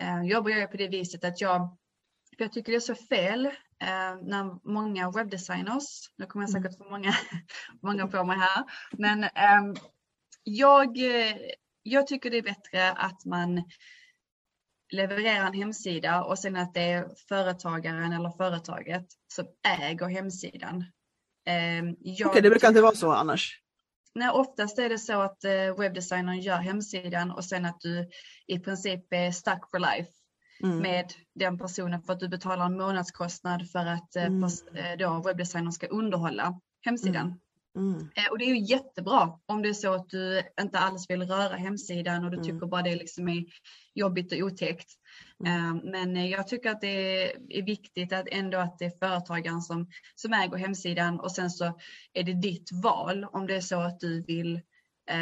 uh, 0.03 0.27
jobbar 0.27 0.49
jag 0.49 0.71
på 0.71 0.77
det 0.77 0.87
viset 0.87 1.23
att 1.23 1.41
jag 1.41 1.77
för 2.37 2.43
jag 2.43 2.53
tycker 2.53 2.71
det 2.71 2.77
är 2.77 2.79
så 2.79 2.95
fel 2.95 3.45
uh, 3.45 4.27
när 4.27 4.69
många 4.71 5.11
webbdesigners, 5.11 6.11
nu 6.17 6.25
kommer 6.25 6.43
jag 6.43 6.51
säkert 6.51 6.77
få 6.77 6.89
många, 6.89 7.13
många 7.81 8.07
på 8.07 8.23
mig 8.23 8.37
här, 8.37 8.63
men 8.91 9.23
um, 9.23 9.75
jag, 10.43 10.97
jag 11.83 12.07
tycker 12.07 12.31
det 12.31 12.37
är 12.37 12.41
bättre 12.41 12.91
att 12.91 13.25
man 13.25 13.63
leverera 14.91 15.47
en 15.47 15.53
hemsida 15.53 16.23
och 16.23 16.39
sen 16.39 16.55
att 16.55 16.73
det 16.73 16.91
är 16.91 17.07
företagaren 17.29 18.13
eller 18.13 18.29
företaget 18.29 19.05
som 19.33 19.45
äger 19.81 20.05
hemsidan. 20.05 20.85
Ehm, 21.45 21.95
Okej, 21.99 22.25
okay, 22.25 22.41
det 22.41 22.49
brukar 22.49 22.67
inte 22.67 22.81
vara 22.81 22.95
så 22.95 23.11
annars? 23.11 23.61
Nej, 24.15 24.29
oftast 24.29 24.79
är 24.79 24.89
det 24.89 24.99
så 24.99 25.21
att 25.21 25.43
eh, 25.43 25.77
webbdesignern 25.77 26.39
gör 26.39 26.57
hemsidan 26.57 27.31
och 27.31 27.45
sen 27.45 27.65
att 27.65 27.79
du 27.79 28.09
i 28.47 28.59
princip 28.59 29.13
är 29.13 29.31
stuck 29.31 29.69
for 29.71 29.79
life 29.79 30.11
mm. 30.63 30.77
med 30.77 31.13
den 31.35 31.57
personen 31.57 32.01
för 32.01 32.13
att 32.13 32.19
du 32.19 32.27
betalar 32.27 32.65
en 32.65 32.77
månadskostnad 32.77 33.71
för 33.71 33.85
att 33.85 34.15
eh, 34.15 34.25
mm. 34.25 34.43
Eh, 34.75 34.97
då 34.99 35.21
webbdesignern 35.25 35.71
ska 35.71 35.87
underhålla 35.87 36.59
hemsidan. 36.85 37.25
Mm. 37.27 37.39
Mm. 37.79 38.09
Och 38.31 38.37
det 38.37 38.45
är 38.45 38.55
ju 38.55 38.65
jättebra 38.65 39.39
om 39.45 39.61
det 39.61 39.69
är 39.69 39.73
så 39.73 39.93
att 39.93 40.09
du 40.09 40.41
inte 40.61 40.79
alls 40.79 41.09
vill 41.09 41.21
röra 41.21 41.55
hemsidan 41.55 42.25
och 42.25 42.31
du 42.31 42.37
mm. 42.37 42.45
tycker 42.45 42.67
bara 42.67 42.81
det 42.81 42.95
liksom 42.95 43.29
är 43.29 43.45
jobbigt 43.95 44.31
och 44.31 44.37
otäckt. 44.37 44.89
Mm. 45.45 45.77
Men 45.77 46.29
jag 46.29 46.47
tycker 46.47 46.71
att 46.71 46.81
det 46.81 47.31
är 47.57 47.63
viktigt 47.63 48.13
att 48.13 48.27
ändå 48.31 48.57
att 48.57 48.79
det 48.79 48.85
är 48.85 49.07
företagaren 49.07 49.61
som, 49.61 49.89
som 50.15 50.33
äger 50.33 50.57
hemsidan 50.57 51.19
och 51.19 51.31
sen 51.31 51.49
så 51.49 51.79
är 52.13 52.23
det 52.23 52.41
ditt 52.41 52.69
val 52.83 53.25
om 53.31 53.47
det 53.47 53.55
är 53.55 53.61
så 53.61 53.79
att 53.79 53.99
du 53.99 54.21
vill 54.21 54.55
Eh, 54.55 54.61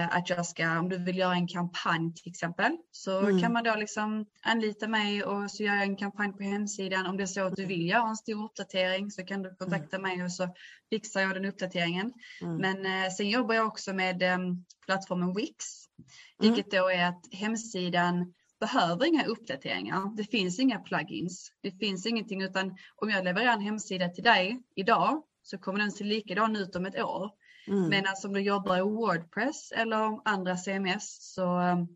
att 0.10 0.30
jag 0.30 0.46
ska, 0.46 0.80
om 0.80 0.90
du 0.90 0.98
vill 0.98 1.18
göra 1.18 1.34
en 1.34 1.48
kampanj 1.48 2.14
till 2.14 2.32
exempel, 2.32 2.78
så 2.92 3.20
mm. 3.20 3.42
kan 3.42 3.54
man 3.54 3.64
då 3.64 3.76
liksom 3.76 4.26
anlita 4.42 4.88
mig 4.88 5.24
och 5.24 5.52
så 5.52 5.64
gör 5.64 5.74
jag 5.76 5.84
en 5.84 5.96
kampanj 5.96 6.34
på 6.34 6.44
hemsidan. 6.44 7.06
Om 7.06 7.18
det 7.18 7.24
är 7.24 7.28
så 7.28 7.42
att 7.42 7.56
du 7.56 7.66
vill 7.66 7.90
göra 7.90 8.10
en 8.10 8.16
stor 8.16 8.46
uppdatering 8.46 9.12
så 9.12 9.26
kan 9.26 9.42
du 9.42 9.56
kontakta 9.56 9.98
mm. 9.98 10.10
mig 10.12 10.26
och 10.26 10.32
så 10.32 10.50
fixar 10.90 11.22
jag 11.22 11.34
den 11.34 11.46
uppdateringen. 11.46 12.14
Mm. 12.42 12.58
Men 12.58 12.86
eh, 12.86 13.12
sen 13.12 13.30
jobbar 13.30 13.56
jag 13.56 13.68
också 13.68 13.94
med 13.94 14.24
eh, 14.24 14.38
plattformen 14.86 15.34
Wix, 15.34 15.66
mm. 16.42 16.54
vilket 16.54 16.72
då 16.72 16.90
är 16.90 17.08
att 17.08 17.26
hemsidan 17.32 18.34
behöver 18.60 19.06
inga 19.06 19.26
uppdateringar. 19.26 20.16
Det 20.18 20.24
finns 20.24 20.60
inga 20.60 20.80
plugins. 20.80 21.52
Det 21.62 21.72
finns 21.72 22.06
ingenting 22.06 22.42
utan 22.42 22.78
om 22.96 23.10
jag 23.10 23.24
levererar 23.24 23.54
en 23.54 23.62
hemsida 23.62 24.10
till 24.10 24.24
dig 24.24 24.62
idag 24.76 25.24
så 25.44 25.58
kommer 25.58 25.80
den 25.80 25.92
se 25.92 26.04
likadan 26.04 26.56
ut 26.56 26.76
om 26.76 26.86
ett 26.86 27.00
år. 27.00 27.32
Mm. 27.68 27.90
Men 27.90 28.08
alltså 28.08 28.28
om 28.28 28.34
du 28.34 28.42
jobbar 28.42 28.78
i 28.78 28.82
Wordpress 28.82 29.72
eller 29.72 30.30
andra 30.30 30.58
CMS 30.58 31.34
så 31.34 31.60
um, 31.60 31.88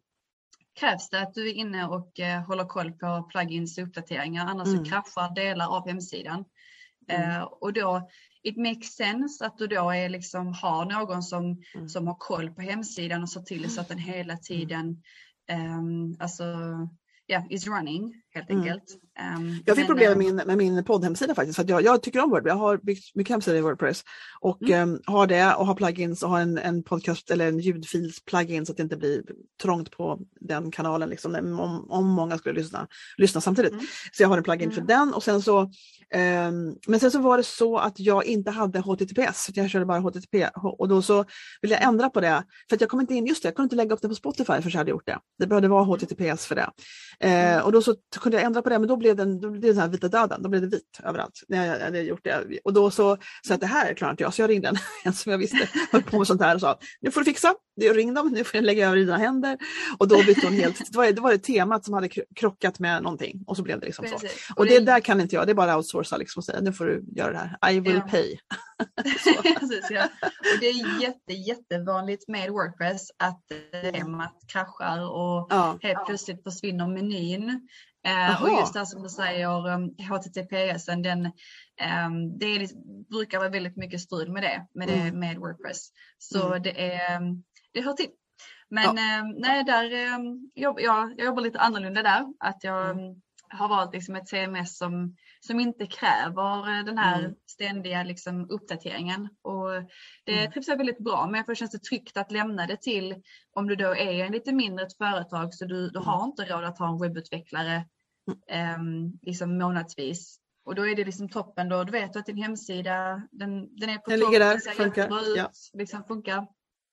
krävs 0.80 1.10
det 1.10 1.22
att 1.22 1.34
du 1.34 1.50
är 1.50 1.54
inne 1.54 1.88
och 1.88 2.20
uh, 2.20 2.48
håller 2.48 2.66
koll 2.66 2.92
på 2.92 3.28
plugins 3.32 3.78
och 3.78 3.84
uppdateringar 3.84 4.46
annars 4.46 4.68
mm. 4.68 4.86
så 4.86 4.92
kraschar 4.92 5.36
delar 5.36 5.68
av 5.68 5.88
hemsidan. 5.88 6.46
Mm. 7.08 7.32
Uh, 7.32 7.44
och 7.44 7.74
då 7.74 8.10
it 8.44 8.58
makes 8.58 8.96
sense 8.96 9.46
att 9.46 9.58
du 9.58 9.68
då 9.68 9.90
är 9.90 10.10
liksom, 10.10 10.54
har 10.54 10.86
någon 10.86 11.24
som, 11.24 11.64
mm. 11.76 11.90
som 11.90 12.08
har 12.08 12.16
koll 12.20 12.52
på 12.52 12.62
hemsidan 12.62 13.24
och 13.24 13.30
ser 13.30 13.42
till 13.42 13.70
så 13.70 13.82
att 13.82 13.88
den 13.88 13.98
hela 13.98 14.34
mm. 14.34 14.42
tiden 14.44 15.04
um, 15.52 16.18
alltså, 16.20 16.44
yeah, 17.32 17.44
is 17.50 17.68
running 17.68 18.14
helt 18.34 18.50
mm. 18.50 18.62
enkelt. 18.62 18.84
Um, 19.38 19.64
jag 19.66 19.76
fick 19.76 19.88
men, 19.88 19.88
problem 19.88 20.18
med 20.18 20.18
min, 20.18 20.36
med 20.36 20.58
min 20.58 20.84
poddhemsida 20.84 21.36
faktiskt. 21.36 21.56
För 21.56 21.70
jag, 21.70 21.84
jag, 21.84 22.04
tycker 22.04 22.24
om 22.24 22.30
Wordpress. 22.30 22.52
Jag 22.52 22.56
har 22.56 22.78
byggt 22.78 23.16
mycket 23.16 23.34
hemsidor 23.34 23.58
i 23.58 23.62
Wordpress 23.62 24.04
och 24.40 24.62
mm. 24.62 24.90
um, 24.90 25.02
har 25.06 25.28
det 25.28 25.54
och 25.56 25.68
har 25.68 25.76
plugins 25.76 26.24
och 26.24 26.30
har 26.30 26.40
en, 26.40 26.58
en 26.58 26.84
podcast 26.84 27.32
eller 27.32 27.48
en 27.48 27.60
ljudfils 27.60 28.26
plugin 28.26 28.66
så 28.66 28.72
att 28.72 28.78
det 28.78 28.84
inte 28.84 28.98
blir 28.98 29.24
trångt 29.62 29.92
på 29.92 30.20
den 30.40 30.72
kanalen 30.72 31.10
liksom, 31.10 31.36
om, 31.36 31.92
om 31.92 32.08
många 32.08 32.38
skulle 32.38 32.60
lyssna, 32.60 32.88
lyssna 33.18 33.42
samtidigt. 33.42 33.74
Mm. 33.74 33.86
Så 34.12 34.24
jag 34.24 34.30
har 34.30 34.38
en 34.38 34.44
plugin 34.44 34.72
mm. 34.72 34.76
för 34.76 34.82
den 34.82 35.14
och 35.14 35.24
sen 35.24 35.42
så 35.42 35.72
men 36.88 37.00
sen 37.00 37.12
så 37.12 37.20
var 37.20 37.38
det 37.38 37.44
så 37.44 37.78
att 37.78 38.00
jag 38.00 38.26
inte 38.26 38.52
hade 38.52 38.80
HTTPS, 38.80 39.44
så 39.44 39.52
jag 39.56 39.70
körde 39.70 39.86
bara 39.86 40.00
HTTP 40.00 40.48
och 40.54 40.88
då 40.88 41.02
så 41.02 41.26
ville 41.62 41.76
jag 41.76 41.84
ändra 41.84 42.10
på 42.10 42.22
det 42.22 42.44
för 42.70 42.78
jag 42.80 42.90
kom 42.90 43.02
inte 43.02 43.16
in, 43.16 43.26
just 43.26 43.44
det, 43.44 43.48
jag 43.48 43.56
kunde 43.56 43.66
inte 43.66 43.76
lägga 43.76 43.94
upp 43.94 44.02
det 44.02 44.08
på 44.08 44.16
Spotify 44.16 44.62
för 44.62 44.70
jag 44.70 44.78
hade 44.78 44.92
gjort 44.92 45.06
det. 45.06 45.20
Det 45.40 45.48
behövde 45.48 45.68
vara 45.68 45.84
HTTPS 45.84 46.46
för 46.46 46.56
det. 46.56 46.70
Uh, 47.26 47.66
och 47.66 47.72
då 47.72 47.82
så 47.82 47.96
kunde 48.20 48.38
jag 48.38 48.46
ändra 48.46 48.62
på 48.62 48.70
det, 48.70 48.80
men 48.80 48.88
då 48.88 48.98
blev 48.98 49.16
den, 49.16 49.40
då 49.40 49.50
blev 49.50 49.62
den 49.62 49.78
här 49.78 49.88
vita 49.88 50.08
döden, 50.08 50.42
då 50.44 50.50
blev 50.50 50.62
det 50.62 50.68
vit 50.68 51.00
överallt 51.04 51.44
när 51.48 51.66
jag 51.66 51.80
hade 51.86 52.02
gjort 52.02 52.24
det. 52.24 52.60
Och 52.64 52.74
då 52.74 52.92
så 52.92 53.18
sa 53.48 53.54
att 53.54 53.62
det 53.62 53.68
här 53.68 53.94
klarar 53.94 54.12
inte 54.12 54.24
jag, 54.24 54.34
så 54.34 54.42
jag 54.42 54.50
ringde 54.50 54.68
en, 54.68 54.78
en 55.06 55.14
som 55.14 55.32
jag 55.32 55.40
visste 55.40 55.70
höll 55.92 56.04
på 56.04 56.18
med 56.18 56.28
sånt 56.28 56.42
här 56.42 56.56
och 56.56 56.62
sa, 56.62 56.80
nu 57.02 57.12
får 57.12 57.22
du 57.22 57.26
fixa, 57.26 57.54
ring 57.90 58.14
dem, 58.14 58.28
nu 58.28 58.44
får 58.44 58.58
jag 58.58 58.64
lägga 58.64 58.88
över 58.88 58.98
i 58.98 59.00
dina 59.00 59.18
händer. 59.18 59.58
Och 59.98 60.08
då 60.08 60.18
bytte 60.24 60.48
hon 60.48 60.54
helt, 60.54 60.92
det 60.92 60.98
var, 60.98 61.12
det 61.12 61.22
var 61.22 61.32
det 61.32 61.38
temat 61.38 61.86
som 61.86 61.94
hade 61.94 62.10
krockat 62.36 62.80
med 62.80 63.04
någonting 63.04 63.44
och 63.48 63.58
så 63.58 63.64
blev 63.64 63.80
det 63.80 63.86
liksom 63.86 64.06
så. 64.08 64.16
Och, 64.16 64.22
och 64.56 64.66
det, 64.66 64.80
det, 64.80 64.86
där 64.86 65.00
kan 65.00 65.22
inte 65.22 65.36
jag, 65.36 65.48
det 65.48 65.52
är 65.52 65.56
bara 65.56 65.72
att 65.72 65.78
outsourca 65.78 66.18
liksom 66.18 66.40
och 66.40 66.46
säga, 66.46 66.62
nu 66.62 66.74
får 66.74 66.86
du 66.86 67.04
göra 67.16 67.32
det 67.32 67.58
här, 67.62 67.72
I 67.72 67.80
will 67.80 67.96
ja. 67.96 68.08
pay. 68.12 68.38
Precis, 69.60 69.88
ja. 69.90 70.04
Och 70.22 70.60
det 70.60 70.66
är 70.66 71.02
jätte, 71.02 71.34
jättevanligt 71.34 72.28
med 72.28 72.50
Wordpress 72.50 73.08
att 73.18 73.42
temat 73.94 74.40
kraschar 74.48 75.12
och 75.12 75.48
ja. 75.50 75.78
helt 75.82 76.06
plötsligt 76.06 76.44
försvinner 76.44 76.88
menyn. 76.88 77.68
Uh, 78.08 78.44
och 78.44 78.50
just 78.50 78.74
det 78.74 78.86
som 78.86 79.04
du 79.04 79.10
säger, 79.10 79.68
um, 79.68 79.96
HTTPS, 80.10 80.86
den, 80.86 81.26
um, 81.26 82.38
det 82.38 82.46
är, 82.46 82.68
brukar 83.10 83.38
vara 83.40 83.50
väldigt 83.50 83.78
mycket 83.78 84.02
strul 84.02 84.32
med 84.32 84.44
det, 84.44 84.68
med, 84.74 84.90
mm. 84.90 85.06
det, 85.06 85.12
med 85.12 85.38
Wordpress. 85.38 85.90
Så 86.18 86.48
mm. 86.48 86.64
det, 86.64 86.94
är, 86.94 87.18
um, 87.18 87.44
det 87.74 87.82
hör 87.82 87.94
till. 87.94 88.10
Men 88.70 88.84
ja. 88.84 89.24
nej, 89.38 89.64
där, 89.64 90.16
um, 90.16 90.52
jobb, 90.56 90.80
jag, 90.80 91.14
jag 91.18 91.26
jobbar 91.26 91.42
lite 91.42 91.60
annorlunda 91.60 92.04
där. 92.04 92.26
Att 92.40 92.64
jag 92.64 92.90
mm. 92.90 93.22
har 93.50 93.68
valt 93.68 93.94
liksom 93.94 94.16
ett 94.16 94.30
CMS 94.30 94.78
som, 94.78 95.16
som 95.46 95.60
inte 95.60 95.88
kräver 95.88 96.80
eh, 96.80 96.86
den 96.86 96.98
här 96.98 97.20
mm. 97.20 97.36
ständiga 97.46 98.04
liksom, 98.04 98.50
uppdateringen. 98.50 99.30
Och 99.42 99.70
det 100.24 100.40
mm. 100.40 100.52
trivs 100.52 100.68
jag 100.68 100.78
väldigt 100.78 101.04
bra 101.04 101.28
med, 101.28 101.46
för 101.46 101.52
det 101.52 101.56
känns 101.56 101.72
det 101.72 101.84
tryggt 101.84 102.18
att 102.18 102.32
lämna 102.32 102.68
det 102.68 102.82
till 102.82 103.16
om 103.54 103.68
du 103.68 103.76
då 103.76 103.96
är 103.96 104.26
en 104.26 104.32
lite 104.32 104.54
mindre 104.54 104.86
ett 104.86 104.98
företag 104.98 105.54
så 105.54 105.66
du, 105.66 105.90
du 105.90 106.00
har 106.00 106.18
mm. 106.18 106.26
inte 106.26 106.46
råd 106.46 106.64
att 106.64 106.80
ha 106.80 106.90
en 106.90 106.98
webbutvecklare 106.98 107.76
eh, 108.50 108.78
liksom 109.22 109.58
månadsvis. 109.58 110.38
Och 110.66 110.76
då 110.76 110.88
är 110.88 110.96
det 110.96 111.06
liksom 111.06 111.30
toppen 111.30 111.70
då, 111.70 111.84
du 111.84 111.92
vet 111.92 112.16
att 112.16 112.26
din 112.26 112.38
hemsida 112.38 113.28
den, 113.32 113.76
den 113.76 113.90
är 113.90 113.98
på 113.98 114.10
den 114.10 114.20
topp, 114.20 114.32
den 114.32 114.62
ser 114.62 114.72
funkar. 114.72 115.32
ut, 115.32 115.38
ja. 115.38 115.52
liksom 115.74 116.04
funkar. 116.04 116.48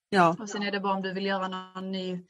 Ja. 0.09 0.35
Och 0.39 0.49
sen 0.49 0.63
är 0.63 0.71
det 0.71 0.79
bara 0.79 0.93
om 0.93 1.01
du 1.01 1.13
vill 1.13 1.25
göra 1.25 1.47
någon 1.47 1.91
ny 1.91 2.25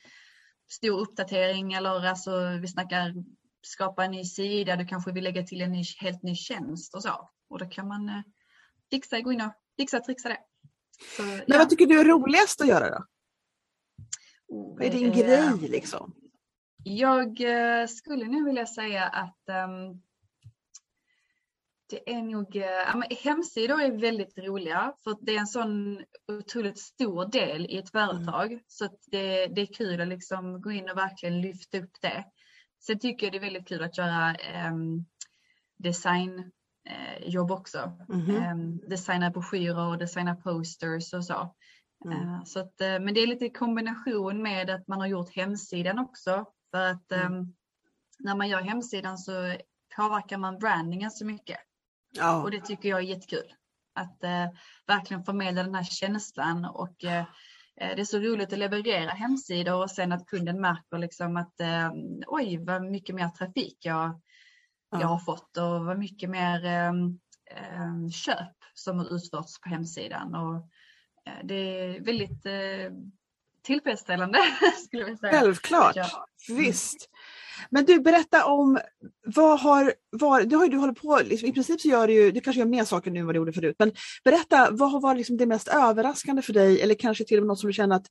stor 0.72 1.00
uppdatering 1.00 1.74
eller 1.74 2.06
alltså 2.06 2.32
vi 2.62 2.68
snackar 2.68 3.14
skapa 3.62 4.06
en 4.06 4.12
ny 4.12 4.26
sida, 4.26 4.76
du 4.76 4.86
kanske 4.86 5.12
vill 5.12 5.24
lägga 5.24 5.44
till 5.44 5.62
en 5.62 5.72
ny, 5.72 5.84
helt 6.00 6.24
ny 6.24 6.36
tjänst 6.36 6.96
och 6.96 7.04
så. 7.04 7.30
Och 7.50 7.60
då 7.60 7.66
kan 7.66 7.88
man 7.88 8.10
eh, 8.10 8.22
fixa, 8.90 9.20
gå 9.20 9.32
in 9.32 9.42
och 9.42 9.54
fixa 9.78 9.98
och 9.98 10.04
trixa 10.04 10.30
det. 10.30 10.40
Så, 11.18 11.24
Men 11.24 11.42
ja. 11.48 11.58
vad 11.58 11.70
tycker 11.70 11.86
du 11.86 12.00
är 12.00 12.06
roligast 12.06 12.62
att 12.62 12.68
göra 12.68 12.90
då? 12.90 13.06
Oh, 14.48 14.78
vad 14.78 14.86
är 14.86 14.92
din 14.92 15.12
eh, 15.12 15.18
grej 15.18 15.70
liksom? 15.70 16.14
Jag 16.84 17.42
eh, 17.42 17.88
skulle 17.88 18.26
nu 18.26 18.46
vilja 18.46 18.66
säga 18.66 19.04
att 19.04 19.70
um, 19.70 20.02
det 21.90 22.14
är 22.14 22.22
nog, 22.22 22.56
äh, 22.56 23.18
hemsidor 23.24 23.82
är 23.82 23.92
väldigt 23.92 24.38
roliga 24.38 24.94
för 25.04 25.18
det 25.22 25.36
är 25.36 25.40
en 25.40 25.48
sån 25.48 26.04
otroligt 26.28 26.80
stor 26.80 27.26
del 27.26 27.66
i 27.66 27.78
ett 27.78 27.92
företag. 27.92 28.52
Mm. 28.52 28.64
Så 28.68 28.90
det, 29.06 29.48
det, 29.48 29.62
är 29.62 29.74
kul 29.74 30.02
att 30.02 30.08
liksom 30.08 30.62
gå 30.62 30.72
in 30.72 30.90
och 30.90 30.98
verkligen 30.98 31.42
lyfta 31.42 31.78
upp 31.78 32.02
det. 32.02 32.26
Sen 32.80 33.00
tycker 33.00 33.26
jag 33.26 33.34
det 33.34 33.38
är 33.38 33.42
väldigt 33.42 33.68
kul 33.68 33.84
att 33.84 33.98
göra 33.98 34.36
ähm, 34.36 35.06
designjobb 35.78 37.52
äh, 37.52 37.58
också. 37.58 37.92
Mm. 38.14 38.36
Ähm, 38.36 38.90
designa 38.90 39.30
broschyrer 39.30 39.88
och 39.88 39.98
designa 39.98 40.36
posters 40.36 41.14
och 41.14 41.26
så. 41.26 41.56
Mm. 42.06 42.18
Äh, 42.18 42.44
så 42.44 42.60
att, 42.60 42.76
men 42.80 43.14
det 43.14 43.20
är 43.20 43.28
lite 43.28 43.46
i 43.46 43.50
kombination 43.50 44.42
med 44.42 44.70
att 44.70 44.88
man 44.88 45.00
har 45.00 45.08
gjort 45.08 45.36
hemsidan 45.36 46.00
också. 46.00 46.46
För 46.72 46.86
att 46.86 47.12
mm. 47.12 47.54
när 48.20 48.36
man 48.36 48.50
gör 48.50 48.62
hemsidan 48.62 49.18
så 49.18 49.56
påverkar 49.96 50.38
man 50.38 50.60
brandingen 50.60 51.12
så 51.12 51.26
mycket. 51.26 51.58
Ja. 52.12 52.44
Och 52.44 52.52
det 52.52 52.62
tycker 52.62 52.90
jag 52.90 53.00
är 53.00 53.04
jättekul. 53.04 53.54
Att 53.96 54.24
eh, 54.24 54.48
verkligen 54.88 55.24
förmedla 55.24 55.64
den 55.64 55.76
här 55.76 55.84
känslan 55.84 56.66
och 56.66 57.04
eh, 57.04 57.20
eh, 57.20 57.26
det 57.80 58.02
är 58.02 58.06
så 58.06 58.20
roligt 58.20 58.54
att 58.54 58.60
leverera 58.60 59.10
hemsidor 59.10 59.84
och 59.84 59.92
sen 59.92 60.12
att 60.12 60.26
kunden 60.26 60.62
märker 60.62 60.98
liksom 60.98 61.38
att 61.38 61.60
eh, 61.62 61.92
oj 62.28 62.58
vad 62.58 62.84
mycket 62.84 63.16
mer 63.16 63.30
trafik 63.30 63.78
jag, 63.82 64.22
ja. 64.92 65.02
jag 65.02 65.08
har 65.08 65.20
fått 65.20 65.58
och 65.58 65.86
vad 65.86 66.00
mycket 66.00 66.30
mer 66.30 66.66
eh, 66.66 66.90
eh, 67.58 68.10
köp 68.12 68.56
som 68.74 69.00
har 69.00 69.16
utförts 69.16 69.62
på 69.62 69.70
hemsidan. 69.70 70.36
Och, 70.36 70.70
det 71.44 71.56
är 71.56 72.00
väldigt 72.00 72.46
tillfredsställande 73.70 74.40
skulle 74.86 75.08
jag 75.08 75.20
säga. 75.20 75.32
Självklart, 75.32 75.98
visst. 76.48 77.10
Men 77.70 77.86
du, 77.86 78.00
berätta 78.00 78.46
om 78.46 78.80
vad 79.26 79.60
har 79.60 79.94
varit, 80.12 80.50
det 80.50 80.56
har 80.56 80.66
ju 80.66 80.72
du 80.72 80.78
hållit 80.78 81.02
på, 81.02 81.20
liksom, 81.26 81.50
i 81.50 81.54
princip 81.54 81.82
så 81.82 81.88
gör 81.88 82.08
du 82.08 82.14
ju, 82.14 82.32
du 82.32 82.42
kanske 82.42 82.60
gör 82.60 82.68
mer 82.68 82.84
saker 82.84 83.12
nu 83.12 83.20
än 83.20 83.26
vad 83.26 83.36
du 83.36 83.38
gjorde 83.38 83.54
förut, 83.54 83.76
men 83.80 83.92
berätta, 84.24 84.72
vad 84.72 84.92
har 84.92 85.02
varit 85.02 85.18
liksom 85.18 85.38
det 85.38 85.46
mest 85.46 85.68
överraskande 85.68 86.42
för 86.42 86.54
dig 86.54 86.82
eller 86.82 86.96
kanske 86.96 87.26
till 87.26 87.38
och 87.38 87.44
med 87.44 87.48
något 87.48 87.60
som 87.60 87.68
du 87.68 87.74
känner 87.74 87.96
att 87.96 88.08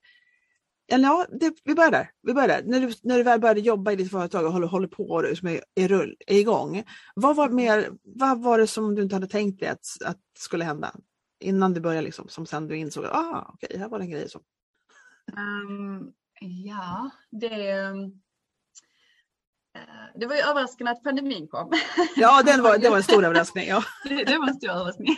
eller 0.92 1.04
ja, 1.04 1.26
det, 1.40 1.54
vi 1.64 1.74
börjar 1.74 1.90
där. 1.90 2.10
Vi 2.22 2.34
börjar 2.34 2.48
där. 2.48 2.62
När, 2.64 2.80
du, 2.80 2.92
när 3.02 3.16
du 3.16 3.22
väl 3.22 3.40
började 3.40 3.60
jobba 3.60 3.92
i 3.92 3.96
ditt 3.96 4.10
företag 4.10 4.46
och 4.46 4.52
håller, 4.52 4.66
håller 4.66 4.88
på 4.88 5.04
och 5.04 5.38
som 5.38 5.48
är, 5.48 5.60
är, 5.74 5.88
rull, 5.88 6.16
är 6.26 6.38
igång. 6.38 6.84
Vad 7.14 7.36
var, 7.36 7.48
mer, 7.48 7.90
vad 8.02 8.42
var 8.42 8.58
det 8.58 8.66
som 8.66 8.94
du 8.94 9.02
inte 9.02 9.14
hade 9.14 9.26
tänkt 9.26 9.60
dig 9.60 9.68
att, 9.68 9.86
att 10.04 10.20
skulle 10.38 10.64
hända? 10.64 10.94
Innan 11.40 11.74
du 11.74 11.80
började, 11.80 12.04
liksom, 12.04 12.28
som 12.28 12.46
sen 12.46 12.68
du 12.68 12.76
insåg 12.76 13.04
ah, 13.04 13.54
okay, 13.54 13.78
här 13.78 13.88
var 13.88 13.98
det 13.98 14.04
en 14.04 14.10
grej 14.10 14.28
som... 14.28 14.40
Um, 15.36 16.12
ja, 16.40 17.10
det, 17.30 17.94
det 20.14 20.26
var 20.26 20.34
ju 20.34 20.40
överraskande 20.40 20.92
att 20.92 21.02
pandemin 21.02 21.48
kom. 21.48 21.72
Ja, 22.16 22.42
den 22.42 22.62
var, 22.62 22.78
det 22.78 22.88
var 22.88 22.96
en 22.96 23.02
stor 23.02 23.24
överraskning. 23.24 23.68
Ja. 23.68 23.82
det, 24.04 24.24
det 24.24 24.38
var 24.38 24.48
en 24.48 24.54
stor 24.54 24.70
överraskning. 24.70 25.16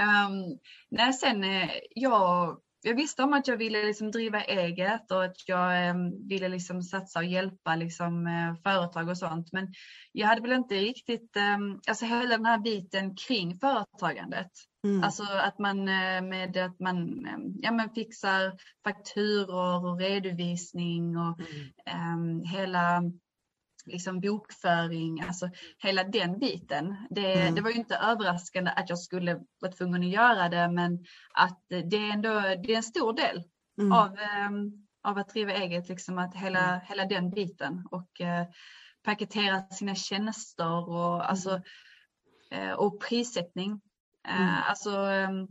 Um, 0.00 0.58
nej, 0.90 1.12
sen 1.12 1.44
eh, 1.44 1.70
jag, 1.90 2.58
jag 2.82 2.94
visste 2.94 3.22
om 3.22 3.32
att 3.32 3.48
jag 3.48 3.56
ville 3.56 3.82
liksom 3.82 4.10
driva 4.10 4.44
eget 4.44 5.10
och 5.10 5.24
att 5.24 5.48
jag 5.48 5.90
um, 5.90 6.28
ville 6.28 6.48
liksom 6.48 6.82
satsa 6.82 7.18
och 7.18 7.24
hjälpa 7.24 7.76
liksom, 7.76 8.26
uh, 8.26 8.54
företag 8.62 9.08
och 9.08 9.18
sånt. 9.18 9.52
Men 9.52 9.68
jag 10.12 10.26
hade 10.26 10.40
väl 10.40 10.52
inte 10.52 10.74
riktigt, 10.74 11.36
um, 11.36 11.80
alltså 11.88 12.04
hela 12.04 12.36
den 12.36 12.46
här 12.46 12.58
biten 12.58 13.16
kring 13.16 13.58
företagandet. 13.58 14.50
Mm. 14.88 15.04
Alltså 15.04 15.22
att 15.22 15.58
man 15.58 15.84
med 16.28 16.56
att 16.56 16.80
man 16.80 17.26
ja, 17.62 17.72
men 17.72 17.90
fixar 17.90 18.58
fakturor 18.84 19.86
och 19.86 19.98
redovisning 19.98 21.16
och 21.16 21.40
mm. 21.86 22.42
hela 22.42 23.02
liksom 23.86 24.20
bokföring, 24.20 25.20
alltså 25.20 25.50
hela 25.78 26.04
den 26.04 26.38
biten. 26.38 26.96
Det, 27.10 27.32
mm. 27.32 27.54
det 27.54 27.60
var 27.60 27.70
ju 27.70 27.76
inte 27.76 27.96
överraskande 27.96 28.70
att 28.70 28.88
jag 28.88 28.98
skulle 28.98 29.40
vara 29.60 29.72
tvungen 29.72 30.02
att 30.02 30.08
göra 30.08 30.48
det, 30.48 30.68
men 30.68 31.04
att 31.34 31.64
det 31.68 31.96
är 31.96 32.12
ändå 32.12 32.40
det 32.40 32.72
är 32.72 32.76
en 32.76 32.82
stor 32.82 33.12
del 33.12 33.42
mm. 33.80 33.92
av, 33.92 34.16
um, 34.48 34.86
av 35.02 35.18
att 35.18 35.28
driva 35.28 35.52
eget, 35.52 35.88
liksom 35.88 36.18
att 36.18 36.34
hela, 36.34 36.68
mm. 36.68 36.80
hela 36.88 37.04
den 37.04 37.30
biten 37.30 37.86
och 37.90 38.20
uh, 38.20 38.52
paketera 39.02 39.62
sina 39.62 39.94
tjänster 39.94 40.88
och, 40.88 41.30
alltså, 41.30 41.60
uh, 42.54 42.72
och 42.72 43.00
prissättning. 43.00 43.80
Uh, 44.28 44.70
alltså, 44.70 44.90
um, 44.90 45.48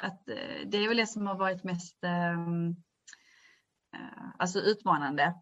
att, 0.00 0.28
eh, 0.28 0.66
det 0.66 0.78
är 0.78 0.88
väl 0.88 0.96
det 0.96 1.06
som 1.06 1.26
har 1.26 1.34
varit 1.34 1.64
mest 1.64 1.98
um, 2.04 2.76
alltså 4.38 4.58
utmanande. 4.58 5.34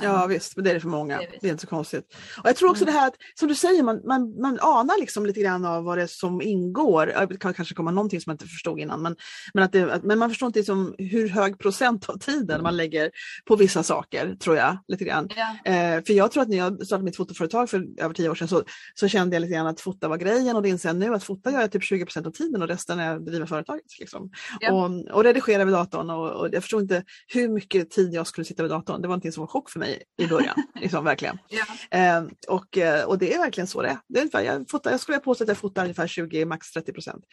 Ja 0.00 0.22
ehm, 0.22 0.28
visst, 0.28 0.56
men 0.56 0.64
det 0.64 0.70
är 0.70 0.74
det 0.74 0.80
för 0.80 0.88
många. 0.88 1.18
Det 1.18 1.24
är, 1.24 1.38
det 1.40 1.46
är 1.46 1.50
inte 1.50 1.60
så 1.60 1.66
konstigt. 1.66 2.16
Och 2.38 2.48
Jag 2.48 2.56
tror 2.56 2.70
också 2.70 2.84
mm. 2.84 2.94
det 2.94 3.00
här 3.00 3.08
att, 3.08 3.14
som 3.34 3.48
du 3.48 3.54
säger, 3.54 3.82
man, 3.82 4.00
man, 4.04 4.40
man 4.40 4.58
anar 4.60 5.00
liksom 5.00 5.26
lite 5.26 5.40
grann 5.40 5.64
av 5.64 5.84
vad 5.84 5.98
det 5.98 6.02
är 6.02 6.06
som 6.06 6.42
ingår. 6.42 7.26
Det 7.28 7.36
kan 7.38 7.54
kanske 7.54 7.74
komma 7.74 7.90
någonting 7.90 8.20
som 8.20 8.30
man 8.30 8.34
inte 8.34 8.46
förstod 8.46 8.80
innan, 8.80 9.02
men, 9.02 9.16
men, 9.54 9.64
att 9.64 9.72
det, 9.72 10.00
men 10.02 10.18
man 10.18 10.30
förstår 10.30 10.46
inte 10.46 10.58
liksom 10.58 10.94
hur 10.98 11.28
hög 11.28 11.58
procent 11.58 12.08
av 12.08 12.18
tiden 12.18 12.62
man 12.62 12.76
lägger 12.76 13.10
på 13.44 13.56
vissa 13.56 13.82
saker, 13.82 14.36
tror 14.36 14.56
jag. 14.56 14.78
lite 14.88 15.04
grann. 15.04 15.28
Ja. 15.36 15.72
Eh, 15.72 16.04
för 16.04 16.12
jag 16.12 16.32
tror 16.32 16.42
att 16.42 16.48
när 16.48 16.56
jag 16.56 16.86
startade 16.86 17.04
mitt 17.04 17.16
fotoföretag 17.16 17.70
för 17.70 17.86
över 17.98 18.14
tio 18.14 18.28
år 18.28 18.34
sedan 18.34 18.48
så, 18.48 18.62
så 18.94 19.08
kände 19.08 19.36
jag 19.36 19.40
lite 19.40 19.54
grann 19.54 19.66
att 19.66 19.80
fota 19.80 20.08
var 20.08 20.16
grejen 20.16 20.56
och 20.56 20.62
det 20.62 20.68
inser 20.68 20.88
jag 20.88 20.96
nu 20.96 21.14
att 21.14 21.24
fota 21.24 21.50
gör 21.50 21.60
jag 21.60 21.72
typ 21.72 21.82
20 21.82 22.04
procent 22.04 22.26
av 22.26 22.30
tiden 22.30 22.62
och 22.62 22.68
resten 22.68 22.98
är 22.98 23.16
att 23.16 23.26
driva 23.26 23.46
företaget. 23.46 23.98
Liksom. 24.00 24.30
Ja. 24.60 24.72
Och, 24.72 25.16
och 25.16 25.24
redigera 25.24 25.64
vid 25.64 25.74
datorn 25.74 26.10
och, 26.10 26.30
och 26.30 26.48
jag 26.52 26.62
förstod 26.62 26.82
inte 26.82 27.04
hur 27.26 27.48
mycket 27.48 27.90
tid 27.90 28.14
jag 28.14 28.26
skulle 28.26 28.44
sitta 28.44 28.62
vid 28.62 28.72
datorn. 28.72 29.02
Det 29.02 29.08
var 29.08 29.12
någonting 29.12 29.32
som 29.32 29.40
var 29.40 29.48
chock 29.48 29.63
för 29.70 29.78
mig 29.78 30.02
i 30.16 30.26
början. 30.26 30.56
liksom, 30.80 31.04
verkligen. 31.04 31.38
Ja. 31.48 31.98
Eh, 31.98 32.24
och, 32.48 32.78
eh, 32.78 33.04
och 33.04 33.18
det 33.18 33.34
är 33.34 33.38
verkligen 33.38 33.66
så 33.66 33.82
det 33.82 33.88
är. 33.88 33.98
det 34.08 34.18
är 34.18 34.22
ungefär, 34.22 34.42
jag, 34.42 34.70
fotar, 34.70 34.90
jag 34.90 35.00
skulle 35.00 35.18
påstå 35.18 35.44
att 35.44 35.48
jag 35.48 35.58
fotar 35.58 35.82
ungefär 35.82 36.06
20, 36.06 36.44
max 36.44 36.72
30 36.72 36.92
procent. 36.92 37.24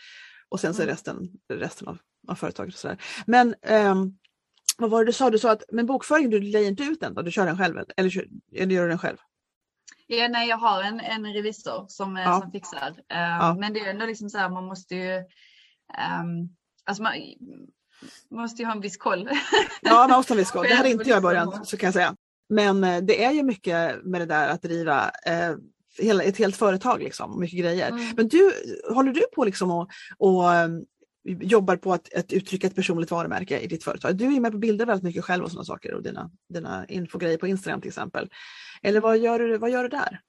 Och 0.50 0.60
sen 0.60 0.74
så 0.74 0.82
är 0.82 0.84
mm. 0.84 0.94
resten, 0.94 1.30
resten 1.54 1.88
av, 1.88 1.98
av 2.28 2.36
företaget. 2.36 2.74
Och 2.74 2.80
så 2.80 2.88
där. 2.88 2.98
Men 3.26 3.56
eh, 3.62 3.96
vad 4.78 4.90
var 4.90 5.00
det 5.00 5.06
du 5.06 5.14
sa? 5.14 5.30
Du 5.30 5.40
sa 5.40 5.52
att 5.52 5.64
men 5.72 5.86
bokföringen, 5.86 6.30
du 6.30 6.40
lejer 6.40 6.68
inte 6.68 6.84
ut 6.84 7.00
den 7.00 7.14
då? 7.14 7.22
Du 7.22 7.32
kör 7.32 7.46
den 7.46 7.58
själv 7.58 7.78
eller, 7.98 8.26
eller 8.56 8.74
gör 8.74 8.84
du 8.84 8.90
den 8.90 9.00
själv? 9.00 9.18
Ja, 10.08 10.28
nej, 10.28 10.50
jag 10.50 10.58
har 10.58 10.84
en, 10.84 11.00
en 11.00 11.34
revisor 11.34 11.86
som, 11.88 12.16
ja. 12.16 12.42
som 12.42 12.52
fixar. 12.52 12.90
Um, 12.90 12.96
ja. 13.08 13.56
Men 13.60 13.74
det 13.74 13.80
är 13.80 13.90
ändå 13.90 14.06
liksom 14.06 14.30
så 14.30 14.38
här, 14.38 14.50
man 14.50 14.66
måste 14.66 14.96
ju 14.96 15.18
um, 15.18 16.56
alltså 16.86 17.04
man, 17.04 17.14
man 18.30 18.42
måste 18.42 18.62
ju 18.62 18.66
ha 18.66 18.74
en 18.74 18.82
viss 18.82 18.98
koll. 18.98 19.30
Ja, 19.82 20.08
man 20.08 20.18
måste 20.18 20.34
ha 20.34 20.36
en 20.36 20.40
viss 20.40 20.52
koll. 20.52 20.66
Det 20.70 20.76
hade 20.76 20.90
inte 20.90 21.10
jag 21.10 21.18
i 21.18 21.22
början, 21.22 21.66
så 21.66 21.78
kan 21.78 21.88
jag 21.88 21.94
säga. 21.94 22.16
Men 22.52 22.84
eh, 22.84 23.02
det 23.02 23.24
är 23.24 23.32
ju 23.32 23.44
mycket 23.44 24.04
med 24.04 24.22
det 24.22 24.26
där 24.26 24.50
att 24.50 24.62
driva 24.62 25.12
eh, 25.26 25.52
ett 26.24 26.38
helt 26.38 26.56
företag, 26.56 27.04
liksom, 27.04 27.40
mycket 27.40 27.60
grejer. 27.60 27.90
Mm. 27.90 28.16
Men 28.16 28.28
du, 28.28 28.52
håller 28.94 29.12
du 29.12 29.22
på 29.36 29.46
liksom 29.46 29.72
och, 29.72 29.90
och 30.18 30.44
um, 30.44 30.86
jobbar 31.26 31.76
på 31.76 31.94
att, 31.94 32.14
att, 32.14 32.34
uttrycka 32.34 32.68
ett 32.68 32.76
personligt 32.76 33.12
varumärke 33.12 33.60
i 33.60 33.68
ditt 33.68 33.84
företag? 33.84 34.16
Du 34.16 34.36
är 34.36 34.40
med 34.40 34.52
på 34.52 34.58
bilder 34.58 34.86
väldigt 34.86 35.04
mycket 35.04 35.24
själv 35.24 35.44
och 35.44 35.52
sådana 35.52 35.66
saker 35.66 35.94
och 35.94 36.04
dina, 36.04 36.32
dina 36.50 36.86
infogrejer 36.86 37.38
på 37.38 37.48
Instagram 37.48 37.82
till 37.82 37.90
exempel. 37.90 38.30
Eller 38.82 39.02
vad 39.02 39.18
gör 39.18 39.40
du, 39.40 39.58
vad 39.58 39.70
gör 39.70 39.84
du 39.84 39.90
där? 39.90 40.20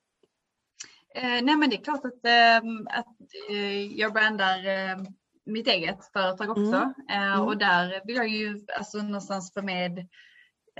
Eh, 1.14 1.43
nej 1.43 1.57
men 1.57 1.70
det 1.70 1.77
är 1.77 1.85
klart 1.85 2.05
att, 2.05 2.25
eh, 2.25 2.70
att 2.99 3.16
eh, 3.51 3.87
jag 3.99 4.12
brandar 4.12 4.66
ehm, 4.66 5.07
mitt 5.47 5.66
eget 5.66 6.12
företag 6.12 6.51
också. 6.51 6.62
Mm. 6.62 6.93
Eh, 7.11 7.33
mm. 7.33 7.41
Och 7.41 7.59
där 7.59 8.03
vill 8.05 8.16
jag 8.16 8.29
ju 8.29 8.61
alltså, 8.79 8.99
någonstans 8.99 9.53
få 9.55 9.62
med 9.62 9.99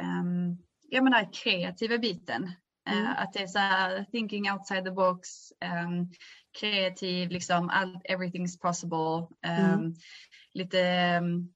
um, 0.01 0.59
jag 0.93 1.05
menar 1.05 1.33
kreativa 1.33 1.99
biten. 1.99 2.53
Eh, 2.89 2.93
mm. 2.93 3.05
Uh, 3.05 3.23
att 3.23 3.33
det 3.33 3.43
är 3.43 3.47
så 3.47 3.59
här, 3.59 4.05
thinking 4.13 4.53
outside 4.53 4.85
the 4.85 4.91
box, 4.91 5.29
um, 5.87 6.11
kreativ, 6.61 7.31
liksom 7.31 7.71
all, 7.71 8.01
everything's 8.09 8.61
possible. 8.61 9.29
Um, 9.47 9.65
mm. 9.65 9.95
Lite 10.55 10.79
um, 11.23 11.53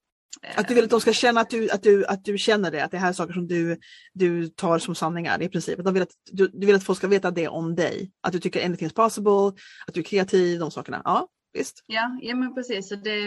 att 0.57 0.69
du 0.69 0.75
vill 0.75 0.85
att 0.85 0.91
de 0.91 1.01
ska 1.01 1.13
känna 1.13 1.41
att 1.41 1.51
du, 1.51 1.71
att 1.71 1.83
du, 1.83 2.07
att 2.07 2.25
du 2.25 2.39
känner 2.39 2.71
det, 2.71 2.85
att 2.85 2.91
det 2.91 2.99
här 2.99 3.09
är 3.09 3.13
saker 3.13 3.33
som 3.33 3.47
du, 3.47 3.79
du 4.13 4.49
tar 4.49 4.79
som 4.79 4.95
sanningar 4.95 5.43
i 5.43 5.49
princip. 5.49 5.81
Att 5.81 5.95
vill 5.95 6.03
att, 6.03 6.15
du, 6.33 6.49
du 6.49 6.67
vill 6.67 6.77
att 6.77 6.85
folk 6.85 6.99
ska 6.99 7.09
veta 7.09 7.31
det 7.31 7.49
om 7.49 7.75
dig. 7.75 8.11
Att 8.21 8.33
du 8.33 8.41
tycker 8.41 8.69
anything's 8.69 8.95
possible, 8.95 9.63
att 9.87 9.95
du 9.95 10.01
är 10.01 10.05
kreativ, 10.05 10.59
de 10.59 10.71
sakerna. 10.71 11.03
Ja, 11.05 11.29
visst. 11.57 11.85
Ja, 11.87 12.19
ja 12.23 12.35
men 12.35 12.55
precis. 12.55 12.89
Så 12.89 12.97
det, 12.97 13.19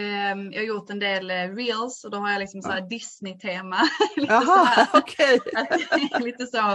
jag 0.52 0.60
har 0.60 0.66
gjort 0.66 0.90
en 0.90 0.98
del 0.98 1.30
eh, 1.30 1.34
reels 1.34 2.04
och 2.04 2.10
då 2.10 2.18
har 2.18 2.30
jag 2.30 2.40
liksom 2.40 2.62
så 2.62 2.80
Disney-tema. 2.80 3.76
Jaha, 4.16 4.86
okej. 4.92 5.40
Okay. 5.40 6.24
lite 6.24 6.46
så, 6.46 6.70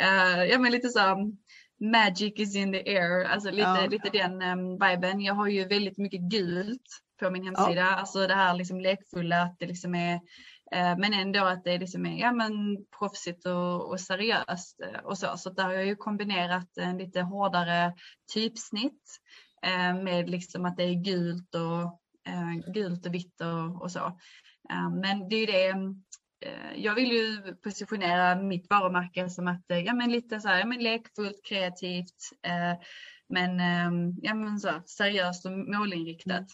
uh, 0.00 0.44
ja 0.50 0.58
men 0.58 0.72
lite 0.72 0.88
så 0.88 1.32
magic 1.80 2.32
is 2.36 2.56
in 2.56 2.72
the 2.72 2.98
air, 2.98 3.24
alltså 3.24 3.50
lite, 3.50 3.62
ja. 3.62 3.86
lite 3.86 4.10
den 4.10 4.42
um, 4.42 4.78
viben. 4.78 5.20
Jag 5.20 5.34
har 5.34 5.48
ju 5.48 5.64
väldigt 5.64 5.98
mycket 5.98 6.20
gult 6.20 7.00
på 7.20 7.30
min 7.30 7.44
hemsida, 7.44 7.80
ja. 7.80 7.94
alltså 7.94 8.26
det 8.26 8.34
här 8.34 8.54
liksom 8.54 8.80
lekfulla, 8.80 9.42
att 9.42 9.58
det 9.58 9.66
liksom 9.66 9.94
är 9.94 10.20
Eh, 10.74 10.96
men 10.98 11.14
ändå 11.14 11.44
att 11.44 11.64
det 11.64 11.78
liksom 11.78 12.06
är 12.06 12.20
ja, 12.20 12.32
men 12.32 12.52
proffsigt 12.98 13.46
och, 13.46 13.90
och 13.90 14.00
seriöst 14.00 14.80
och 15.04 15.18
så. 15.18 15.36
Så 15.36 15.50
där 15.50 15.64
har 15.64 15.72
jag 15.72 15.86
ju 15.86 15.96
kombinerat 15.96 16.78
en 16.78 16.98
lite 16.98 17.20
hårdare 17.20 17.94
typsnitt 18.32 19.20
Eh, 19.64 20.02
med 20.02 20.30
liksom 20.30 20.64
att 20.64 20.76
det 20.76 20.82
är 20.82 21.04
gult 21.04 21.54
och, 21.54 22.00
eh, 22.32 22.72
gult 22.72 23.06
och 23.06 23.14
vitt 23.14 23.40
och, 23.40 23.82
och 23.82 23.92
så. 23.92 24.18
Eh, 24.70 24.90
men 25.00 25.28
det 25.28 25.36
är 25.36 25.40
ju 25.40 25.46
det 25.46 25.94
jag 26.76 26.94
vill 26.94 27.12
ju 27.12 27.54
positionera 27.54 28.42
mitt 28.42 28.70
varumärke 28.70 29.30
som 29.30 29.48
att, 29.48 29.64
ja 29.66 29.94
men 29.94 30.12
lite 30.12 30.40
så 30.40 30.48
här, 30.48 30.58
ja, 30.58 30.66
men 30.66 30.82
lekfullt, 30.82 31.44
kreativt, 31.44 32.30
men, 33.28 33.58
ja, 34.22 34.34
men 34.34 34.60
så, 34.60 34.82
seriöst 34.86 35.46
och 35.46 35.52
målinriktat. 35.52 36.46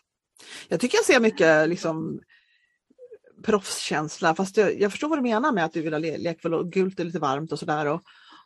Jag 0.68 0.80
tycker 0.80 0.98
jag 0.98 1.04
ser 1.04 1.20
mycket 1.20 1.68
liksom 1.68 2.20
proffskänsla. 3.44 4.34
Fast 4.34 4.56
jag, 4.56 4.80
jag, 4.80 4.90
förstår 4.90 5.08
vad 5.08 5.18
du 5.18 5.22
menar 5.22 5.52
med 5.52 5.64
att 5.64 5.72
du 5.72 5.82
vill 5.82 5.92
ha 5.92 5.98
le 5.98 6.18
lekfull 6.18 6.54
och 6.54 6.72
gult 6.72 7.00
är 7.00 7.04
lite 7.04 7.18
varmt 7.18 7.52
och 7.52 7.58
sådär 7.58 7.86
och, 7.86 8.02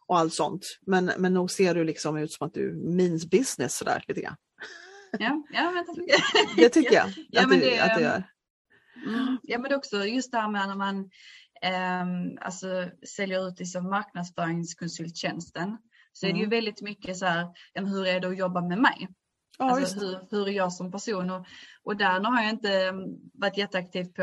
och 0.07 0.19
allt 0.19 0.35
sånt. 0.35 0.79
Men, 0.87 1.13
men 1.19 1.35
nog 1.35 1.51
ser 1.51 1.75
du 1.75 1.85
liksom 1.85 2.17
ut 2.17 2.33
som 2.33 2.47
att 2.47 2.55
du 2.55 2.75
means 2.75 3.31
business 3.31 3.77
sådär 3.77 4.05
lite 4.09 4.21
grann. 4.21 4.37
Ja, 5.19 5.43
ja 5.51 5.71
men 5.71 6.07
det 6.57 6.69
tycker 6.69 6.95
jag 6.95 7.13
ja, 7.31 7.43
att, 7.43 7.51
du, 7.51 7.61
det, 7.61 7.81
att 7.81 7.95
du 7.99 8.03
gör. 8.03 8.23
Mm, 9.07 9.39
ja 9.43 9.59
men 9.59 9.75
också 9.75 10.05
just 10.05 10.33
det 10.33 10.39
här 10.39 10.51
med 10.51 10.69
när 10.69 10.77
man 10.77 11.11
eh, 11.63 12.05
alltså, 12.47 12.91
säljer 13.17 13.49
ut 13.49 13.59
liksom 13.59 13.91
marknadsföringskonsulttjänsten 13.91 15.79
så 16.13 16.27
mm. 16.27 16.31
är 16.31 16.35
det 16.35 16.41
ju 16.41 16.47
mm. 16.47 16.57
väldigt 16.57 16.83
mycket 16.83 17.17
så 17.17 17.27
här, 17.27 17.49
hur 17.75 18.07
är 18.07 18.21
det 18.21 18.29
att 18.29 18.39
jobba 18.39 18.61
med 18.61 18.79
mig? 18.79 19.09
Ja, 19.59 19.71
alltså 19.71 19.99
hur, 20.01 20.19
hur 20.31 20.49
är 20.49 20.53
jag 20.53 20.73
som 20.73 20.93
person? 20.93 21.31
Och, 21.31 21.47
och 21.83 21.97
där 21.97 22.21
har 22.21 22.43
jag 22.43 22.51
inte 22.51 22.73
mm, 22.73 23.05
varit 23.35 23.59
jätteaktiv 23.59 24.05
på, 24.05 24.23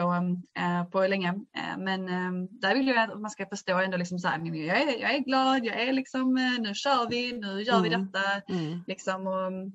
äh, 0.60 0.86
på 0.90 1.08
länge. 1.08 1.30
Äh, 1.30 1.78
men 1.78 2.10
äh, 2.10 2.50
där 2.52 2.76
vill 2.76 2.88
jag 2.88 2.98
att 2.98 3.22
man 3.22 3.32
ska 3.32 3.46
förstå 3.46 3.78
ändå 3.78 3.98
liksom 3.98 4.20
så 4.20 4.28
här, 4.28 4.56
jag 4.56 4.82
är, 4.82 5.02
jag 5.02 5.16
är 5.16 5.20
glad, 5.20 5.66
jag 5.66 5.82
är 5.82 5.94
liksom, 5.94 6.34
nu 6.60 6.74
kör 6.74 7.10
vi, 7.10 7.32
nu 7.32 7.62
gör 7.62 7.78
mm. 7.78 7.84
vi 7.84 7.90
detta. 7.90 8.54
Mm. 8.54 8.84
Liksom, 8.88 9.28
och, 9.28 9.52
Eh, 9.52 9.72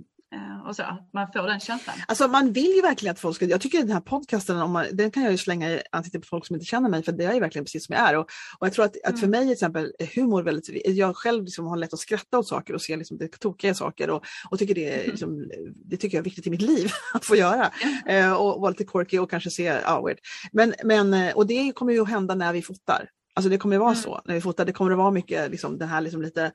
och 0.66 0.76
så, 0.76 0.82
att 0.82 1.08
man 1.12 1.32
får 1.32 1.46
den 1.46 1.60
känslan. 1.60 1.96
Alltså 2.08 2.28
man 2.28 2.52
vill 2.52 2.74
ju 2.76 2.82
verkligen 2.82 3.12
att 3.12 3.20
folk 3.20 3.36
ska, 3.36 3.44
jag 3.44 3.60
tycker 3.60 3.78
den 3.78 3.90
här 3.90 4.00
podcasten, 4.00 4.60
om 4.60 4.72
man, 4.72 4.86
den 4.92 5.10
kan 5.10 5.22
jag 5.22 5.32
ju 5.32 5.38
slänga 5.38 5.70
i 5.70 5.82
ansiktet 5.92 6.22
på 6.22 6.26
folk 6.26 6.46
som 6.46 6.56
inte 6.56 6.66
känner 6.66 6.88
mig 6.88 7.02
för 7.02 7.12
det 7.12 7.24
är 7.24 7.34
ju 7.34 7.40
verkligen 7.40 7.64
precis 7.64 7.86
som 7.86 7.94
jag 7.94 8.08
är. 8.08 8.16
Och, 8.16 8.26
och 8.58 8.66
jag 8.66 8.72
tror 8.72 8.84
att, 8.84 8.96
att 9.04 9.20
för 9.20 9.26
mm. 9.26 9.30
mig 9.30 9.40
till 9.40 9.52
exempel 9.52 9.92
humor 10.14 10.42
väldigt, 10.42 10.96
jag 10.96 11.16
själv 11.16 11.44
liksom 11.44 11.66
har 11.66 11.76
lätt 11.76 11.92
att 11.92 11.98
skratta 11.98 12.38
åt 12.38 12.48
saker 12.48 12.74
och 12.74 12.82
se 12.82 12.96
liksom 12.96 13.18
det 13.18 13.28
tokiga 13.28 13.74
saker 13.74 14.10
och, 14.10 14.24
och 14.50 14.58
tycker 14.58 14.74
det, 14.74 14.94
mm. 14.94 15.10
liksom, 15.10 15.50
det 15.74 15.96
tycker 15.96 16.16
jag 16.16 16.20
är 16.20 16.24
viktigt 16.24 16.46
i 16.46 16.50
mitt 16.50 16.62
liv 16.62 16.90
att 17.14 17.24
få 17.24 17.36
göra. 17.36 17.70
Mm. 18.06 18.24
Eh, 18.24 18.32
och 18.32 18.60
vara 18.60 18.70
lite 18.70 18.84
quirky 18.84 19.18
och 19.18 19.30
kanske 19.30 19.50
se, 19.50 19.72
weird. 19.72 20.18
Men, 20.52 20.74
men, 20.84 21.14
eh, 21.14 21.34
och 21.34 21.46
det 21.46 21.72
kommer 21.72 21.92
ju 21.92 22.00
att 22.00 22.08
hända 22.08 22.34
när 22.34 22.52
vi 22.52 22.62
fotar. 22.62 23.08
Alltså 23.36 23.50
det 23.50 23.58
kommer 23.58 23.76
att 23.76 23.80
vara 23.80 23.90
mm. 23.90 24.02
så 24.02 24.20
när 24.24 24.34
vi 24.34 24.40
fotar. 24.40 24.64
Det 24.64 24.72
kommer 24.72 24.90
att 24.90 24.98
vara 24.98 25.10
mycket 25.10 25.50
liksom, 25.50 25.78
det 25.78 25.86
här 25.86 26.00
liksom 26.00 26.22
lite, 26.22 26.52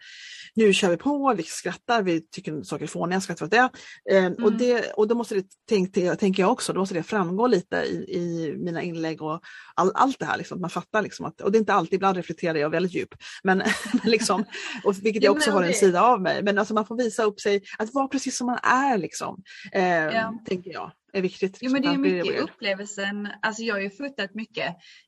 nu 0.56 0.74
kör 0.74 0.90
vi 0.90 0.98
på, 0.98 1.34
vi 1.38 1.44
skrattar, 1.44 2.02
vi 2.02 2.22
tycker 2.22 2.64
saker 2.64 2.84
är 2.84 2.88
fåniga, 2.88 3.22
skrattar 3.22 3.46
åt 3.46 3.52
det. 3.52 3.70
Eh, 4.12 4.26
mm. 4.26 4.44
och 4.44 4.54
det. 4.54 4.92
Och 4.92 5.08
då 5.08 5.16
måste 5.16 5.36
det, 5.36 5.46
tänk, 5.70 5.94
tänker 5.94 6.44
jag 6.44 6.52
också, 6.52 6.74
då 6.74 6.80
måste 6.80 6.96
det 6.96 7.04
framgå 7.04 7.48
lite 7.48 7.76
i, 7.76 8.18
i 8.18 8.56
mina 8.58 8.82
inlägg 8.82 9.22
och 9.22 9.42
all, 9.76 9.92
allt 9.96 10.20
det 10.20 10.26
här. 10.26 10.38
Liksom, 10.38 10.62
man 10.62 10.70
fattar 10.70 11.02
liksom 11.02 11.26
att, 11.26 11.42
och 11.42 11.52
det 11.52 11.58
är 11.58 11.60
inte 11.60 11.74
alltid, 11.74 11.94
ibland 11.94 12.18
reflekterar 12.18 12.56
jag 12.56 12.70
väldigt 12.70 12.94
djup, 12.94 13.16
men 13.44 13.64
liksom, 14.04 14.44
och 14.84 14.96
vilket 15.02 15.24
jag 15.24 15.36
också 15.36 15.52
har 15.52 15.64
en 15.64 15.74
sida 15.74 16.02
av 16.02 16.22
mig. 16.22 16.44
Men 16.44 16.58
alltså 16.58 16.74
man 16.74 16.86
får 16.86 16.98
visa 16.98 17.24
upp 17.24 17.40
sig, 17.40 17.62
att 17.78 17.94
vara 17.94 18.08
precis 18.08 18.38
som 18.38 18.48
man 18.48 18.60
är 18.64 18.98
liksom, 18.98 19.44
eh, 19.74 19.84
ja. 19.86 20.34
tänker 20.46 20.72
jag 20.72 20.92
är 21.14 21.22
viktigt. 21.22 21.58
Jo, 21.62 21.72
men 21.72 21.82
det 21.82 21.88
är 21.88 21.98
mycket 21.98 22.42
upplevelsen. 22.42 23.30
Alltså 23.42 23.64
jag 23.64 23.76
har 23.76 23.82
ju 23.82 23.90
fotat 23.90 24.34
mycket, 24.34 24.68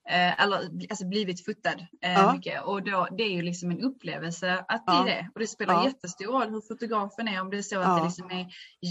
eh, 0.10 0.42
eller 0.44 0.58
alltså 0.90 1.06
blivit 1.06 1.46
fotad 1.46 1.80
eh, 2.02 2.14
ja. 2.14 2.34
mycket 2.34 2.64
och 2.64 2.84
då, 2.84 3.08
det 3.18 3.24
är 3.24 3.32
ju 3.32 3.42
liksom 3.42 3.72
en 3.72 3.82
upplevelse 3.82 4.66
att 4.68 4.84
ja. 4.86 4.94
det 4.94 5.12
är 5.12 5.16
det. 5.16 5.30
Och 5.34 5.40
det 5.40 5.48
spelar 5.48 5.74
ja. 5.74 5.86
jättestor 5.86 6.26
roll 6.26 6.50
hur 6.50 6.62
fotografen 6.62 7.28
är, 7.28 7.42
om 7.42 7.50
det 7.50 7.58
är 7.58 7.62
så 7.62 7.80
att 7.80 7.98
det 7.98 8.04
liksom 8.04 8.32
är 8.32 8.48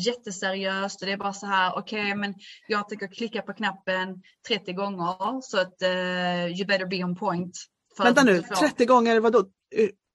jätteseriöst 0.06 1.00
och 1.00 1.06
det 1.06 1.12
är 1.12 1.16
bara 1.16 1.32
så 1.32 1.46
här, 1.46 1.78
okej 1.78 2.02
okay, 2.02 2.14
men 2.14 2.34
jag 2.68 2.88
tänker 2.88 3.06
klicka 3.06 3.42
på 3.42 3.52
knappen 3.52 4.22
30 4.48 4.72
gånger 4.72 5.40
så 5.40 5.60
att 5.60 5.82
uh, 5.82 6.58
you 6.58 6.66
better 6.66 6.86
be 6.86 7.04
on 7.04 7.16
point. 7.16 7.58
Vänta 7.98 8.22
nu, 8.22 8.42
30 8.42 8.84
gånger, 8.84 9.20
vadå? 9.20 9.44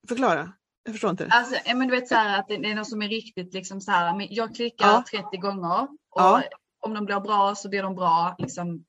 Förklara. 0.10 0.54
Jag 0.84 0.94
förstår 0.94 1.10
inte. 1.10 1.28
Alltså, 1.32 1.56
men 1.76 1.88
du 1.88 1.96
vet 1.96 2.08
så 2.08 2.16
här 2.16 2.40
att 2.40 2.48
det 2.48 2.54
är 2.56 2.76
något 2.76 2.90
som 2.90 3.02
är 3.02 3.10
riktigt 3.10 3.54
liksom 3.54 3.82
så 3.82 3.92
här, 3.92 4.28
jag 4.30 4.56
klickar 4.56 5.02
30 5.02 5.38
gånger 5.38 5.88
och 6.10 6.42
om 6.80 6.94
de 6.94 7.06
blir 7.06 7.20
bra 7.20 7.56
så 7.56 7.70
blir 7.70 7.84
de 7.84 7.96
bra. 7.96 8.36
Liksom, 8.40 8.86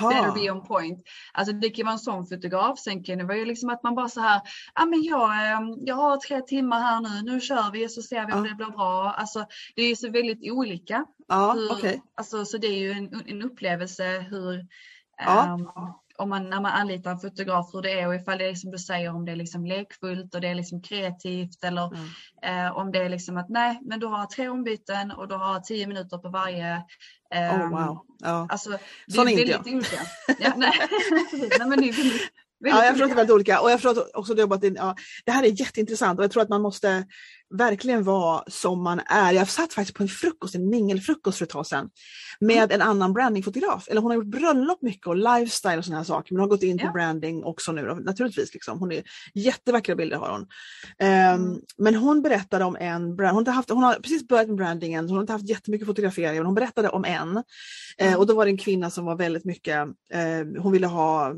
better 0.00 0.32
be 0.34 0.50
on 0.50 0.62
point. 0.62 1.02
Alltså 1.32 1.52
det 1.52 1.70
kan 1.70 1.86
vara 1.86 1.92
en 1.92 1.98
sån 1.98 2.26
fotograf. 2.26 2.78
Sen 2.78 3.04
kan 3.04 3.18
det 3.18 3.24
vara 3.24 3.36
ju 3.36 3.44
liksom 3.44 3.70
att 3.70 3.82
man 3.82 3.94
bara 3.94 4.08
så 4.08 4.20
här, 4.20 4.40
ja 4.74 4.82
ah, 4.82 4.86
men 4.86 5.02
jag, 5.02 5.52
ehm, 5.52 5.76
jag 5.80 5.94
har 5.94 6.16
tre 6.16 6.40
timmar 6.40 6.80
här 6.80 7.00
nu, 7.00 7.32
nu 7.32 7.40
kör 7.40 7.70
vi 7.72 7.88
så 7.88 8.02
ser 8.02 8.26
vi 8.26 8.32
om 8.32 8.44
ja. 8.44 8.50
det 8.50 8.56
blir 8.56 8.66
bra. 8.66 9.12
Alltså 9.12 9.46
det 9.76 9.82
är 9.82 9.88
ju 9.88 9.96
så 9.96 10.10
väldigt 10.10 10.52
olika. 10.52 11.04
Ja, 11.28 11.52
hur, 11.52 11.72
okay. 11.72 12.00
alltså, 12.14 12.44
så 12.44 12.58
det 12.58 12.66
är 12.66 12.78
ju 12.78 12.92
en, 12.92 13.22
en 13.26 13.42
upplevelse 13.42 14.26
hur 14.30 14.66
ja. 15.16 15.54
um, 15.54 15.70
om 16.22 16.28
man, 16.28 16.50
när 16.50 16.60
man 16.60 16.72
anlitar 16.72 17.10
en 17.10 17.18
fotograf 17.18 17.74
hur 17.74 17.82
det 17.82 18.00
är 18.00 18.08
och 18.08 18.14
ifall 18.14 18.38
det 18.38 18.48
är 18.48 18.54
som 18.54 18.70
du 18.70 18.78
säger 18.78 19.14
om 19.14 19.24
det 19.24 19.32
är 19.32 19.36
liksom 19.36 19.66
lekfullt 19.66 20.34
och 20.34 20.40
det 20.40 20.48
är 20.48 20.54
liksom 20.54 20.82
kreativt 20.82 21.64
eller 21.64 21.86
mm. 21.94 22.66
eh, 22.66 22.76
om 22.76 22.92
det 22.92 22.98
är 22.98 23.08
liksom 23.08 23.36
att 23.36 23.48
nej 23.48 23.80
men 23.82 24.00
du 24.00 24.06
har 24.06 24.26
tre 24.26 24.48
ombyten 24.48 25.10
och 25.10 25.28
du 25.28 25.34
har 25.34 25.60
tio 25.60 25.86
minuter 25.86 26.18
på 26.18 26.28
varje. 26.28 26.82
Eh, 27.34 27.54
oh, 27.54 27.70
wow. 27.70 28.06
ja. 28.18 28.46
Alltså, 28.50 28.70
det 28.70 29.12
Sån 29.14 29.28
är 29.28 29.32
inte 29.32 29.50
jag. 29.50 29.66
olika. 29.66 29.96
Ja, 30.38 30.52
nej. 30.56 30.72
nej, 31.58 31.68
men 31.68 31.80
det 31.80 31.88
är 31.88 31.92
väldigt, 31.92 32.30
ja, 32.58 32.84
jag 32.84 32.88
förstår 32.88 33.04
att 33.04 33.10
det 33.10 33.14
är 33.14 33.16
väldigt 33.16 33.34
olika 33.34 33.60
och 33.60 33.70
jag 33.70 33.80
förstår 33.80 34.16
också 34.16 34.34
jobbat 34.34 34.64
in, 34.64 34.74
ja, 34.74 34.96
det 35.24 35.32
här 35.32 35.44
är 35.44 35.60
jätteintressant 35.60 36.18
och 36.18 36.24
jag 36.24 36.30
tror 36.30 36.42
att 36.42 36.48
man 36.48 36.62
måste 36.62 37.06
verkligen 37.52 38.02
vara 38.02 38.44
som 38.46 38.82
man 38.82 39.00
är. 39.06 39.32
Jag 39.32 39.48
satt 39.48 39.72
faktiskt 39.72 39.96
på 39.96 40.02
en 40.02 40.08
frukost, 40.08 40.54
en 40.54 40.68
mingelfrukost 40.68 41.38
för 41.38 41.44
ett 41.44 41.50
tag 41.50 41.66
sedan 41.66 41.90
med 42.40 42.56
mm. 42.56 42.70
en 42.70 42.82
annan 42.82 43.12
brandingfotograf. 43.12 43.88
Eller 43.88 44.00
hon 44.00 44.10
har 44.10 44.16
gjort 44.16 44.26
bröllop 44.26 44.82
mycket 44.82 45.06
och 45.06 45.16
lifestyle 45.16 45.78
och 45.78 45.84
sådana 45.84 45.98
här 45.98 46.04
saker 46.04 46.34
men 46.34 46.40
hon 46.40 46.50
har 46.50 46.56
gått 46.56 46.62
in 46.62 46.78
på 46.78 46.86
ja. 46.86 46.92
branding 46.92 47.44
också 47.44 47.72
nu 47.72 47.94
naturligtvis. 47.94 48.54
Liksom. 48.54 48.78
Hon 48.78 48.92
är 48.92 49.02
jättevackra 49.34 49.94
bilder 49.94 50.16
har 50.16 50.30
hon. 50.30 50.40
Um, 50.40 50.46
mm. 51.08 51.60
Men 51.78 51.94
hon 51.94 52.22
berättade 52.22 52.64
om 52.64 52.76
en, 52.76 53.16
brand, 53.16 53.34
hon, 53.34 53.46
har 53.46 53.54
haft, 53.54 53.70
hon 53.70 53.82
har 53.82 53.94
precis 53.94 54.28
börjat 54.28 54.48
med 54.48 54.56
brandingen, 54.56 55.08
hon 55.08 55.16
har 55.16 55.20
inte 55.20 55.32
haft 55.32 55.48
jättemycket 55.48 55.86
fotografering 55.86 56.36
men 56.36 56.46
hon 56.46 56.54
berättade 56.54 56.88
om 56.88 57.04
en. 57.04 57.42
Mm. 57.98 58.12
Uh, 58.12 58.18
och 58.18 58.26
då 58.26 58.34
var 58.34 58.44
det 58.44 58.50
en 58.50 58.58
kvinna 58.58 58.90
som 58.90 59.04
var 59.04 59.16
väldigt 59.16 59.44
mycket, 59.44 59.86
uh, 59.86 60.62
hon 60.62 60.72
ville 60.72 60.86
ha, 60.86 61.34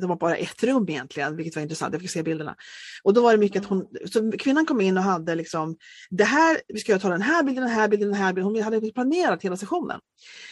det 0.00 0.06
var 0.06 0.16
bara 0.16 0.36
ett 0.36 0.64
rum 0.64 0.86
egentligen 0.88 1.36
vilket 1.36 1.56
var 1.56 1.62
intressant, 1.62 1.92
jag 1.92 2.02
fick 2.02 2.10
se 2.10 2.22
bilderna. 2.22 2.56
Och 3.02 3.14
då 3.14 3.22
var 3.22 3.32
det 3.32 3.38
mycket 3.38 3.62
att 3.62 3.68
hon, 3.68 3.86
så 4.04 4.32
kvinnan 4.38 4.66
kom 4.66 4.80
in 4.80 4.98
och 4.98 5.04
hade 5.04 5.34
liksom, 5.34 5.47
det 6.10 6.24
här, 6.24 6.60
vi 6.68 6.80
ska 6.80 6.98
ta 6.98 7.08
den 7.08 7.22
här 7.22 7.42
bilden, 7.42 7.64
den 7.64 7.72
här 7.72 7.88
bilden, 7.88 8.08
den 8.08 8.20
här 8.20 8.32
bilden. 8.32 8.52
Hon 8.52 8.62
hade 8.62 8.92
planerat 8.92 9.42
hela 9.42 9.56
sessionen. 9.56 10.00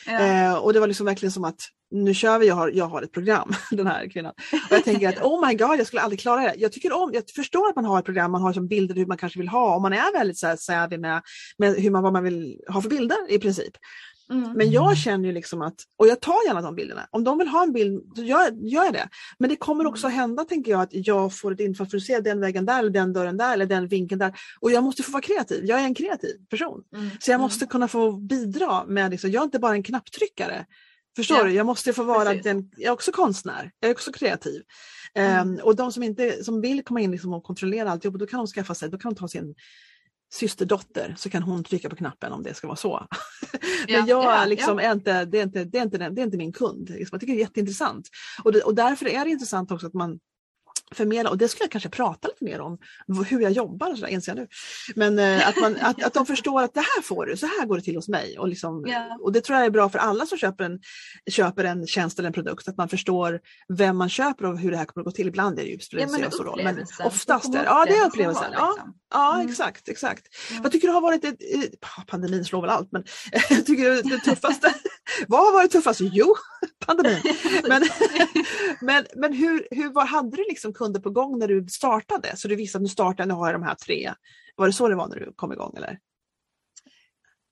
Ja. 0.07 0.21
Eh, 0.21 0.55
och 0.55 0.73
det 0.73 0.81
var 0.81 0.87
liksom 0.87 1.07
verkligen 1.07 1.33
som 1.33 1.45
att 1.45 1.61
nu 1.91 2.15
kör 2.15 2.39
vi, 2.39 2.47
jag 2.47 2.55
har, 2.55 2.69
jag 2.69 2.85
har 2.85 3.03
ett 3.03 3.13
program, 3.13 3.53
den 3.71 3.87
här 3.87 4.11
kvinnan. 4.11 4.33
Och 4.53 4.77
jag 4.77 4.85
tänker 4.85 5.09
att 5.09 5.23
oh 5.23 5.47
my 5.49 5.55
god, 5.55 5.79
jag 5.79 5.87
skulle 5.87 6.03
aldrig 6.03 6.21
klara 6.21 6.43
det. 6.43 6.55
Jag 6.57 6.73
tycker 6.73 6.93
om, 6.93 7.11
jag 7.15 7.31
förstår 7.37 7.69
att 7.69 7.77
man 7.77 7.85
har 7.85 7.99
ett 7.99 8.05
program, 8.05 8.33
man 8.33 8.43
har 8.43 8.53
som 8.53 8.69
bilder 8.69 8.95
hur 8.95 9.07
man 9.07 9.17
kanske 9.17 9.39
vill 9.39 9.49
ha, 9.49 9.75
och 9.75 9.83
man 9.83 9.93
är 9.93 10.13
väldigt 10.13 10.39
så 10.39 10.47
här 10.47 10.57
savvy 10.57 10.99
med, 10.99 11.23
med 11.59 11.75
hur 11.75 11.91
man, 11.91 12.03
vad 12.03 12.13
man 12.13 12.25
vill 12.25 12.61
ha 12.69 12.83
för 12.83 12.91
bilder 12.91 13.17
i 13.31 13.39
princip. 13.39 13.73
Mm. 14.31 14.53
Men 14.53 14.71
jag 14.71 14.97
känner 14.97 15.29
ju 15.29 15.33
liksom 15.33 15.63
att, 15.63 15.75
och 15.99 16.07
jag 16.07 16.21
tar 16.21 16.47
gärna 16.47 16.63
de 16.63 16.75
bilderna. 16.75 17.07
Om 17.11 17.25
de 17.25 17.39
vill 17.39 17.49
ha 17.49 17.63
en 17.63 17.73
bild, 17.73 18.03
så 18.17 18.23
gör, 18.23 18.53
gör 18.53 18.85
jag 18.85 18.93
det. 18.93 19.09
Men 19.39 19.51
det 19.51 19.57
kommer 19.57 19.87
också 19.87 20.07
mm. 20.07 20.19
hända, 20.19 20.45
tänker 20.45 20.71
jag, 20.71 20.81
att 20.81 20.89
jag 20.93 21.39
får 21.39 21.53
ett 21.53 21.61
infall 21.61 21.87
för 21.87 21.97
att 21.97 22.03
se 22.03 22.21
den 22.21 22.41
vägen 22.41 22.67
där, 22.67 22.79
eller 22.79 22.91
den 22.91 23.13
dörren 23.13 23.37
där, 23.37 23.53
eller 23.53 23.67
den 23.67 23.89
vinkeln 23.89 24.19
där. 24.19 24.33
Och 24.61 24.71
jag 24.71 24.85
måste 24.85 25.03
få 25.03 25.13
vara 25.13 25.23
kreativ. 25.23 25.65
Jag 25.65 25.81
är 25.81 25.85
en 25.85 25.95
kreativ 25.95 26.37
person. 26.51 26.83
Mm. 26.95 27.11
Så 27.21 27.31
jag 27.31 27.41
måste 27.41 27.67
kunna 27.67 27.89
få 27.89 28.13
bidra 28.13 28.85
med, 28.87 29.11
liksom, 29.11 29.31
jag 29.31 29.41
är 29.41 29.45
inte 29.45 29.59
bara 29.59 29.73
en 29.73 29.83
knapptryckare. 29.83 30.67
Förstår 31.17 31.39
ja. 31.39 31.45
du? 31.45 31.53
Jag 31.53 31.67
måste 31.67 31.93
få 31.93 32.03
vara 32.05 32.35
den, 32.35 32.71
jag 32.77 32.89
är 32.89 32.93
också 32.93 33.13
konstnär, 33.13 33.71
jag 33.81 33.89
är 33.89 33.95
också 33.95 34.13
kreativ. 34.13 34.63
Mm. 35.15 35.49
Um, 35.49 35.61
och 35.63 35.77
de 35.77 35.93
som, 35.93 36.03
inte, 36.03 36.45
som 36.45 36.61
vill 36.61 36.85
komma 36.85 37.01
in 37.01 37.11
liksom 37.11 37.33
och 37.33 37.45
kontrollera 37.45 37.91
alltihop, 37.91 38.19
då 38.19 38.27
kan 38.27 38.39
de 38.39 38.47
skaffa 38.47 38.75
sig, 38.75 38.91
då 38.91 38.99
kan 38.99 39.15
de 39.15 39.19
ta 39.19 39.29
sin 39.29 39.55
systerdotter 40.33 41.15
så 41.19 41.31
kan 41.31 41.43
hon 41.43 41.65
trycka 41.65 41.91
på 41.91 41.97
knappen 41.97 42.33
om 42.33 42.43
det 42.43 42.55
ska 42.55 42.67
vara 42.67 42.77
så. 42.77 43.07
Ja, 43.11 43.19
Men 43.99 44.07
jag 44.07 44.25
ja, 44.25 44.45
liksom 44.45 44.79
ja. 44.79 44.85
Är 44.85 44.93
inte, 44.93 45.25
det, 45.25 45.39
är 45.39 45.43
inte, 45.43 45.65
det, 45.65 45.79
är 45.79 45.83
inte, 45.83 45.99
det 45.99 46.21
är 46.21 46.25
inte 46.25 46.37
min 46.37 46.53
kund. 46.53 46.91
Jag 46.99 47.21
tycker 47.21 47.33
det 47.33 47.39
är 47.39 47.41
jätteintressant. 47.41 48.09
Och, 48.45 48.53
det, 48.53 48.63
och 48.63 48.75
därför 48.75 49.07
är 49.09 49.25
det 49.25 49.31
intressant 49.31 49.71
också 49.71 49.87
att 49.87 49.95
man 49.95 50.19
förmedla, 50.95 51.31
och 51.31 51.39
det 51.39 51.49
skulle 51.49 51.65
jag 51.65 51.71
kanske 51.71 51.89
prata 51.89 52.29
lite 52.29 52.45
mer 52.45 52.61
om, 52.61 52.79
hur 53.27 53.41
jag 53.41 53.53
jobbar, 53.53 53.91
och 53.91 53.99
så 53.99 54.05
där, 54.05 54.13
inser 54.13 54.33
jag 54.33 54.39
nu. 54.39 54.49
Men 54.95 55.19
eh, 55.19 55.49
att, 55.49 55.57
man, 55.57 55.77
att, 55.81 56.05
att 56.05 56.15
de 56.15 56.27
förstår 56.37 56.63
att 56.63 56.75
det 56.75 56.81
här 56.81 57.03
får 57.03 57.27
du, 57.27 57.37
så 57.37 57.47
här 57.47 57.67
går 57.67 57.77
det 57.77 57.83
till 57.83 57.97
hos 57.97 58.09
mig. 58.09 58.39
Och, 58.39 58.49
liksom, 58.49 58.87
yeah. 58.87 59.17
och 59.21 59.33
det 59.33 59.41
tror 59.41 59.59
jag 59.59 59.67
är 59.67 59.71
bra 59.71 59.89
för 59.89 59.99
alla 59.99 60.27
som 60.27 60.39
köper 60.39 60.65
en, 60.65 60.81
köper 61.31 61.65
en 61.65 61.87
tjänst 61.87 62.19
eller 62.19 62.27
en 62.27 62.33
produkt, 62.33 62.69
att 62.69 62.77
man 62.77 62.89
förstår 62.89 63.41
vem 63.69 63.97
man 63.97 64.09
köper 64.09 64.47
och 64.47 64.59
hur 64.59 64.71
det 64.71 64.77
här 64.77 64.85
kommer 64.85 65.03
att 65.03 65.05
gå 65.05 65.17
till. 65.17 65.29
Ibland 65.29 65.59
är 65.59 65.63
det 65.63 65.69
ju 65.69 65.79
ja, 65.91 66.07
roll, 66.45 66.61
men 66.65 66.87
oftast 67.05 67.55
är 67.55 67.65
ja, 67.65 67.85
det 67.85 67.97
är 67.97 68.07
upplevelsen. 68.07 68.53
Ja, 68.53 68.73
liksom. 68.77 68.95
ja 69.13 69.35
mm. 69.35 69.49
exakt. 69.49 69.89
exakt. 69.89 70.27
Mm. 70.51 70.63
Vad 70.63 70.73
tycker 70.73 70.89
du 70.89 70.95
har 70.95 71.01
varit, 71.01 71.25
ett, 71.25 71.37
pandemin 72.07 72.45
slår 72.45 72.61
väl 72.61 72.71
allt, 72.71 72.93
men 72.93 73.05
tycker 73.67 73.91
det, 73.91 74.03
det 74.03 74.19
tuffaste 74.19 74.75
Vad 75.29 75.41
har 75.41 75.53
varit 75.53 75.71
tuffast? 75.73 76.01
Jo, 76.03 76.35
pandemin. 76.87 77.23
Men, 77.69 77.83
men, 78.81 79.07
men 79.17 79.33
hur, 79.33 79.69
hur 79.71 79.93
var, 79.93 80.07
hade 80.07 80.37
du 80.37 80.45
liksom 80.49 80.73
kunder 80.73 81.01
på 81.01 81.11
gång 81.11 81.39
när 81.39 81.49
du 81.49 81.67
startade? 81.69 82.37
Så 82.37 82.49
du 82.49 82.57
visste 82.57 82.79
att 82.79 82.83
nu 82.83 82.89
startar, 82.89 83.27
nu 83.27 83.35
har 83.35 83.47
jag 83.47 83.55
de 83.55 83.63
här 83.63 83.75
tre. 83.75 84.13
Var 84.55 84.67
det 84.67 84.73
så 84.73 84.89
det 84.89 84.95
var 84.95 85.09
när 85.09 85.17
du 85.17 85.33
kom 85.37 85.53
igång 85.53 85.75
eller? 85.77 85.99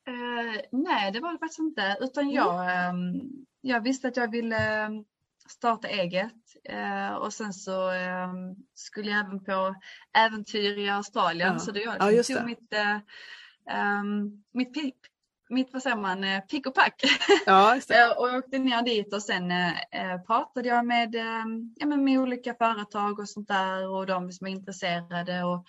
Uh, 0.09 0.61
nej, 0.73 1.13
det 1.13 1.21
var 1.21 1.33
det 1.33 1.39
faktiskt 1.39 1.59
inte. 1.59 1.97
Utan 2.01 2.25
mm. 2.25 2.35
jag, 2.35 2.91
um, 2.91 3.23
jag 3.61 3.81
visste 3.81 4.09
att 4.09 4.17
jag 4.17 4.31
ville 4.31 4.57
ehm, 4.57 5.05
starta 5.49 5.89
eget 5.89 6.33
uh, 6.73 7.15
och 7.15 7.33
sen 7.33 7.53
så 7.53 7.91
um, 7.91 8.57
skulle 8.75 9.11
jag 9.11 9.21
även 9.21 9.45
på 9.45 9.75
äventyr 10.19 10.79
i 10.79 10.89
Australien. 10.89 11.53
Ja. 11.53 11.59
Så 11.59 11.71
det 11.71 11.81
jag 11.81 12.15
ja, 12.15 12.23
tog 12.23 12.47
mitt, 12.47 12.73
uh, 12.75 14.05
mitt 14.53 14.75
mitt, 15.49 15.73
vad 15.73 15.83
säger 15.83 15.97
man, 15.97 16.25
pick 16.51 16.67
och 16.67 16.75
pack. 16.75 17.03
Ja, 17.47 17.75
och 18.19 18.29
jag 18.29 18.39
åkte 18.39 18.59
ner 18.59 18.83
dit 18.83 19.15
och 19.15 19.23
sen 19.23 19.51
eh, 19.51 20.21
pratade 20.27 20.69
jag 20.69 20.87
med, 20.87 21.15
eh, 21.15 21.45
ja, 21.77 21.87
med 21.87 22.19
olika 22.19 22.55
företag 22.55 23.19
och 23.19 23.29
sånt 23.29 23.49
där 23.49 23.89
och 23.89 24.07
de 24.07 24.33
som 24.33 24.47
är 24.47 24.51
intresserade 24.51 25.45
och 25.45 25.67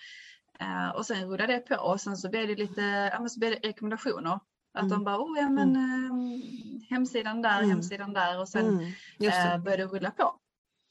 och 0.94 1.06
sen 1.06 1.30
rullade 1.30 1.52
det 1.52 1.58
på 1.58 1.74
och 1.74 2.00
sen 2.00 2.16
så 2.16 2.30
blev 2.30 2.48
det 2.48 2.54
lite 2.54 2.80
ja, 3.12 3.28
så 3.28 3.38
blev 3.40 3.50
det 3.50 3.68
rekommendationer. 3.68 4.40
Att 4.74 4.82
mm. 4.82 4.88
de 4.88 5.04
bara, 5.04 5.18
oh 5.18 5.38
ja 5.38 5.48
men 5.48 5.76
uh, 5.76 6.42
hemsidan 6.90 7.42
där, 7.42 7.58
mm. 7.58 7.70
hemsidan 7.70 8.12
där 8.12 8.40
och 8.40 8.48
sen 8.48 8.66
mm. 9.20 9.62
började 9.62 9.82
det 9.82 9.86
rulla 9.86 10.10
på. 10.10 10.34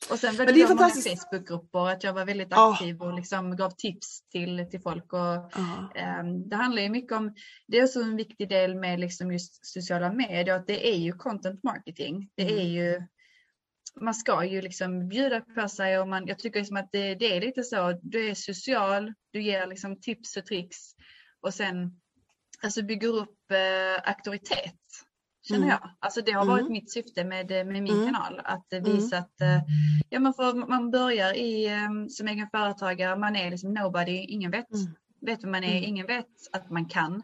Och 0.10 0.20
sen 0.20 0.36
var 0.36 0.45
det, 0.45 0.51
det 0.51 0.76
många 0.76 0.89
Facebookgrupper, 0.89 1.89
att 1.89 2.03
jag 2.03 2.14
var 2.14 2.26
väldigt 2.26 2.53
aktiv 2.53 3.01
oh. 3.01 3.08
och 3.08 3.14
liksom 3.14 3.56
gav 3.56 3.70
tips 3.70 4.22
till, 4.30 4.68
till 4.72 4.82
folk. 4.82 5.14
Och, 5.14 5.20
oh. 5.20 6.20
um, 6.20 6.49
det 6.49 6.56
handlar 6.56 6.82
ju 6.82 6.89
mycket 6.89 7.12
om, 7.12 7.36
det 7.68 7.80
är 7.80 7.84
också 7.84 7.99
en 7.99 8.16
viktig 8.16 8.49
del 8.49 8.76
med 8.76 8.99
liksom 8.99 9.32
just 9.32 9.66
sociala 9.66 10.12
medier, 10.12 10.56
att 10.56 10.68
det 10.68 10.88
är 10.88 10.97
ju 10.97 11.14
content 11.14 11.64
marketing. 11.64 12.30
Det 12.36 12.43
är 12.43 12.51
mm. 12.51 12.68
ju 12.68 13.01
man 14.01 14.14
ska 14.14 14.45
ju 14.45 14.62
liksom 14.62 15.08
bjuda 15.08 15.41
på 15.41 15.70
sig 15.70 15.99
och 15.99 16.08
man, 16.08 16.28
jag 16.28 16.39
tycker 16.39 16.60
liksom 16.60 16.78
att 16.78 16.91
det, 16.91 17.16
det, 17.16 17.38
är 17.38 17.41
lite 17.41 17.64
så, 17.64 17.99
du 18.01 18.30
är 18.30 18.36
social, 18.36 19.14
du 19.32 19.41
ger 19.41 19.68
liksom 19.68 20.01
tips 20.01 20.38
och 20.38 20.45
tricks 20.45 20.78
och 21.41 21.53
sen 21.53 22.01
alltså 22.64 22.82
bygger 22.82 23.16
upp 23.16 23.51
eh, 23.51 24.10
auktoritet. 24.10 24.76
Känner 25.48 25.60
mm. 25.60 25.70
jag. 25.70 25.89
Alltså 26.00 26.22
det 26.22 26.32
har 26.32 26.46
varit 26.46 26.62
mm. 26.62 26.74
mitt 26.74 26.91
syfte 26.91 27.24
med, 27.24 27.50
med 27.50 27.84
min 27.84 27.88
mm. 27.88 28.06
kanal. 28.06 28.41
Att 28.43 28.74
mm. 28.74 28.84
visa 28.84 29.18
att 29.18 29.41
eh, 29.41 29.60
ja, 30.10 30.20
man, 30.20 30.34
får, 30.34 30.68
man 30.68 30.91
börjar 30.91 31.34
i, 31.34 31.66
eh, 31.66 32.08
som 32.10 32.28
egen 32.28 32.50
företagare, 32.50 33.16
man 33.16 33.36
är 33.36 33.52
liksom 33.52 33.74
nobody, 33.74 34.12
ingen 34.12 34.52
vet, 34.52 34.74
mm. 34.74 34.96
vet 35.22 35.43
vem 35.43 35.52
man 35.52 35.64
är, 35.64 35.82
ingen 35.82 36.08
vet 36.08 36.26
att 36.52 36.70
man 36.70 36.86
kan. 36.86 37.24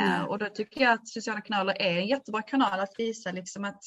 Uh, 0.00 0.24
och 0.24 0.38
då 0.38 0.46
tycker 0.46 0.80
jag 0.80 0.92
att 0.92 1.08
sociala 1.08 1.40
kanaler 1.40 1.82
är 1.82 1.98
en 1.98 2.06
jättebra 2.06 2.42
kanal 2.42 2.80
att 2.80 2.94
visa 2.98 3.32
liksom 3.32 3.64
att 3.64 3.84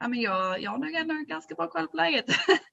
ja, 0.00 0.08
men 0.08 0.20
jag, 0.20 0.62
jag 0.62 0.70
har 0.70 0.78
nog 0.78 0.94
ändå 0.94 1.14
ganska 1.28 1.54
bra 1.54 1.68
koll 1.68 1.88
på 1.88 1.96
läget. 1.96 2.24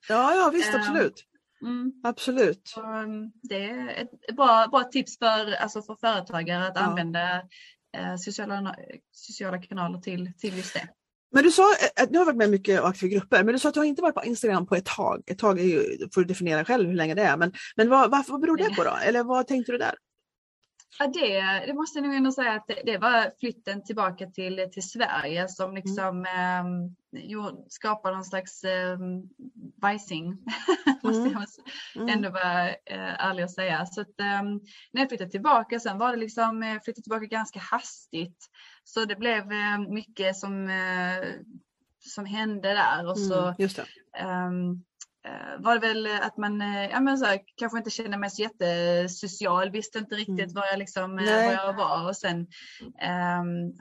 Ja, 0.10 0.36
ja 0.36 0.50
visst 0.54 0.74
ehm, 0.74 0.80
absolut. 0.82 1.24
Mm. 1.62 1.94
Absolut. 2.04 2.62
Så, 2.68 2.82
um, 2.82 3.32
det 3.44 3.64
är 3.64 3.88
ett 3.88 4.36
bra, 4.36 4.68
bra 4.72 4.84
tips 4.84 5.18
för, 5.18 5.52
alltså 5.52 5.82
för 5.82 5.96
företagare 5.96 6.68
att 6.68 6.76
ja. 6.76 6.82
använda 6.82 7.36
eh, 7.36 7.42
sociala, 8.20 8.76
sociala 9.12 9.62
kanaler 9.62 10.00
till, 10.00 10.32
till 10.38 10.58
just 10.58 10.74
det. 10.74 10.88
Men 11.32 11.44
du 11.44 11.52
sa, 11.52 11.64
att 11.96 12.02
eh, 12.02 12.12
nu 12.12 12.18
har 12.18 12.26
varit 12.26 12.38
med 12.38 12.50
mycket 12.50 12.82
och 12.82 12.88
aktiva 12.88 13.10
grupper, 13.10 13.44
men 13.44 13.54
du 13.54 13.60
sa 13.60 13.70
att 13.70 13.74
du 13.74 13.80
har 13.80 13.86
inte 13.86 14.02
varit 14.02 14.16
på 14.16 14.24
Instagram 14.24 14.66
på 14.66 14.76
ett 14.76 14.86
tag. 14.86 15.24
Ett 15.26 15.40
tag 15.40 15.60
är 15.60 15.64
ju, 15.64 16.10
får 16.14 16.22
du 16.22 16.28
definiera 16.28 16.66
själv 16.66 16.88
hur 16.88 16.96
länge 16.96 17.16
det 17.16 17.22
är, 17.22 17.38
men, 17.38 17.54
men 17.76 17.90
vad, 17.90 18.12
vad, 18.12 18.28
vad 18.28 18.42
beror 18.42 18.58
det 18.58 18.76
på 18.76 18.84
då? 18.84 18.98
Eller 19.04 19.24
vad 19.24 19.48
tänkte 19.48 19.72
du 19.72 19.78
där? 19.78 19.96
Ja, 21.00 21.08
det, 21.08 21.42
det 21.66 21.74
måste 21.74 22.00
jag 22.00 22.06
nog 22.06 22.16
ändå 22.16 22.32
säga 22.32 22.54
att 22.54 22.68
det, 22.68 22.82
det, 22.86 22.98
var 22.98 23.32
flytten 23.40 23.84
tillbaka 23.84 24.28
till, 24.28 24.70
till 24.72 24.90
Sverige 24.90 25.48
som 25.48 25.70
mm. 25.70 25.76
liksom 25.76 26.26
mm. 26.26 26.86
eh, 27.14 27.54
skapade 27.68 28.16
någon 28.16 28.26
slags 28.26 28.64
eh, 28.64 28.98
bajsing. 29.82 30.38
måste 31.04 31.22
mm. 31.22 31.34
jag 31.34 32.04
mm. 32.04 32.18
ändå 32.18 32.30
vara 32.30 32.70
eh, 32.70 33.26
ärlig 33.26 33.46
och 33.46 33.52
säga. 33.52 33.86
Så 33.86 34.02
att, 34.02 34.20
eh, 34.20 34.44
när 34.92 35.02
jag 35.02 35.10
flyttade 35.10 35.32
tillbaka 35.32 35.80
sen 35.80 35.98
var 35.98 36.12
det 36.12 36.18
liksom, 36.18 36.64
eh, 36.64 36.80
flyttade 36.84 37.04
tillbaka 37.04 37.26
ganska 37.26 37.60
hastigt. 37.60 38.46
Så 38.84 39.06
det 39.06 39.16
blev 39.16 39.52
eh, 39.52 39.80
mycket 39.90 40.36
som, 40.36 40.70
eh, 40.70 41.30
som 42.00 42.26
hände 42.26 42.70
där 42.70 43.10
och 43.10 43.20
så 43.20 43.48
um, 43.48 43.56
Eh, 44.20 44.52
var 45.60 45.74
det 45.74 45.88
väl 45.88 46.08
att 46.22 46.38
man 46.38 46.62
eh, 46.62 46.90
ja, 46.90 47.00
men 47.00 47.18
så 47.18 47.26
här, 47.26 47.40
kanske 47.56 47.78
inte 47.78 47.90
kände 47.90 48.18
mig 48.18 48.30
så 48.30 48.42
jättesocial, 48.42 49.70
visste 49.70 50.00
inte 50.00 50.16
riktigt 50.16 50.40
mm. 50.40 50.54
var, 50.54 50.66
jag 50.66 50.80
liksom, 50.80 51.20
eh, 51.20 51.26
var 51.26 51.54
jag 51.54 51.74
var. 51.74 52.08
Och 52.08 52.16
sen 52.16 52.40
um, 52.40 53.74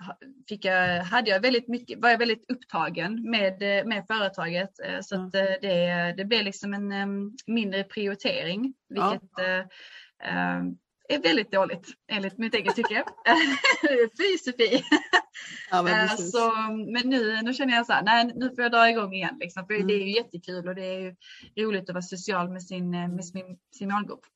fick 0.49 0.64
jag, 0.64 1.05
hade 1.05 1.30
jag 1.30 1.40
väldigt 1.40 1.68
mycket, 1.68 2.01
var 2.03 2.11
jag 2.11 2.18
väldigt 2.18 2.51
upptagen 2.51 3.30
med, 3.30 3.61
med 3.86 4.05
företaget. 4.07 4.70
Så 5.03 5.14
mm. 5.14 5.26
att 5.26 5.32
det, 5.32 6.14
det 6.16 6.24
blev 6.24 6.44
liksom 6.44 6.74
en 6.74 6.92
um, 6.92 7.36
mindre 7.47 7.84
prioritering. 7.84 8.74
Vilket 8.88 9.30
ja. 9.36 10.59
um, 10.59 10.78
är 11.09 11.18
väldigt 11.18 11.52
dåligt 11.52 11.88
enligt 12.12 12.38
mitt 12.38 12.54
eget 12.54 12.76
tycke. 12.76 13.04
Fy 14.18 14.38
Sofie! 14.38 14.82
Ja, 15.70 15.82
men, 15.82 16.04
eh, 16.04 16.16
så, 16.16 16.52
men 16.92 17.11
nu, 17.11 17.42
nu 17.42 17.54
känner 17.54 17.74
jag 17.74 17.86
så 17.86 17.92
här, 17.92 18.02
nej 18.02 18.32
nu 18.34 18.48
får 18.48 18.62
jag 18.62 18.72
dra 18.72 18.90
igång 18.90 19.14
igen. 19.14 19.36
Liksom, 19.40 19.66
för 19.66 19.74
mm. 19.74 19.86
Det 19.86 19.94
är 19.94 19.98
ju 19.98 20.14
jättekul 20.14 20.68
och 20.68 20.74
det 20.74 20.84
är 20.84 21.00
ju 21.00 21.14
roligt 21.64 21.88
att 21.88 21.94
vara 21.94 22.02
social 22.02 22.48
med 22.48 22.62
sin, 22.62 22.90
med 22.90 23.24
sin, 23.24 23.59
sin 23.78 23.92
målgrupp. 23.92 24.26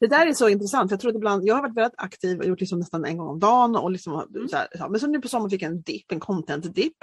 Det 0.00 0.06
där 0.06 0.26
är 0.26 0.32
så 0.32 0.48
intressant, 0.48 0.90
jag 0.90 1.00
tror 1.00 1.10
att 1.10 1.16
ibland, 1.16 1.48
jag 1.48 1.54
har 1.54 1.62
varit 1.62 1.76
väldigt 1.76 1.94
aktiv 1.96 2.38
och 2.38 2.46
gjort 2.46 2.60
liksom 2.60 2.78
nästan 2.78 3.04
en 3.04 3.18
gång 3.18 3.28
om 3.28 3.38
dagen 3.38 3.76
och 3.76 3.90
liksom, 3.90 4.12
mm. 4.12 4.48
så 4.48 4.56
här, 4.56 4.88
men 4.88 5.00
så 5.00 5.06
nu 5.06 5.20
på 5.20 5.28
sommaren 5.28 5.50
fick 5.50 5.62
jag 5.62 5.70
en 5.70 5.82
dipp, 5.82 6.12
en 6.12 6.20
content-dipp. 6.20 6.96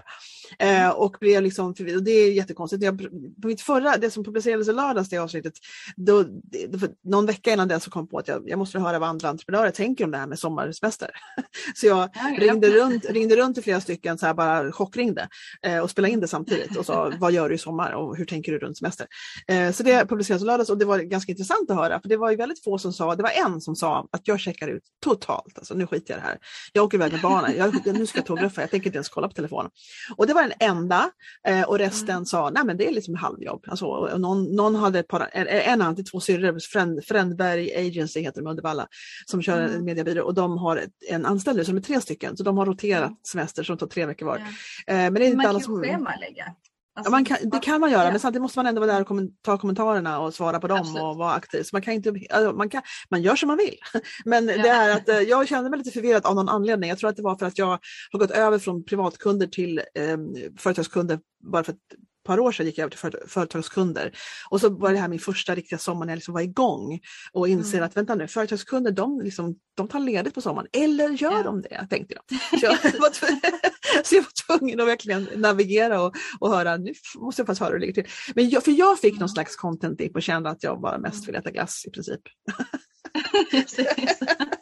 Eh, 0.59 0.89
och 0.89 1.17
blev 1.19 1.43
liksom, 1.43 1.67
och 1.67 2.03
det 2.03 2.11
är 2.11 2.31
jättekonstigt. 2.31 2.83
Jag, 2.83 2.99
på 3.41 3.47
mitt 3.47 3.61
förra, 3.61 3.97
det 3.97 4.11
som 4.11 4.23
publicerades 4.23 4.67
i 4.67 4.73
lördags, 4.73 5.09
det 5.09 5.17
avsnittet, 5.17 5.53
då, 5.95 6.23
det, 6.23 6.91
någon 7.03 7.25
vecka 7.25 7.53
innan 7.53 7.67
det 7.67 7.79
så 7.79 7.91
kom 7.91 8.07
på 8.07 8.17
att 8.17 8.27
jag, 8.27 8.49
jag 8.49 8.59
måste 8.59 8.79
höra 8.79 8.99
vad 8.99 9.09
andra 9.09 9.29
entreprenörer 9.29 9.71
tänker 9.71 10.05
om 10.05 10.11
det 10.11 10.17
här 10.17 10.27
med 10.27 10.39
sommarsemester. 10.39 11.09
så 11.75 11.87
jag 11.87 12.09
ja, 12.13 12.37
ringde, 12.39 12.67
ja. 12.67 12.85
runt, 12.85 13.05
ringde 13.05 13.35
runt 13.35 13.55
till 13.55 13.63
flera 13.63 13.81
stycken, 13.81 14.17
så 14.17 14.25
här, 14.25 14.33
bara 14.33 14.71
chockringde 14.71 15.27
eh, 15.61 15.79
och 15.79 15.89
spelade 15.89 16.13
in 16.13 16.19
det 16.19 16.27
samtidigt 16.27 16.77
och 16.77 16.85
sa 16.85 17.11
vad 17.19 17.31
gör 17.31 17.49
du 17.49 17.55
i 17.55 17.57
sommar 17.57 17.91
och 17.91 18.17
hur 18.17 18.25
tänker 18.25 18.51
du 18.51 18.59
runt 18.59 18.77
semester? 18.77 19.07
Eh, 19.47 19.71
så 19.71 19.83
det 19.83 20.05
publicerades 20.09 20.43
i 20.43 20.45
lördags 20.45 20.69
och 20.69 20.77
det 20.77 20.85
var 20.85 20.99
ganska 20.99 21.31
intressant 21.31 21.71
att 21.71 21.77
höra, 21.77 22.01
för 22.01 22.09
det 22.09 22.17
var 22.17 22.31
ju 22.31 22.37
väldigt 22.37 22.63
få 22.63 22.77
som 22.81 22.93
sa, 22.93 23.15
det 23.15 23.23
var 23.23 23.45
en 23.45 23.61
som 23.61 23.75
sa 23.75 24.07
att 24.11 24.27
jag 24.27 24.39
checkar 24.39 24.67
ut 24.67 24.83
totalt, 25.03 25.57
alltså 25.57 25.73
nu 25.73 25.87
skiter 25.87 26.13
jag 26.13 26.17
i 26.17 26.21
det 26.21 26.27
här. 26.27 26.37
Jag 26.73 26.83
åker 26.83 26.97
iväg 26.97 27.11
med 27.11 27.21
barnen, 27.21 27.57
jag, 27.57 27.85
nu 27.85 28.05
ska 28.05 28.17
jag 28.17 28.25
tågluffa, 28.25 28.61
jag 28.61 28.71
tänker 28.71 28.87
inte 28.87 28.97
ens 28.97 29.09
kolla 29.09 29.27
på 29.27 29.33
telefonen. 29.33 29.71
Och 30.15 30.27
det 30.27 30.33
var 30.33 30.41
den 30.41 30.53
enda 30.59 31.11
eh, 31.47 31.61
och 31.61 31.77
resten 31.77 32.09
mm. 32.09 32.25
sa, 32.25 32.49
nej 32.49 32.65
men 32.65 32.77
det 32.77 32.87
är 32.87 32.93
liksom 32.93 33.15
halvjobb. 33.15 33.65
Alltså, 33.67 34.17
någon, 34.17 34.55
någon 34.55 34.75
hade 34.75 34.99
ett 34.99 35.07
par, 35.07 35.29
en 35.33 35.81
annan 35.81 35.95
till 35.95 36.05
två 36.05 36.19
syrror, 36.19 36.59
Fränd, 36.71 37.05
Frändberg 37.05 37.75
Agency 37.75 38.19
heter 38.19 38.41
de 38.41 38.51
Uddevalla, 38.51 38.87
som 39.25 39.41
kör 39.41 39.61
mm. 39.61 39.75
en 39.75 39.85
mediebyrå 39.85 40.23
och 40.23 40.33
de 40.33 40.57
har 40.57 40.85
en 41.09 41.25
anställd 41.25 41.65
som 41.65 41.77
är 41.77 41.81
tre 41.81 42.01
stycken, 42.01 42.37
så 42.37 42.43
de 42.43 42.57
har 42.57 42.65
roterat 42.65 43.07
mm. 43.07 43.17
semester 43.31 43.63
som 43.63 43.77
tar 43.77 43.87
tre 43.87 44.05
veckor 44.05 44.25
var. 44.25 44.37
Ja. 44.37 44.93
Eh, 44.93 44.97
men 44.97 45.13
det 45.13 45.25
är 45.25 45.27
inte 45.27 45.49
alla 45.49 45.59
som... 45.59 45.83
schemalägga. 45.83 46.55
Alltså, 46.95 47.07
ja, 47.07 47.11
man 47.11 47.25
kan, 47.25 47.37
det 47.49 47.59
kan 47.59 47.81
man 47.81 47.91
göra, 47.91 48.03
ja. 48.03 48.11
men 48.11 48.19
samtidigt 48.19 48.41
måste 48.41 48.59
man 48.59 48.65
ändå 48.65 48.81
vara 48.81 48.91
där 48.93 49.11
och 49.11 49.29
ta 49.41 49.57
kommentarerna 49.57 50.19
och 50.19 50.33
svara 50.33 50.59
på 50.59 50.67
dem 50.67 50.79
Absolut. 50.79 51.03
och 51.03 51.17
vara 51.17 51.33
aktiv. 51.33 51.63
Så 51.63 51.69
man, 51.75 51.81
kan 51.81 51.93
inte, 51.93 52.13
alltså, 52.29 52.53
man, 52.53 52.69
kan, 52.69 52.81
man 53.09 53.21
gör 53.21 53.35
som 53.35 53.47
man 53.47 53.57
vill. 53.57 53.75
Men 54.25 54.47
ja. 54.47 54.57
det 54.57 54.69
är 54.69 54.97
att 54.97 55.09
eh, 55.09 55.19
jag 55.19 55.47
kände 55.47 55.69
mig 55.69 55.77
lite 55.79 55.91
förvirrad 55.91 56.25
av 56.25 56.35
någon 56.35 56.49
anledning. 56.49 56.89
Jag 56.89 56.99
tror 56.99 57.09
att 57.09 57.15
det 57.15 57.21
var 57.21 57.37
för 57.37 57.45
att 57.45 57.57
jag 57.57 57.79
har 58.11 58.19
gått 58.19 58.31
över 58.31 58.59
från 58.59 58.83
privatkunder 58.83 59.47
till 59.47 59.77
eh, 59.77 60.17
företagskunder 60.57 61.19
bara 61.43 61.63
för 61.63 61.71
att 61.71 61.79
par 62.31 62.39
år 62.39 62.51
sedan 62.51 62.65
gick 62.65 62.77
jag 62.77 62.83
över 62.83 63.09
till 63.11 63.19
företagskunder. 63.27 64.11
Och 64.49 64.61
så 64.61 64.69
var 64.69 64.91
det 64.91 64.97
här 64.97 65.07
min 65.07 65.19
första 65.19 65.55
riktiga 65.55 65.79
sommar 65.79 66.05
när 66.05 66.13
jag 66.13 66.17
liksom 66.17 66.33
var 66.33 66.41
igång 66.41 66.99
och 67.31 67.47
inser 67.47 67.77
mm. 67.77 67.87
att 67.87 67.97
vänta 67.97 68.15
nu, 68.15 68.27
företagskunder 68.27 68.91
de, 68.91 69.21
liksom, 69.21 69.55
de 69.75 69.87
tar 69.87 69.99
ledigt 69.99 70.33
på 70.33 70.41
sommaren. 70.41 70.67
Eller 70.73 71.09
gör 71.09 71.31
ja. 71.31 71.43
de 71.43 71.61
det? 71.61 71.87
tänkte 71.89 72.13
jag. 72.13 72.23
Så 72.59 72.65
jag, 72.65 72.99
var 72.99 73.11
så 74.03 74.15
jag 74.15 74.21
var 74.21 74.57
tvungen 74.57 74.79
att 74.79 74.87
verkligen 74.87 75.27
navigera 75.35 76.01
och, 76.01 76.15
och 76.39 76.49
höra, 76.49 76.77
nu 76.77 76.93
måste 77.15 77.41
jag 77.41 77.47
faktiskt 77.47 77.61
höra 77.61 77.71
hur 77.71 77.79
det 77.79 77.85
ligger 77.85 78.03
till. 78.03 78.11
Men 78.35 78.49
jag, 78.49 78.63
för 78.63 78.71
jag 78.71 78.99
fick 78.99 79.19
någon 79.19 79.29
slags 79.29 79.55
content 79.55 79.97
dip 79.97 80.15
och 80.15 80.23
kände 80.23 80.49
att 80.49 80.63
jag 80.63 80.81
bara 80.81 80.97
mest 80.97 81.27
ville 81.27 81.37
äta 81.37 81.51
glass 81.51 81.83
i 81.87 81.91
princip. 81.91 82.21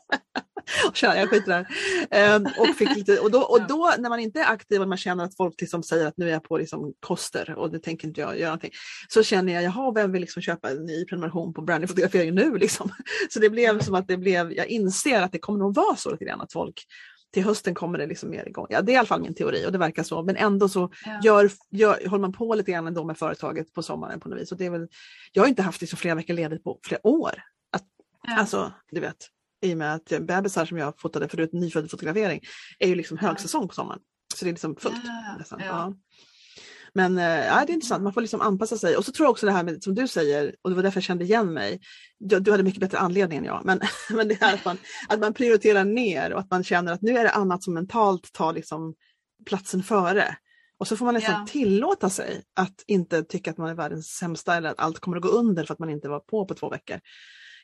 Tja, 0.93 1.17
jag 1.17 1.30
skiter 1.30 1.47
där. 1.47 1.67
Ehm, 2.11 2.45
och, 2.57 2.76
fick 2.78 2.95
lite, 2.95 3.20
och, 3.20 3.32
då, 3.32 3.41
och 3.41 3.67
då 3.67 3.93
när 3.99 4.09
man 4.09 4.20
inte 4.20 4.39
är 4.39 4.51
aktiv 4.51 4.82
och 4.82 4.88
man 4.88 4.97
känner 4.97 5.24
att 5.24 5.38
folk 5.38 5.61
liksom 5.61 5.84
säger 5.84 6.05
att 6.05 6.17
nu 6.17 6.28
är 6.28 6.34
jag 6.34 6.43
på 6.43 6.57
liksom 6.57 6.93
koster 6.99 7.55
och 7.55 7.72
det 7.72 7.80
tänker 7.80 8.07
inte 8.07 8.22
jag 8.22 8.39
göra 8.39 8.49
någonting. 8.49 8.72
Så 9.07 9.24
känner 9.24 9.53
jag, 9.53 9.63
jaha, 9.63 9.91
vem 9.91 10.11
vill 10.11 10.22
liksom 10.22 10.41
köpa 10.41 10.70
en 10.70 10.86
ny 10.86 11.05
prenumeration 11.05 11.53
på 11.53 11.61
brandingfotografering 11.61 12.36
nu? 12.36 12.57
Liksom. 12.57 12.89
Så 13.30 13.39
det 13.39 13.49
blev 13.49 13.80
som 13.80 13.95
att 13.95 14.07
det 14.07 14.17
blev, 14.17 14.53
jag 14.53 14.67
inser 14.67 15.22
att 15.22 15.32
det 15.32 15.39
kommer 15.39 15.59
nog 15.59 15.76
vara 15.76 15.95
så 15.95 16.11
lite 16.11 16.26
grann 16.26 16.41
att 16.41 16.53
folk 16.53 16.86
till 17.32 17.43
hösten 17.43 17.76
kommer 17.76 17.97
det 17.97 18.07
liksom 18.07 18.30
mer 18.30 18.47
igång. 18.47 18.67
Ja, 18.70 18.82
det 18.82 18.91
är 18.91 18.93
i 18.93 18.97
alla 18.97 19.07
fall 19.07 19.22
min 19.22 19.34
teori 19.34 19.65
och 19.67 19.72
det 19.72 19.78
verkar 19.78 20.03
så. 20.03 20.24
Men 20.24 20.36
ändå 20.36 20.70
så 20.70 20.91
ja. 21.05 21.20
gör, 21.24 21.51
gör, 21.72 22.09
håller 22.09 22.22
man 22.22 22.34
på 22.34 22.55
lite 22.55 22.72
grann 22.72 22.88
ändå 22.88 23.03
med 23.03 23.17
företaget 23.17 23.74
på 23.74 23.84
sommaren 23.84 24.20
på 24.20 24.30
något 24.30 24.39
vis. 24.39 24.51
Och 24.51 24.57
det 24.57 24.65
är 24.65 24.70
väl, 24.70 24.88
jag 25.32 25.43
har 25.43 25.47
inte 25.47 25.61
haft 25.61 25.82
liksom 25.82 25.97
flera 25.97 26.15
veckor 26.15 26.34
ledigt 26.34 26.63
på 26.63 26.80
flera 26.84 27.07
år. 27.07 27.43
Att, 27.72 27.84
ja. 28.24 28.39
Alltså, 28.39 28.74
du 28.91 29.01
vet, 29.01 29.28
i 29.62 29.74
och 29.74 29.78
med 29.78 29.95
att 29.95 30.05
bebisar 30.22 30.66
som 30.66 30.78
jag 30.78 30.99
fotade 30.99 31.30
förut, 31.30 31.53
nyfödd 31.53 31.91
fotografering, 31.91 32.41
är 32.80 32.88
ju 32.88 32.95
liksom 32.95 33.18
högsäsong 33.18 33.68
på 33.68 33.74
sommaren. 33.74 33.99
Så 34.36 34.45
det 34.45 34.49
är 34.49 34.53
liksom 34.53 34.76
fullt. 34.76 35.01
Ja, 35.49 35.57
ja. 35.60 35.93
Men 36.93 37.18
äh, 37.18 37.45
ja, 37.45 37.64
det 37.66 37.72
är 37.72 37.74
intressant, 37.74 38.03
man 38.03 38.14
får 38.14 38.22
liksom 38.22 38.41
anpassa 38.41 38.78
sig. 38.78 38.97
Och 38.97 39.05
så 39.05 39.12
tror 39.12 39.26
jag 39.26 39.32
också 39.32 39.45
det 39.45 39.51
här 39.51 39.64
med, 39.64 39.84
som 39.84 39.95
du 39.95 40.07
säger, 40.07 40.55
och 40.62 40.70
det 40.70 40.76
var 40.76 40.84
därför 40.84 40.97
jag 40.97 41.03
kände 41.03 41.24
igen 41.24 41.53
mig, 41.53 41.80
du, 42.20 42.39
du 42.39 42.51
hade 42.51 42.64
mycket 42.64 42.82
bättre 42.82 42.97
anledning 42.97 43.38
än 43.38 43.45
jag, 43.45 43.62
men, 43.66 43.80
men 44.10 44.28
det 44.28 44.41
är 44.41 44.53
att 44.53 44.66
man, 44.66 44.78
att 45.10 45.20
man 45.20 45.34
prioriterar 45.34 45.84
ner 45.84 46.34
och 46.34 46.39
att 46.39 46.51
man 46.51 46.64
känner 46.64 46.93
att 46.93 47.01
nu 47.01 47.18
är 47.18 47.24
det 47.24 47.32
annat 47.32 47.64
som 47.64 47.74
mentalt 47.74 48.34
tar 48.34 48.53
liksom 48.53 48.93
platsen 49.45 49.84
före. 49.84 50.36
Och 50.80 50.88
så 50.88 50.97
får 50.97 51.05
man 51.05 51.14
nästan 51.14 51.34
yeah. 51.34 51.45
tillåta 51.45 52.10
sig 52.10 52.43
att 52.55 52.84
inte 52.88 53.24
tycka 53.24 53.51
att 53.51 53.57
man 53.57 53.70
är 53.70 53.76
världens 53.76 54.07
sämsta 54.07 54.55
eller 54.55 54.70
att 54.70 54.80
allt 54.80 54.99
kommer 54.99 55.18
att 55.18 55.24
gå 55.24 55.30
under 55.30 55.64
för 55.64 55.74
att 55.74 55.80
man 55.80 55.89
inte 55.89 56.10
var 56.10 56.20
på 56.20 56.45
på 56.45 56.53
två 56.53 56.70
veckor. 56.70 56.99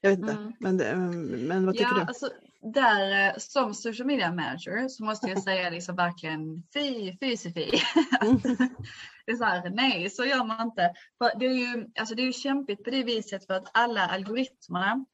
Jag 0.06 0.12
vet 0.12 0.20
inte, 0.20 0.34
mm. 0.34 0.54
men, 0.60 1.48
men 1.48 1.66
vad 1.66 1.76
tycker 1.76 1.92
ja, 1.92 1.96
du? 1.96 2.02
Alltså, 2.02 2.30
där, 2.74 3.28
eh, 3.28 3.38
som 3.38 3.74
social 3.74 4.08
media 4.08 4.32
manager 4.32 4.88
så 4.88 5.04
måste 5.04 5.28
jag 5.28 5.44
säga 5.44 5.70
liksom 5.70 5.96
verkligen 5.96 6.64
fy, 6.74 7.18
fy, 7.20 7.38
fy. 7.38 7.72
Mm. 8.22 8.40
det 9.26 9.32
är 9.32 9.36
så 9.36 9.44
här, 9.44 9.70
nej 9.70 10.10
så 10.10 10.26
gör 10.26 10.44
man 10.44 10.68
inte. 10.68 10.94
För 11.18 11.40
det, 11.40 11.46
är 11.46 11.54
ju, 11.54 11.88
alltså 12.00 12.16
det 12.16 12.22
är 12.22 12.26
ju 12.26 12.34
kämpigt 12.34 12.84
på 12.84 12.90
det 12.90 13.04
viset 13.04 13.48
för 13.48 13.54
att 13.54 13.70
alla 13.74 14.08
algoritmerna, 14.08 15.06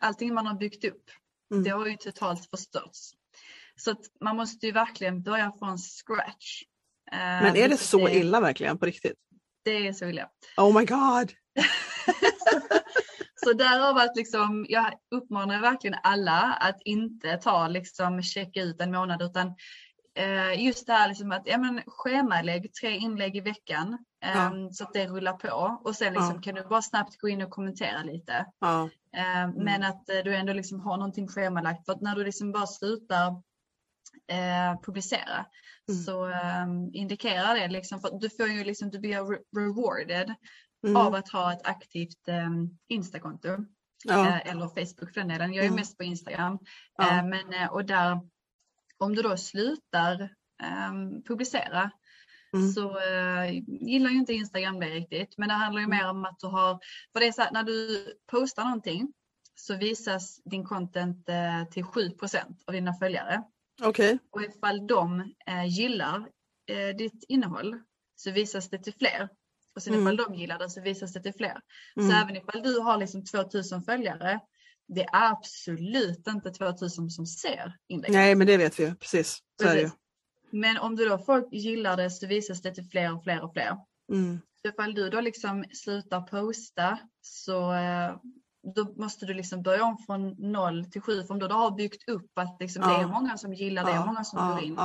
allting 0.00 0.34
man 0.34 0.46
har 0.46 0.54
byggt 0.54 0.84
upp, 0.84 1.04
mm. 1.52 1.64
det 1.64 1.70
har 1.70 1.86
ju 1.86 1.96
totalt 1.96 2.50
förstörts. 2.50 3.10
Så 3.76 3.94
man 4.20 4.36
måste 4.36 4.66
ju 4.66 4.72
verkligen 4.72 5.22
börja 5.22 5.52
från 5.58 5.78
scratch. 5.78 6.62
Men 7.12 7.56
är 7.56 7.68
det 7.68 7.76
så 7.76 8.08
illa 8.08 8.40
verkligen 8.40 8.78
på 8.78 8.86
riktigt? 8.86 9.18
Det 9.64 9.88
är 9.88 9.92
så 9.92 10.04
illa. 10.04 10.28
Oh 10.56 10.78
my 10.78 10.84
god! 10.84 11.32
så 13.44 13.52
därav 13.52 13.96
att 13.96 14.16
liksom, 14.16 14.66
jag 14.68 14.92
uppmanar 15.10 15.60
verkligen 15.60 15.98
alla 16.02 16.40
att 16.60 16.82
inte 16.84 17.36
ta 17.36 17.68
liksom 17.68 18.22
checka 18.22 18.62
ut 18.62 18.80
en 18.80 18.92
månad 18.92 19.22
utan 19.22 19.54
eh, 20.14 20.64
just 20.64 20.86
det 20.86 20.92
här 20.92 21.08
liksom 21.08 21.32
att 21.32 21.42
ja, 21.44 21.58
men, 21.58 21.82
schemalägg 21.86 22.74
tre 22.74 22.96
inlägg 22.96 23.36
i 23.36 23.40
veckan 23.40 23.98
eh, 24.24 24.36
ja. 24.36 24.68
så 24.72 24.84
att 24.84 24.92
det 24.92 25.06
rullar 25.06 25.32
på 25.32 25.80
och 25.84 25.96
sen 25.96 26.12
liksom, 26.12 26.34
ja. 26.34 26.40
kan 26.40 26.54
du 26.54 26.68
bara 26.68 26.82
snabbt 26.82 27.18
gå 27.18 27.28
in 27.28 27.42
och 27.42 27.50
kommentera 27.50 28.02
lite. 28.02 28.46
Ja. 28.60 28.90
Eh, 29.16 29.42
mm. 29.42 29.64
Men 29.64 29.82
att 29.82 30.08
eh, 30.08 30.18
du 30.24 30.36
ändå 30.36 30.52
liksom 30.52 30.80
har 30.80 30.96
någonting 30.96 31.28
schemalagt 31.28 31.84
för 31.84 31.92
att 31.92 32.00
när 32.00 32.14
du 32.14 32.24
liksom 32.24 32.52
bara 32.52 32.66
slutar 32.66 33.28
eh, 34.28 34.80
publicera 34.82 35.46
mm. 35.88 36.02
så 36.02 36.26
um, 36.26 36.90
indikerar 36.92 37.54
det 37.54 37.68
liksom 37.68 38.00
för 38.00 38.18
du 38.20 38.30
får 38.30 38.48
ju 38.48 38.64
liksom, 38.64 38.90
du 38.90 38.98
blir 38.98 39.24
re 39.24 39.38
rewarded 39.56 40.34
mm. 40.84 40.96
av 40.96 41.14
att 41.14 41.28
ha 41.28 41.52
ett 41.52 41.66
aktivt 41.66 42.28
um, 42.28 42.78
Instakonto. 42.88 43.48
Ja. 44.04 44.28
Eh, 44.28 44.50
eller 44.50 44.68
Facebook 44.68 45.14
för 45.14 45.20
den 45.20 45.28
delen. 45.28 45.54
Jag 45.54 45.64
är 45.64 45.68
mm. 45.68 45.80
mest 45.80 45.98
på 45.98 46.04
Instagram. 46.04 46.58
Ja. 46.96 47.18
Eh, 47.18 47.26
men, 47.26 47.54
eh, 47.54 47.72
och 47.72 47.84
där, 47.84 48.20
om 48.98 49.14
du 49.14 49.22
då 49.22 49.36
slutar 49.36 50.34
um, 50.90 51.22
publicera 51.22 51.90
Mm. 52.54 52.72
så 52.72 52.90
uh, 52.90 53.52
gillar 53.66 54.10
ju 54.10 54.16
inte 54.16 54.32
Instagram 54.32 54.80
det 54.80 54.86
riktigt. 54.86 55.38
Men 55.38 55.48
det 55.48 55.54
handlar 55.54 55.80
ju 55.80 55.84
mm. 55.84 55.98
mer 55.98 56.10
om 56.10 56.24
att 56.24 56.38
du 56.38 56.46
har, 56.46 56.78
för 57.12 57.20
det 57.20 57.26
är 57.26 57.32
så 57.32 57.42
här, 57.42 57.50
när 57.52 57.62
du 57.62 58.06
postar 58.30 58.64
någonting 58.64 59.12
så 59.54 59.76
visas 59.76 60.42
din 60.44 60.64
content 60.64 61.28
uh, 61.28 61.70
till 61.70 61.84
7% 61.84 62.38
av 62.66 62.72
dina 62.74 62.94
följare. 62.94 63.42
Okay. 63.84 64.18
Och 64.30 64.42
ifall 64.42 64.86
de 64.86 65.20
eh, 65.46 65.66
gillar 65.66 66.28
eh, 66.66 66.96
ditt 66.96 67.24
innehåll 67.28 67.82
så 68.16 68.30
visas 68.30 68.70
det 68.70 68.78
till 68.78 68.94
fler. 68.94 69.28
Och 69.74 69.82
sen 69.82 69.94
mm. 69.94 70.02
ifall 70.02 70.16
de 70.16 70.34
gillar 70.34 70.58
det 70.58 70.70
så 70.70 70.80
visas 70.80 71.12
det 71.12 71.22
till 71.22 71.34
fler. 71.34 71.60
Mm. 71.96 72.10
Så 72.10 72.16
även 72.16 72.36
ifall 72.36 72.62
du 72.62 72.78
har 72.78 72.98
liksom 72.98 73.24
2000 73.24 73.82
följare, 73.82 74.40
det 74.88 75.02
är 75.02 75.08
absolut 75.12 76.26
inte 76.28 76.50
2000 76.50 77.10
som 77.10 77.26
ser 77.26 77.76
inlägget. 77.88 78.14
Nej, 78.14 78.34
men 78.34 78.46
det 78.46 78.56
vet 78.56 78.80
vi 78.80 78.84
ju. 78.84 78.94
Precis. 78.94 79.38
Så 79.60 79.66
Precis. 79.66 79.92
Men 80.50 80.78
om 80.78 80.96
du 80.96 81.08
då 81.08 81.18
folk 81.18 81.48
gillar 81.52 81.96
det 81.96 82.10
så 82.10 82.26
visas 82.26 82.62
det 82.62 82.74
till 82.74 82.84
fler 82.84 83.14
och 83.14 83.24
fler 83.24 83.44
och 83.44 83.52
fler. 83.52 83.76
Mm. 84.12 84.40
Så 84.62 84.68
ifall 84.68 84.94
du 84.94 85.10
då 85.10 85.20
liksom 85.20 85.64
slutar 85.72 86.20
posta 86.20 86.98
så 87.20 87.72
eh, 87.72 88.16
då 88.74 89.02
måste 89.02 89.26
du 89.26 89.34
liksom 89.34 89.62
börja 89.62 89.84
om 89.84 89.98
från 89.98 90.34
noll 90.52 90.84
till 90.84 91.00
sju. 91.00 91.22
För 91.22 91.34
om 91.34 91.38
du 91.38 91.48
då 91.48 91.54
har 91.54 91.70
byggt 91.70 92.08
upp 92.08 92.38
att 92.38 92.56
liksom 92.60 92.82
ja. 92.82 92.88
det 92.88 93.04
är 93.04 93.08
många 93.08 93.36
som 93.36 93.54
gillar 93.54 93.84
det, 93.84 93.90
ja. 93.90 94.06
många 94.06 94.24
som 94.24 94.50
går 94.50 94.64
in. 94.64 94.78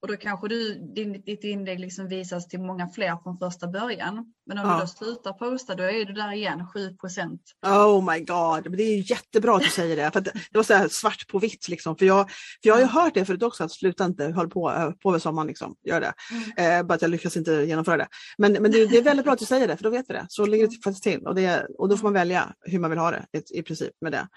Och 0.00 0.08
då 0.08 0.16
kanske 0.16 0.48
du, 0.48 0.74
din, 0.94 1.22
ditt 1.22 1.44
inlägg 1.44 1.80
liksom 1.80 2.08
visas 2.08 2.48
till 2.48 2.60
många 2.60 2.88
fler 2.88 3.16
från 3.22 3.38
första 3.38 3.68
början. 3.68 4.32
Men 4.46 4.58
om 4.58 4.72
du 4.72 4.80
då 4.80 4.86
slutar 4.86 5.32
posta 5.32 5.74
då 5.74 5.82
är 5.82 6.04
du 6.04 6.12
där 6.12 6.32
igen 6.32 6.66
7 6.66 6.96
procent. 6.96 7.40
Oh 7.66 8.12
my 8.12 8.20
god, 8.20 8.64
men 8.64 8.76
det 8.76 8.82
är 8.82 9.10
jättebra 9.10 9.56
att 9.56 9.62
du 9.62 9.70
säger 9.70 9.96
det. 9.96 10.10
För 10.10 10.20
det 10.20 10.32
var 10.52 10.62
så 10.62 10.74
här 10.74 10.88
svart 10.88 11.28
på 11.28 11.38
vitt 11.38 11.68
liksom. 11.68 11.96
För 11.96 12.06
jag, 12.06 12.30
för 12.30 12.68
jag 12.68 12.74
har 12.74 12.80
ju 12.80 12.86
hört 12.86 13.14
det 13.14 13.24
förut 13.24 13.42
också 13.42 13.64
att 13.64 13.72
sluta 13.72 14.04
inte, 14.04 14.24
höll 14.24 14.48
på, 14.48 14.92
på 15.02 15.10
över 15.10 15.18
sommaren 15.18 15.48
liksom. 15.48 15.74
Gör 15.84 16.00
det. 16.00 16.12
Mm. 16.56 16.80
Eh, 16.80 16.86
bara 16.86 16.94
att 16.94 17.02
jag 17.02 17.10
lyckas 17.10 17.36
inte 17.36 17.52
genomföra 17.52 17.96
det. 17.96 18.08
Men, 18.38 18.52
men 18.52 18.70
det, 18.70 18.86
det, 18.86 18.98
är 18.98 19.02
väldigt 19.02 19.24
bra 19.24 19.32
att 19.32 19.38
du 19.38 19.44
säger 19.44 19.68
det 19.68 19.76
för 19.76 19.84
då 19.84 19.90
vet 19.90 20.06
vi 20.08 20.14
det. 20.14 20.26
Så 20.28 20.46
ligger 20.46 20.66
det 20.66 20.82
faktiskt 20.84 21.02
till. 21.02 21.26
Och, 21.26 21.34
det, 21.34 21.66
och 21.78 21.88
då 21.88 21.96
får 21.96 22.06
man 22.06 22.12
välja 22.12 22.54
hur 22.60 22.78
man 22.78 22.93
vill 22.94 23.00
ha 23.00 23.10
det 23.10 23.26
i, 23.32 23.58
i 23.58 23.62
princip 23.62 23.92
med 24.00 24.12
det. 24.12 24.28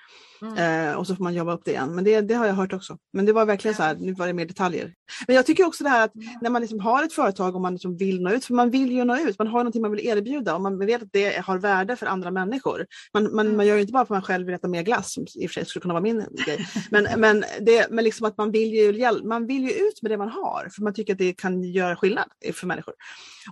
Mm. 0.42 0.90
Eh, 0.90 0.96
och 0.96 1.08
så 1.08 1.16
får 1.16 1.24
man 1.24 1.34
jobba 1.34 1.54
upp 1.54 1.62
det 1.66 1.72
igen. 1.72 1.96
Men 1.96 2.04
det, 2.04 2.22
det 2.22 2.34
har 2.34 2.46
jag 2.46 2.54
hört 2.54 2.74
också. 2.74 2.98
Men 3.14 3.26
det 3.26 3.34
var 3.34 3.46
verkligen 3.46 3.76
så 3.76 3.84
här, 3.84 3.96
nu 4.00 4.14
var 4.14 4.28
det 4.28 4.34
mer 4.34 4.46
detaljer. 4.46 4.94
Men 5.28 5.36
jag 5.36 5.46
tycker 5.46 5.66
också 5.66 5.84
det 5.84 5.90
här 5.90 6.06
att 6.06 6.16
mm. 6.16 6.28
när 6.42 6.50
man 6.50 6.62
liksom 6.62 6.80
har 6.80 7.04
ett 7.04 7.14
företag 7.14 7.56
och 7.56 7.62
man 7.62 7.74
liksom 7.74 7.98
vill 7.98 8.22
nå 8.22 8.32
ut, 8.32 8.46
för 8.46 8.54
man 8.54 8.70
vill 8.70 8.92
ju 8.92 9.04
nå 9.04 9.18
ut, 9.18 9.40
man 9.40 9.48
har 9.48 9.60
någonting 9.60 9.82
man 9.82 9.92
vill 9.92 10.08
erbjuda 10.08 10.56
och 10.56 10.62
man 10.62 10.86
vet 10.86 11.02
att 11.02 11.10
det 11.12 11.46
har 11.46 11.58
värde 11.58 11.96
för 11.96 12.06
andra 12.06 12.32
människor. 12.32 12.86
Man, 13.14 13.24
man, 13.24 13.46
mm. 13.46 13.58
man 13.58 13.66
gör 13.66 13.76
ju 13.76 13.82
inte 13.82 13.94
bara 13.94 14.06
för 14.06 14.16
att 14.16 14.22
man 14.22 14.28
själv 14.28 14.46
vill 14.46 14.56
äta 14.56 14.68
mer 14.68 14.84
glass, 14.84 15.14
som 15.14 15.26
i 15.36 15.46
och 15.46 15.50
för 15.50 15.54
sig 15.54 15.66
skulle 15.66 15.82
kunna 15.82 15.94
vara 15.94 16.04
min 16.04 16.26
grej. 16.46 16.68
Men, 16.92 17.08
men, 17.18 17.44
det, 17.62 17.88
men 17.90 18.04
liksom 18.04 18.28
att 18.28 18.38
man 18.38 18.52
vill, 18.52 18.74
ju, 18.74 19.22
man 19.24 19.48
vill 19.48 19.64
ju 19.64 19.72
ut 19.72 20.02
med 20.02 20.12
det 20.12 20.18
man 20.18 20.30
har, 20.30 20.70
för 20.76 20.82
man 20.82 20.94
tycker 20.94 21.14
att 21.14 21.20
det 21.20 21.34
kan 21.34 21.64
göra 21.64 21.96
skillnad 21.96 22.30
för 22.54 22.68
människor. 22.68 22.94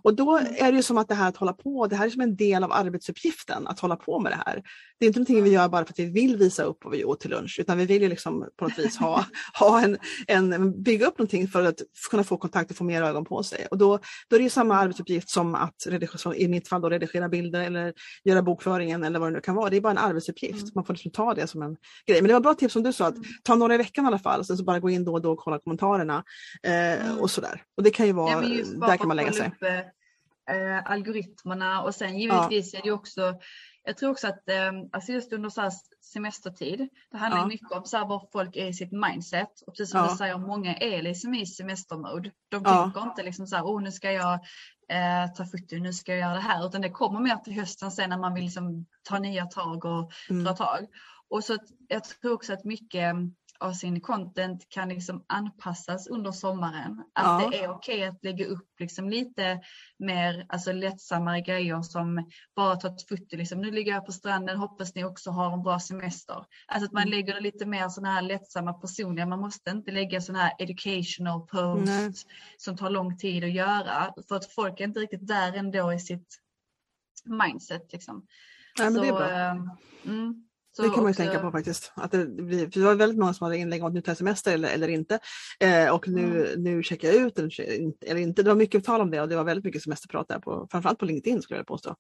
Och 0.04 0.16
då 0.16 0.38
mm. 0.38 0.54
är 0.58 0.72
det 0.72 0.76
ju 0.76 0.84
som 0.84 0.98
att 0.98 1.08
det 1.08 1.16
här 1.16 1.30
att 1.30 1.38
hålla 1.38 1.54
på, 1.54 1.88
det 1.88 1.96
här 1.96 2.06
är 2.06 2.10
som 2.10 2.22
en 2.22 2.36
del 2.36 2.64
av 2.64 2.72
arbetsuppgiften, 2.72 3.68
att 3.68 3.80
hålla 3.80 3.96
på 3.96 4.20
med 4.20 4.32
det 4.32 4.42
här. 4.46 4.64
Det 5.00 5.06
är 5.06 5.08
inte 5.08 5.20
någonting 5.20 5.44
vi 5.44 5.50
gör 5.50 5.70
bara 5.70 5.86
för 5.86 5.94
att 5.94 6.00
vi 6.00 6.06
vill 6.06 6.38
visa 6.38 6.64
upp 6.64 6.78
vad 6.84 6.94
vi 6.94 7.06
åt 7.06 7.20
till 7.20 7.30
lunch, 7.30 7.58
utan 7.60 7.78
vi 7.78 7.86
vill 7.86 8.02
ju 8.02 8.10
liksom 8.10 8.50
på 8.58 8.66
något 8.66 8.80
vis 8.80 8.98
ha, 8.98 9.26
ha 9.60 9.82
en, 9.82 9.98
en, 10.28 10.84
bygga 10.84 11.08
upp 11.08 11.18
någonting 11.18 11.48
för 11.48 11.64
att 11.64 11.82
kunna 12.10 12.24
få 12.24 12.38
kontakt 12.38 12.72
och 12.72 12.78
få 12.78 12.84
mer 12.84 13.02
ögon 13.02 13.26
på 13.26 13.44
sig. 13.44 13.68
Och 13.72 13.78
då, 13.78 14.00
då 14.28 14.36
är 14.36 14.40
det 14.40 14.44
ju 14.44 14.50
samma 14.50 14.76
arbetsuppgift 14.76 15.30
som 15.30 15.56
att 15.56 15.88
redigera, 15.88 16.36
i 16.36 16.48
mitt 16.48 16.68
fall 16.68 16.82
då, 16.82 16.90
redigera 16.90 17.30
bilder 17.30 17.62
eller 17.62 17.94
göra 18.24 18.42
bokföringen 18.42 19.04
eller 19.04 19.20
vad 19.20 19.30
det 19.30 19.34
nu 19.34 19.42
kan 19.42 19.56
vara. 19.56 19.70
Det 19.70 19.78
är 19.78 19.82
bara 19.82 19.92
en 19.92 19.98
arbetsuppgift. 19.98 20.62
Mm. 20.62 20.72
Man 20.76 20.86
får 20.86 20.94
liksom 20.94 21.12
ta 21.12 21.34
det 21.34 21.48
som 21.48 21.62
en 21.62 21.78
grej. 22.08 22.22
Men 22.22 22.28
det 22.28 22.34
var 22.34 22.42
bra 22.42 22.54
tips 22.54 22.74
som 22.74 22.84
du 22.84 22.94
sa, 22.94 23.08
att 23.08 23.16
mm. 23.16 23.26
ta 23.44 23.56
några 23.56 23.76
i 23.76 23.78
veckan 23.78 24.06
i 24.06 24.08
alla 24.08 24.20
fall, 24.20 24.46
sen 24.46 24.58
så 24.58 24.64
bara 24.64 24.80
gå 24.80 24.90
in 24.90 25.06
då 25.06 25.14
och 25.14 25.22
då 25.22 25.32
och 25.32 25.40
kolla 25.40 25.60
kommentarerna 25.60 26.24
eh, 26.64 27.06
mm. 27.06 27.20
och 27.20 27.32
sådär. 27.32 27.62
Och 27.78 27.84
det 27.84 27.92
kan 27.92 28.06
ju 28.06 28.12
vara, 28.12 28.32
ja, 28.32 28.88
där 28.88 28.98
kan 28.98 29.08
man 29.08 29.18
lägga 29.18 29.32
sig. 29.32 29.48
Upp, 29.48 29.64
eh, 30.50 30.92
algoritmerna 30.92 31.82
och 31.82 31.96
sen 31.96 32.20
givetvis 32.20 32.74
ja. 32.74 32.80
är 32.80 32.84
det 32.84 32.92
också 32.92 33.40
jag 33.86 33.98
tror 33.98 34.12
också 34.12 34.28
att 34.28 34.50
eh, 34.50 34.72
alltså 34.92 35.12
just 35.12 35.34
under 35.34 35.50
så 35.50 35.72
semestertid, 36.02 36.90
det 37.12 37.18
handlar 37.18 37.42
ja. 37.42 37.48
mycket 37.48 37.72
om 37.72 37.86
så 37.86 37.98
här 37.98 38.06
var 38.06 38.28
folk 38.32 38.56
är 38.56 38.68
i 38.68 38.74
sitt 38.74 38.92
mindset. 38.92 39.62
Och 39.68 39.74
precis 39.74 39.92
som 39.92 40.00
ja. 40.00 40.12
du 40.12 40.18
säger, 40.18 40.38
många 40.38 40.76
är 40.76 41.02
liksom 41.02 41.34
i 41.34 41.46
semestermode. 41.46 42.32
De 42.50 42.62
ja. 42.66 42.84
tänker 42.84 43.10
inte 43.10 43.24
liksom 43.24 43.48
så 43.48 43.56
här, 43.56 43.64
oh, 43.64 43.82
nu 43.82 43.92
ska 43.92 44.12
jag 44.12 44.34
eh, 44.90 45.34
ta 45.36 45.46
foto, 45.46 45.76
nu 45.76 45.94
ska 45.94 46.12
jag 46.12 46.20
göra 46.20 46.34
det 46.34 46.40
här. 46.40 46.68
Utan 46.68 46.82
det 46.82 46.90
kommer 46.90 47.20
mer 47.20 47.36
till 47.36 47.54
hösten 47.54 47.92
sen 47.92 48.10
när 48.10 48.18
man 48.18 48.34
vill 48.34 48.44
liksom 48.44 48.86
ta 49.04 49.20
nya 49.20 49.46
tag 49.46 49.86
och 49.86 50.12
mm. 50.30 50.44
dra 50.44 50.54
tag. 50.54 50.88
Och 51.30 51.44
så 51.44 51.58
jag 51.88 52.04
tror 52.04 52.34
också 52.34 52.54
att 52.54 52.66
mycket 52.66 53.16
av 53.60 53.74
sin 53.74 54.02
content 54.02 54.70
kan 54.70 54.90
liksom 54.90 55.26
anpassas 55.28 56.08
under 56.08 56.32
sommaren. 56.32 57.04
Att 57.14 57.44
ja. 57.44 57.50
det 57.52 57.64
är 57.64 57.70
okej 57.70 57.96
okay 57.96 58.04
att 58.04 58.24
lägga 58.24 58.46
upp 58.46 58.80
liksom 58.80 59.10
lite 59.10 59.60
mer 59.98 60.46
alltså 60.50 60.72
lättsammare 60.72 61.42
grejer 61.42 61.82
som 61.82 62.30
bara 62.56 62.76
ta 62.76 62.88
ett 62.88 63.10
foto. 63.10 63.38
Liksom. 63.38 63.62
Nu 63.62 63.72
ligger 63.72 63.92
jag 63.92 64.06
på 64.06 64.12
stranden, 64.12 64.58
hoppas 64.58 64.96
ni 64.96 65.04
också 65.04 65.32
har 65.32 65.54
en 65.54 65.64
bra 65.64 65.80
semester. 65.80 66.46
Alltså 66.68 66.86
att 66.86 66.92
man 66.92 67.04
mm. 67.04 67.12
lägger 67.12 67.42
lite 67.42 67.66
mer 67.66 67.90
sådana 67.90 68.14
här 68.14 68.22
lättsamma 68.22 68.74
personliga. 68.74 69.26
Man 69.26 69.40
måste 69.40 69.72
inte 69.72 69.92
lägga 69.92 70.22
sådana 70.22 70.44
här 70.44 70.54
educational 70.60 71.48
posts 71.48 71.86
Nej. 71.86 72.12
som 72.58 72.78
tar 72.78 72.90
lång 72.90 73.18
tid 73.18 73.44
att 73.44 73.54
göra. 73.54 74.14
För 74.28 74.36
att 74.36 74.52
folk 74.52 74.80
är 74.80 74.84
inte 74.84 75.00
riktigt 75.00 75.28
där 75.28 75.54
ändå 75.54 75.94
i 75.94 76.00
sitt 76.00 76.40
mindset. 77.26 77.94
Liksom. 77.94 78.28
Nej, 78.80 78.90
men 78.90 78.96
Så, 78.96 79.02
det 79.02 79.08
är 79.08 79.14
bra. 79.14 79.32
Äh, 79.32 79.56
mm. 80.06 80.45
Så 80.76 80.82
det 80.82 80.90
kan 80.90 80.98
man 80.98 81.06
ju 81.06 81.10
också... 81.10 81.24
tänka 81.24 81.40
på 81.40 81.52
faktiskt. 81.52 81.92
Att 81.96 82.12
det, 82.12 82.26
blir, 82.26 82.70
för 82.70 82.80
det 82.80 82.86
var 82.86 82.96
väldigt 82.96 83.20
många 83.20 83.34
som 83.34 83.46
hade 83.46 83.58
inlägg 83.58 83.82
om 83.82 83.88
att 83.88 83.94
nu 83.94 84.02
tar 84.02 84.10
jag 84.10 84.18
semester 84.18 84.54
eller, 84.54 84.70
eller 84.70 84.88
inte. 84.88 85.20
Eh, 85.60 85.90
och 85.90 86.08
nu, 86.08 86.48
mm. 86.48 86.64
nu 86.64 86.84
checkar 86.84 87.08
jag 87.08 87.18
ut 87.18 87.40
eller, 87.40 87.52
eller, 88.06 88.22
inte. 88.22 88.44
Det 88.44 88.50
var 88.50 88.56
mycket 88.56 88.84
tal 88.84 89.02
om 89.02 89.12
det 89.12 89.22
och 89.22 89.30
det 89.30 89.36
var 89.36 89.44
väldigt 89.44 89.66
mycket 89.66 89.84
semesterprat 89.84 90.28
där, 90.28 90.40
på, 90.40 90.68
framförallt 90.72 91.00
på 91.00 91.06
LinkedIn 91.06 91.42
skulle 91.42 91.60
jag 91.60 91.68
påstå. 91.68 91.96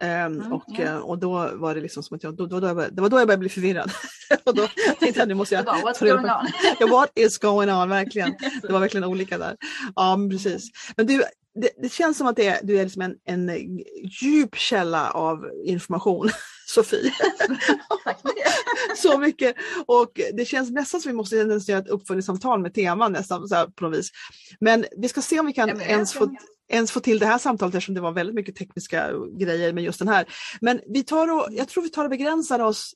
Eh, 0.00 0.24
mm, 0.24 0.52
och. 0.52 0.80
Eh, 0.80 0.98
och 0.98 1.18
då 1.18 1.50
var 1.54 1.74
det 1.74 1.80
liksom 1.80 2.02
som 2.02 2.16
att 2.16 2.22
jag, 2.22 2.36
då, 2.36 2.46
då, 2.46 2.60
då, 2.60 2.74
då 2.74 2.86
det 2.90 3.02
var 3.02 3.08
då 3.08 3.18
jag 3.18 3.26
började 3.26 3.40
bli 3.40 3.48
förvirrad. 3.48 3.90
och 4.44 4.54
då 4.54 4.66
tänkte 5.00 5.20
jag 5.20 5.28
nu 5.28 5.34
måste 5.34 5.54
jag... 5.54 5.64
What's 5.66 6.00
going 6.00 6.24
on? 6.24 6.46
ja, 6.80 6.86
what 6.86 7.10
is 7.14 7.38
going 7.38 7.70
on, 7.70 7.88
verkligen. 7.88 8.34
Det 8.62 8.72
var 8.72 8.80
verkligen 8.80 9.04
olika 9.04 9.38
där. 9.38 9.56
Ja, 9.96 10.18
precis. 10.30 10.70
Men 10.96 11.06
du, 11.06 11.22
det, 11.60 11.70
det, 11.82 11.92
känns 11.92 12.18
som 12.18 12.26
att 12.26 12.36
det 12.36 12.46
är, 12.46 12.58
du 12.62 12.78
är 12.78 12.84
liksom 12.84 13.02
en, 13.02 13.16
en 13.24 13.78
djup 14.22 14.56
källa 14.56 15.10
av 15.10 15.50
information, 15.64 16.30
Sofie. 16.66 17.12
så 18.96 19.18
mycket. 19.18 19.56
Och 19.86 20.20
det 20.32 20.44
känns 20.44 20.70
nästan 20.70 21.00
som 21.00 21.10
vi 21.10 21.16
måste 21.16 21.36
göra 21.36 21.78
ett 21.78 21.88
uppföljningssamtal 21.88 22.60
med 22.60 22.74
teman 22.74 23.12
nästan 23.12 23.48
så 23.48 23.54
här, 23.54 23.66
på 23.66 23.84
något 23.84 23.98
vis. 23.98 24.10
Men 24.60 24.84
vi 24.96 25.08
ska 25.08 25.22
se 25.22 25.40
om 25.40 25.46
vi 25.46 25.52
kan 25.52 25.68
ja, 25.68 25.82
ens 25.82 26.12
få 26.12 26.36
ens 26.70 26.92
få 26.92 27.00
till 27.00 27.18
det 27.18 27.26
här 27.26 27.38
samtalet 27.38 27.74
eftersom 27.74 27.94
det 27.94 28.00
var 28.00 28.12
väldigt 28.12 28.34
mycket 28.34 28.56
tekniska 28.56 29.10
grejer 29.38 29.72
med 29.72 29.84
just 29.84 29.98
den 29.98 30.08
här. 30.08 30.26
Men 30.60 30.80
vi 30.86 31.02
tar 31.02 31.32
och, 31.32 31.48
jag 31.50 31.68
tror 31.68 31.82
vi 31.82 31.90
tar 31.90 32.04
och 32.04 32.10
begränsar 32.10 32.58
oss, 32.58 32.94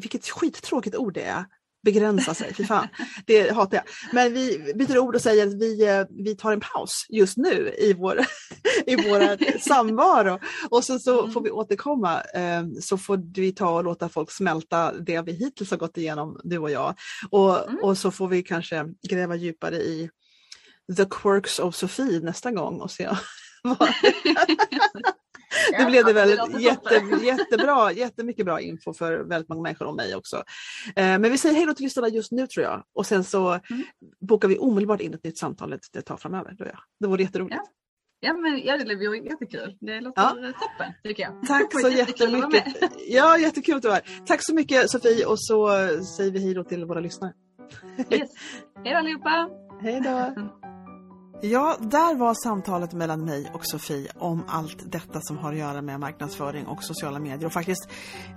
vilket 0.00 0.28
skittråkigt 0.28 0.96
ord 0.96 1.14
det 1.14 1.22
är, 1.22 1.44
begränsa 1.84 2.34
sig, 2.34 2.54
fy 2.54 2.64
fan. 2.64 2.88
Det 3.26 3.50
hatar 3.50 3.76
jag. 3.76 3.84
Men 4.12 4.34
vi 4.34 4.72
byter 4.74 4.98
ord 4.98 5.14
och 5.14 5.20
säger 5.20 5.46
att 5.46 5.54
vi, 5.54 5.86
eh, 5.86 6.04
vi 6.10 6.36
tar 6.36 6.52
en 6.52 6.60
paus 6.60 7.06
just 7.08 7.36
nu 7.36 7.74
i 7.78 7.92
vår, 7.92 8.20
i 8.86 8.96
vår 8.96 9.58
samvaro. 9.58 10.38
Och 10.70 10.84
sen 10.84 11.00
så 11.00 11.20
mm. 11.20 11.32
får 11.32 11.40
vi 11.42 11.50
återkomma 11.50 12.20
eh, 12.20 12.64
så 12.80 12.98
får 12.98 13.40
vi 13.40 13.52
ta 13.52 13.70
och 13.70 13.84
låta 13.84 14.08
folk 14.08 14.30
smälta 14.30 14.92
det 14.92 15.20
vi 15.20 15.32
hittills 15.32 15.70
har 15.70 15.78
gått 15.78 15.96
igenom, 15.96 16.40
du 16.44 16.58
och 16.58 16.70
jag. 16.70 16.94
Och, 17.30 17.68
mm. 17.68 17.84
och 17.84 17.98
så 17.98 18.10
får 18.10 18.28
vi 18.28 18.42
kanske 18.42 18.84
gräva 19.08 19.36
djupare 19.36 19.76
i 19.76 20.10
the 20.96 21.04
quirks 21.04 21.58
of 21.58 21.74
Sofie 21.74 22.20
nästa 22.20 22.50
gång 22.50 22.80
och 22.80 22.90
se 22.90 23.08
vad 23.62 23.88
det 25.78 25.86
blev 25.86 26.04
det 26.04 26.12
väl 26.12 26.38
jätte, 26.58 27.02
jättebra, 27.22 27.92
jättemycket 27.92 28.44
bra 28.46 28.60
info 28.60 28.94
för 28.94 29.18
väldigt 29.18 29.48
många 29.48 29.62
människor 29.62 29.86
om 29.86 29.96
mig 29.96 30.14
också. 30.14 30.36
Eh, 30.96 31.04
men 31.04 31.22
vi 31.22 31.38
säger 31.38 31.54
hej 31.54 31.66
då 31.66 31.74
till 31.74 31.84
lyssnarna 31.84 32.08
just 32.08 32.32
nu 32.32 32.46
tror 32.46 32.64
jag 32.64 32.82
och 32.94 33.06
sen 33.06 33.24
så 33.24 33.48
mm. 33.48 33.84
bokar 34.20 34.48
vi 34.48 34.58
omedelbart 34.58 35.00
in 35.00 35.14
ett 35.14 35.24
nytt 35.24 35.38
samtal 35.38 35.72
ett 35.72 36.06
tag 36.06 36.20
framöver. 36.20 36.54
Då 36.58 36.64
ja. 36.64 36.78
Det 37.00 37.06
vore 37.06 37.22
jätteroligt. 37.22 37.56
Ja. 37.56 37.70
Ja, 38.20 38.32
men, 38.32 38.60
ja, 38.64 38.76
det 38.76 38.96
blev 38.96 39.26
jättekul. 39.26 39.76
Det 39.80 40.00
låter 40.00 40.22
ja. 40.22 40.30
toppen 40.30 40.92
tycker 41.02 41.22
jag. 41.22 41.46
Tack 41.46 41.80
så 41.80 41.88
jättemycket. 41.88 42.64
Ja, 43.08 43.38
jättekul 43.38 43.76
att 43.76 43.82
du 43.82 43.88
var. 43.88 44.00
Tack 44.26 44.42
så 44.42 44.54
mycket 44.54 44.90
Sofie 44.90 45.26
och 45.26 45.40
så 45.40 45.68
säger 46.16 46.30
vi 46.30 46.38
hej 46.38 46.54
då 46.54 46.64
till 46.64 46.84
våra 46.84 47.00
lyssnare. 47.00 47.32
Yes. 48.10 48.30
Hej 48.84 48.92
då 48.92 48.98
allihopa! 48.98 49.48
Hej 49.82 50.00
då! 50.00 50.50
Ja, 51.50 51.76
där 51.80 52.14
var 52.14 52.34
samtalet 52.34 52.92
mellan 52.92 53.24
mig 53.24 53.50
och 53.54 53.66
Sofie 53.66 54.10
om 54.14 54.44
allt 54.48 54.92
detta 54.92 55.20
som 55.20 55.38
har 55.38 55.52
att 55.52 55.58
göra 55.58 55.82
med 55.82 56.00
marknadsföring 56.00 56.66
och 56.66 56.84
sociala 56.84 57.18
medier 57.18 57.46
och 57.46 57.52
faktiskt 57.52 57.88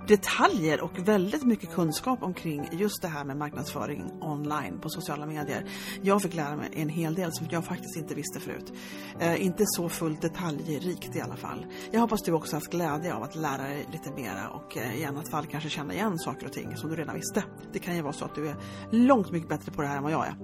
detaljer 0.08 0.80
och 0.80 1.08
väldigt 1.08 1.44
mycket 1.44 1.74
kunskap 1.74 2.22
omkring 2.22 2.68
just 2.72 3.02
det 3.02 3.08
här 3.08 3.24
med 3.24 3.36
marknadsföring 3.36 4.12
online 4.20 4.80
på 4.80 4.88
sociala 4.88 5.26
medier. 5.26 5.64
Jag 6.02 6.22
fick 6.22 6.34
lära 6.34 6.56
mig 6.56 6.70
en 6.72 6.88
hel 6.88 7.14
del 7.14 7.32
som 7.32 7.46
jag 7.50 7.64
faktiskt 7.64 7.96
inte 7.96 8.14
visste 8.14 8.40
förut. 8.40 8.72
Eh, 9.20 9.44
inte 9.44 9.64
så 9.66 9.88
fullt 9.88 10.22
detaljrikt 10.22 11.16
i 11.16 11.20
alla 11.20 11.36
fall. 11.36 11.66
Jag 11.90 12.00
hoppas 12.00 12.22
du 12.22 12.32
också 12.32 12.56
haft 12.56 12.70
glädje 12.70 13.14
av 13.14 13.22
att 13.22 13.36
lära 13.36 13.62
dig 13.62 13.86
lite 13.92 14.10
mera 14.10 14.48
och 14.48 14.76
eh, 14.76 15.00
i 15.00 15.04
annat 15.04 15.30
fall 15.30 15.46
kanske 15.46 15.70
känna 15.70 15.94
igen 15.94 16.18
saker 16.18 16.46
och 16.46 16.52
ting 16.52 16.76
som 16.76 16.90
du 16.90 16.96
redan 16.96 17.14
visste. 17.14 17.44
Det 17.72 17.78
kan 17.78 17.96
ju 17.96 18.02
vara 18.02 18.12
så 18.12 18.24
att 18.24 18.34
du 18.34 18.48
är 18.48 18.56
långt 18.90 19.30
mycket 19.30 19.48
bättre 19.48 19.72
på 19.72 19.82
det 19.82 19.88
här 19.88 19.96
än 19.96 20.02
vad 20.02 20.12
jag 20.12 20.26
är. 20.26 20.34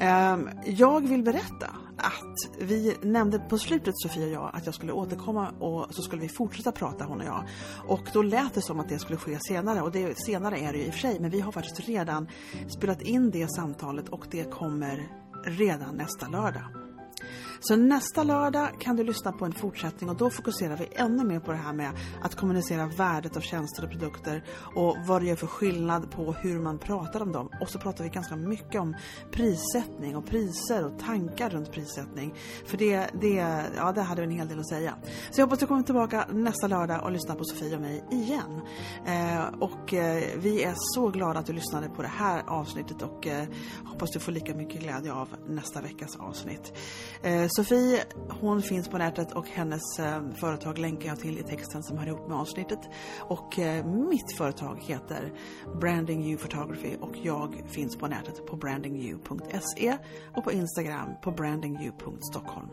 Eh, 0.00 0.38
jag 0.66 1.08
vill 1.08 1.22
berätta 1.22 1.66
att 1.98 2.58
vi 2.58 2.96
nämnde 3.02 3.38
på 3.38 3.58
slutet, 3.58 3.94
Sofia 3.96 4.26
och 4.26 4.32
jag, 4.32 4.50
att 4.54 4.66
jag 4.66 4.74
skulle 4.74 4.92
återkomma 4.92 5.48
och 5.48 5.94
så 5.94 6.02
skulle 6.02 6.22
vi 6.22 6.28
fortsätta 6.28 6.72
prata 6.72 7.04
hon 7.04 7.20
och 7.20 7.26
jag. 7.26 7.44
Och 7.86 8.08
då 8.12 8.22
lät 8.22 8.54
det 8.54 8.62
som 8.62 8.80
att 8.80 8.88
det 8.88 8.98
skulle 8.98 9.18
ske 9.18 9.38
senare 9.40 9.82
och 9.82 9.92
det, 9.92 10.18
senare 10.18 10.58
är 10.58 10.72
det 10.72 10.78
ju 10.78 10.84
i 10.84 10.88
och 10.88 10.92
för 10.92 11.00
sig, 11.00 11.20
men 11.20 11.30
vi 11.30 11.40
har 11.40 11.52
faktiskt 11.52 11.88
redan 11.88 12.28
spelat 12.68 13.02
in 13.02 13.30
det 13.30 13.50
samtalet 13.50 14.08
och 14.08 14.26
det 14.30 14.50
kommer 14.50 15.08
redan 15.44 15.94
nästa 15.94 16.28
lördag. 16.28 16.64
Så 17.60 17.76
nästa 17.76 18.22
lördag 18.22 18.68
kan 18.80 18.96
du 18.96 19.04
lyssna 19.04 19.32
på 19.32 19.44
en 19.44 19.52
fortsättning 19.52 20.10
och 20.10 20.16
då 20.16 20.30
fokuserar 20.30 20.76
vi 20.76 20.88
ännu 20.92 21.24
mer 21.24 21.40
på 21.40 21.52
det 21.52 21.58
här 21.58 21.72
med 21.72 21.90
att 22.22 22.34
kommunicera 22.34 22.86
värdet 22.86 23.36
av 23.36 23.40
tjänster 23.40 23.84
och 23.84 23.90
produkter 23.90 24.44
och 24.74 24.96
vad 25.06 25.22
det 25.22 25.26
gör 25.26 25.36
för 25.36 25.46
skillnad 25.46 26.10
på 26.10 26.32
hur 26.32 26.58
man 26.58 26.78
pratar 26.78 27.22
om 27.22 27.32
dem. 27.32 27.50
Och 27.60 27.68
så 27.68 27.78
pratar 27.78 28.04
vi 28.04 28.10
ganska 28.10 28.36
mycket 28.36 28.80
om 28.80 28.96
prissättning 29.30 30.16
och 30.16 30.26
priser 30.26 30.84
och 30.84 30.98
tankar 30.98 31.50
runt 31.50 31.72
prissättning. 31.72 32.34
För 32.66 32.76
det, 32.76 33.06
det, 33.20 33.64
ja, 33.76 33.92
det 33.92 34.02
hade 34.02 34.20
vi 34.20 34.26
en 34.26 34.38
hel 34.38 34.48
del 34.48 34.60
att 34.60 34.68
säga. 34.68 34.94
Så 35.30 35.40
jag 35.40 35.46
hoppas 35.46 35.58
du 35.58 35.66
kommer 35.66 35.82
tillbaka 35.82 36.26
nästa 36.32 36.66
lördag 36.66 37.02
och 37.04 37.12
lyssnar 37.12 37.34
på 37.34 37.44
Sofie 37.44 37.76
och 37.76 37.82
mig 37.82 38.04
igen. 38.10 38.60
Eh, 39.06 39.60
och 39.60 39.94
eh, 39.94 40.24
vi 40.36 40.62
är 40.62 40.74
så 40.76 41.08
glada 41.08 41.40
att 41.40 41.46
du 41.46 41.52
lyssnade 41.52 41.88
på 41.88 42.02
det 42.02 42.08
här 42.08 42.42
avsnittet 42.46 43.02
och 43.02 43.26
eh, 43.26 43.44
hoppas 43.84 44.10
du 44.10 44.20
får 44.20 44.32
lika 44.32 44.54
mycket 44.54 44.80
glädje 44.80 45.12
av 45.12 45.28
nästa 45.48 45.80
veckas 45.80 46.16
avsnitt. 46.16 46.72
Eh, 47.22 47.47
Eh, 47.48 47.50
Sofie, 47.50 48.04
hon 48.40 48.62
finns 48.62 48.88
på 48.88 48.98
nätet 48.98 49.32
och 49.32 49.48
hennes 49.48 49.98
eh, 49.98 50.30
företag 50.34 50.78
länkar 50.78 51.08
jag 51.08 51.20
till 51.20 51.38
i 51.38 51.42
texten 51.42 51.82
som 51.82 51.98
hör 51.98 52.06
ihop 52.06 52.28
med 52.28 52.38
avsnittet. 52.38 52.78
Och 53.20 53.58
eh, 53.58 53.86
mitt 53.86 54.36
företag 54.38 54.78
heter 54.80 55.32
Branding 55.80 56.24
You 56.24 56.38
Photography 56.38 56.96
och 57.00 57.16
jag 57.22 57.62
finns 57.68 57.96
på 57.96 58.06
nätet 58.06 58.46
på 58.46 58.56
brandingyou.se 58.56 59.98
och 60.34 60.44
på 60.44 60.52
Instagram 60.52 61.08
på 61.22 61.30
brandingyou.stockholm. 61.30 62.68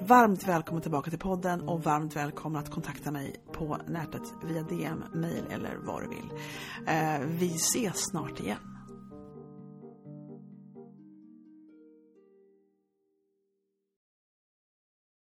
Varmt 0.00 0.48
välkommen 0.48 0.82
tillbaka 0.82 1.10
till 1.10 1.18
podden 1.18 1.60
och 1.60 1.84
varmt 1.84 2.16
välkommen 2.16 2.62
att 2.62 2.70
kontakta 2.70 3.10
mig 3.10 3.36
på 3.52 3.78
nätet 3.88 4.22
via 4.44 4.62
DM, 4.62 5.04
mail 5.14 5.44
eller 5.50 5.76
vad 5.86 6.02
du 6.02 6.08
vill. 6.08 6.30
Eh, 6.86 7.20
vi 7.26 7.54
ses 7.54 7.96
snart 7.96 8.40
igen. 8.40 8.75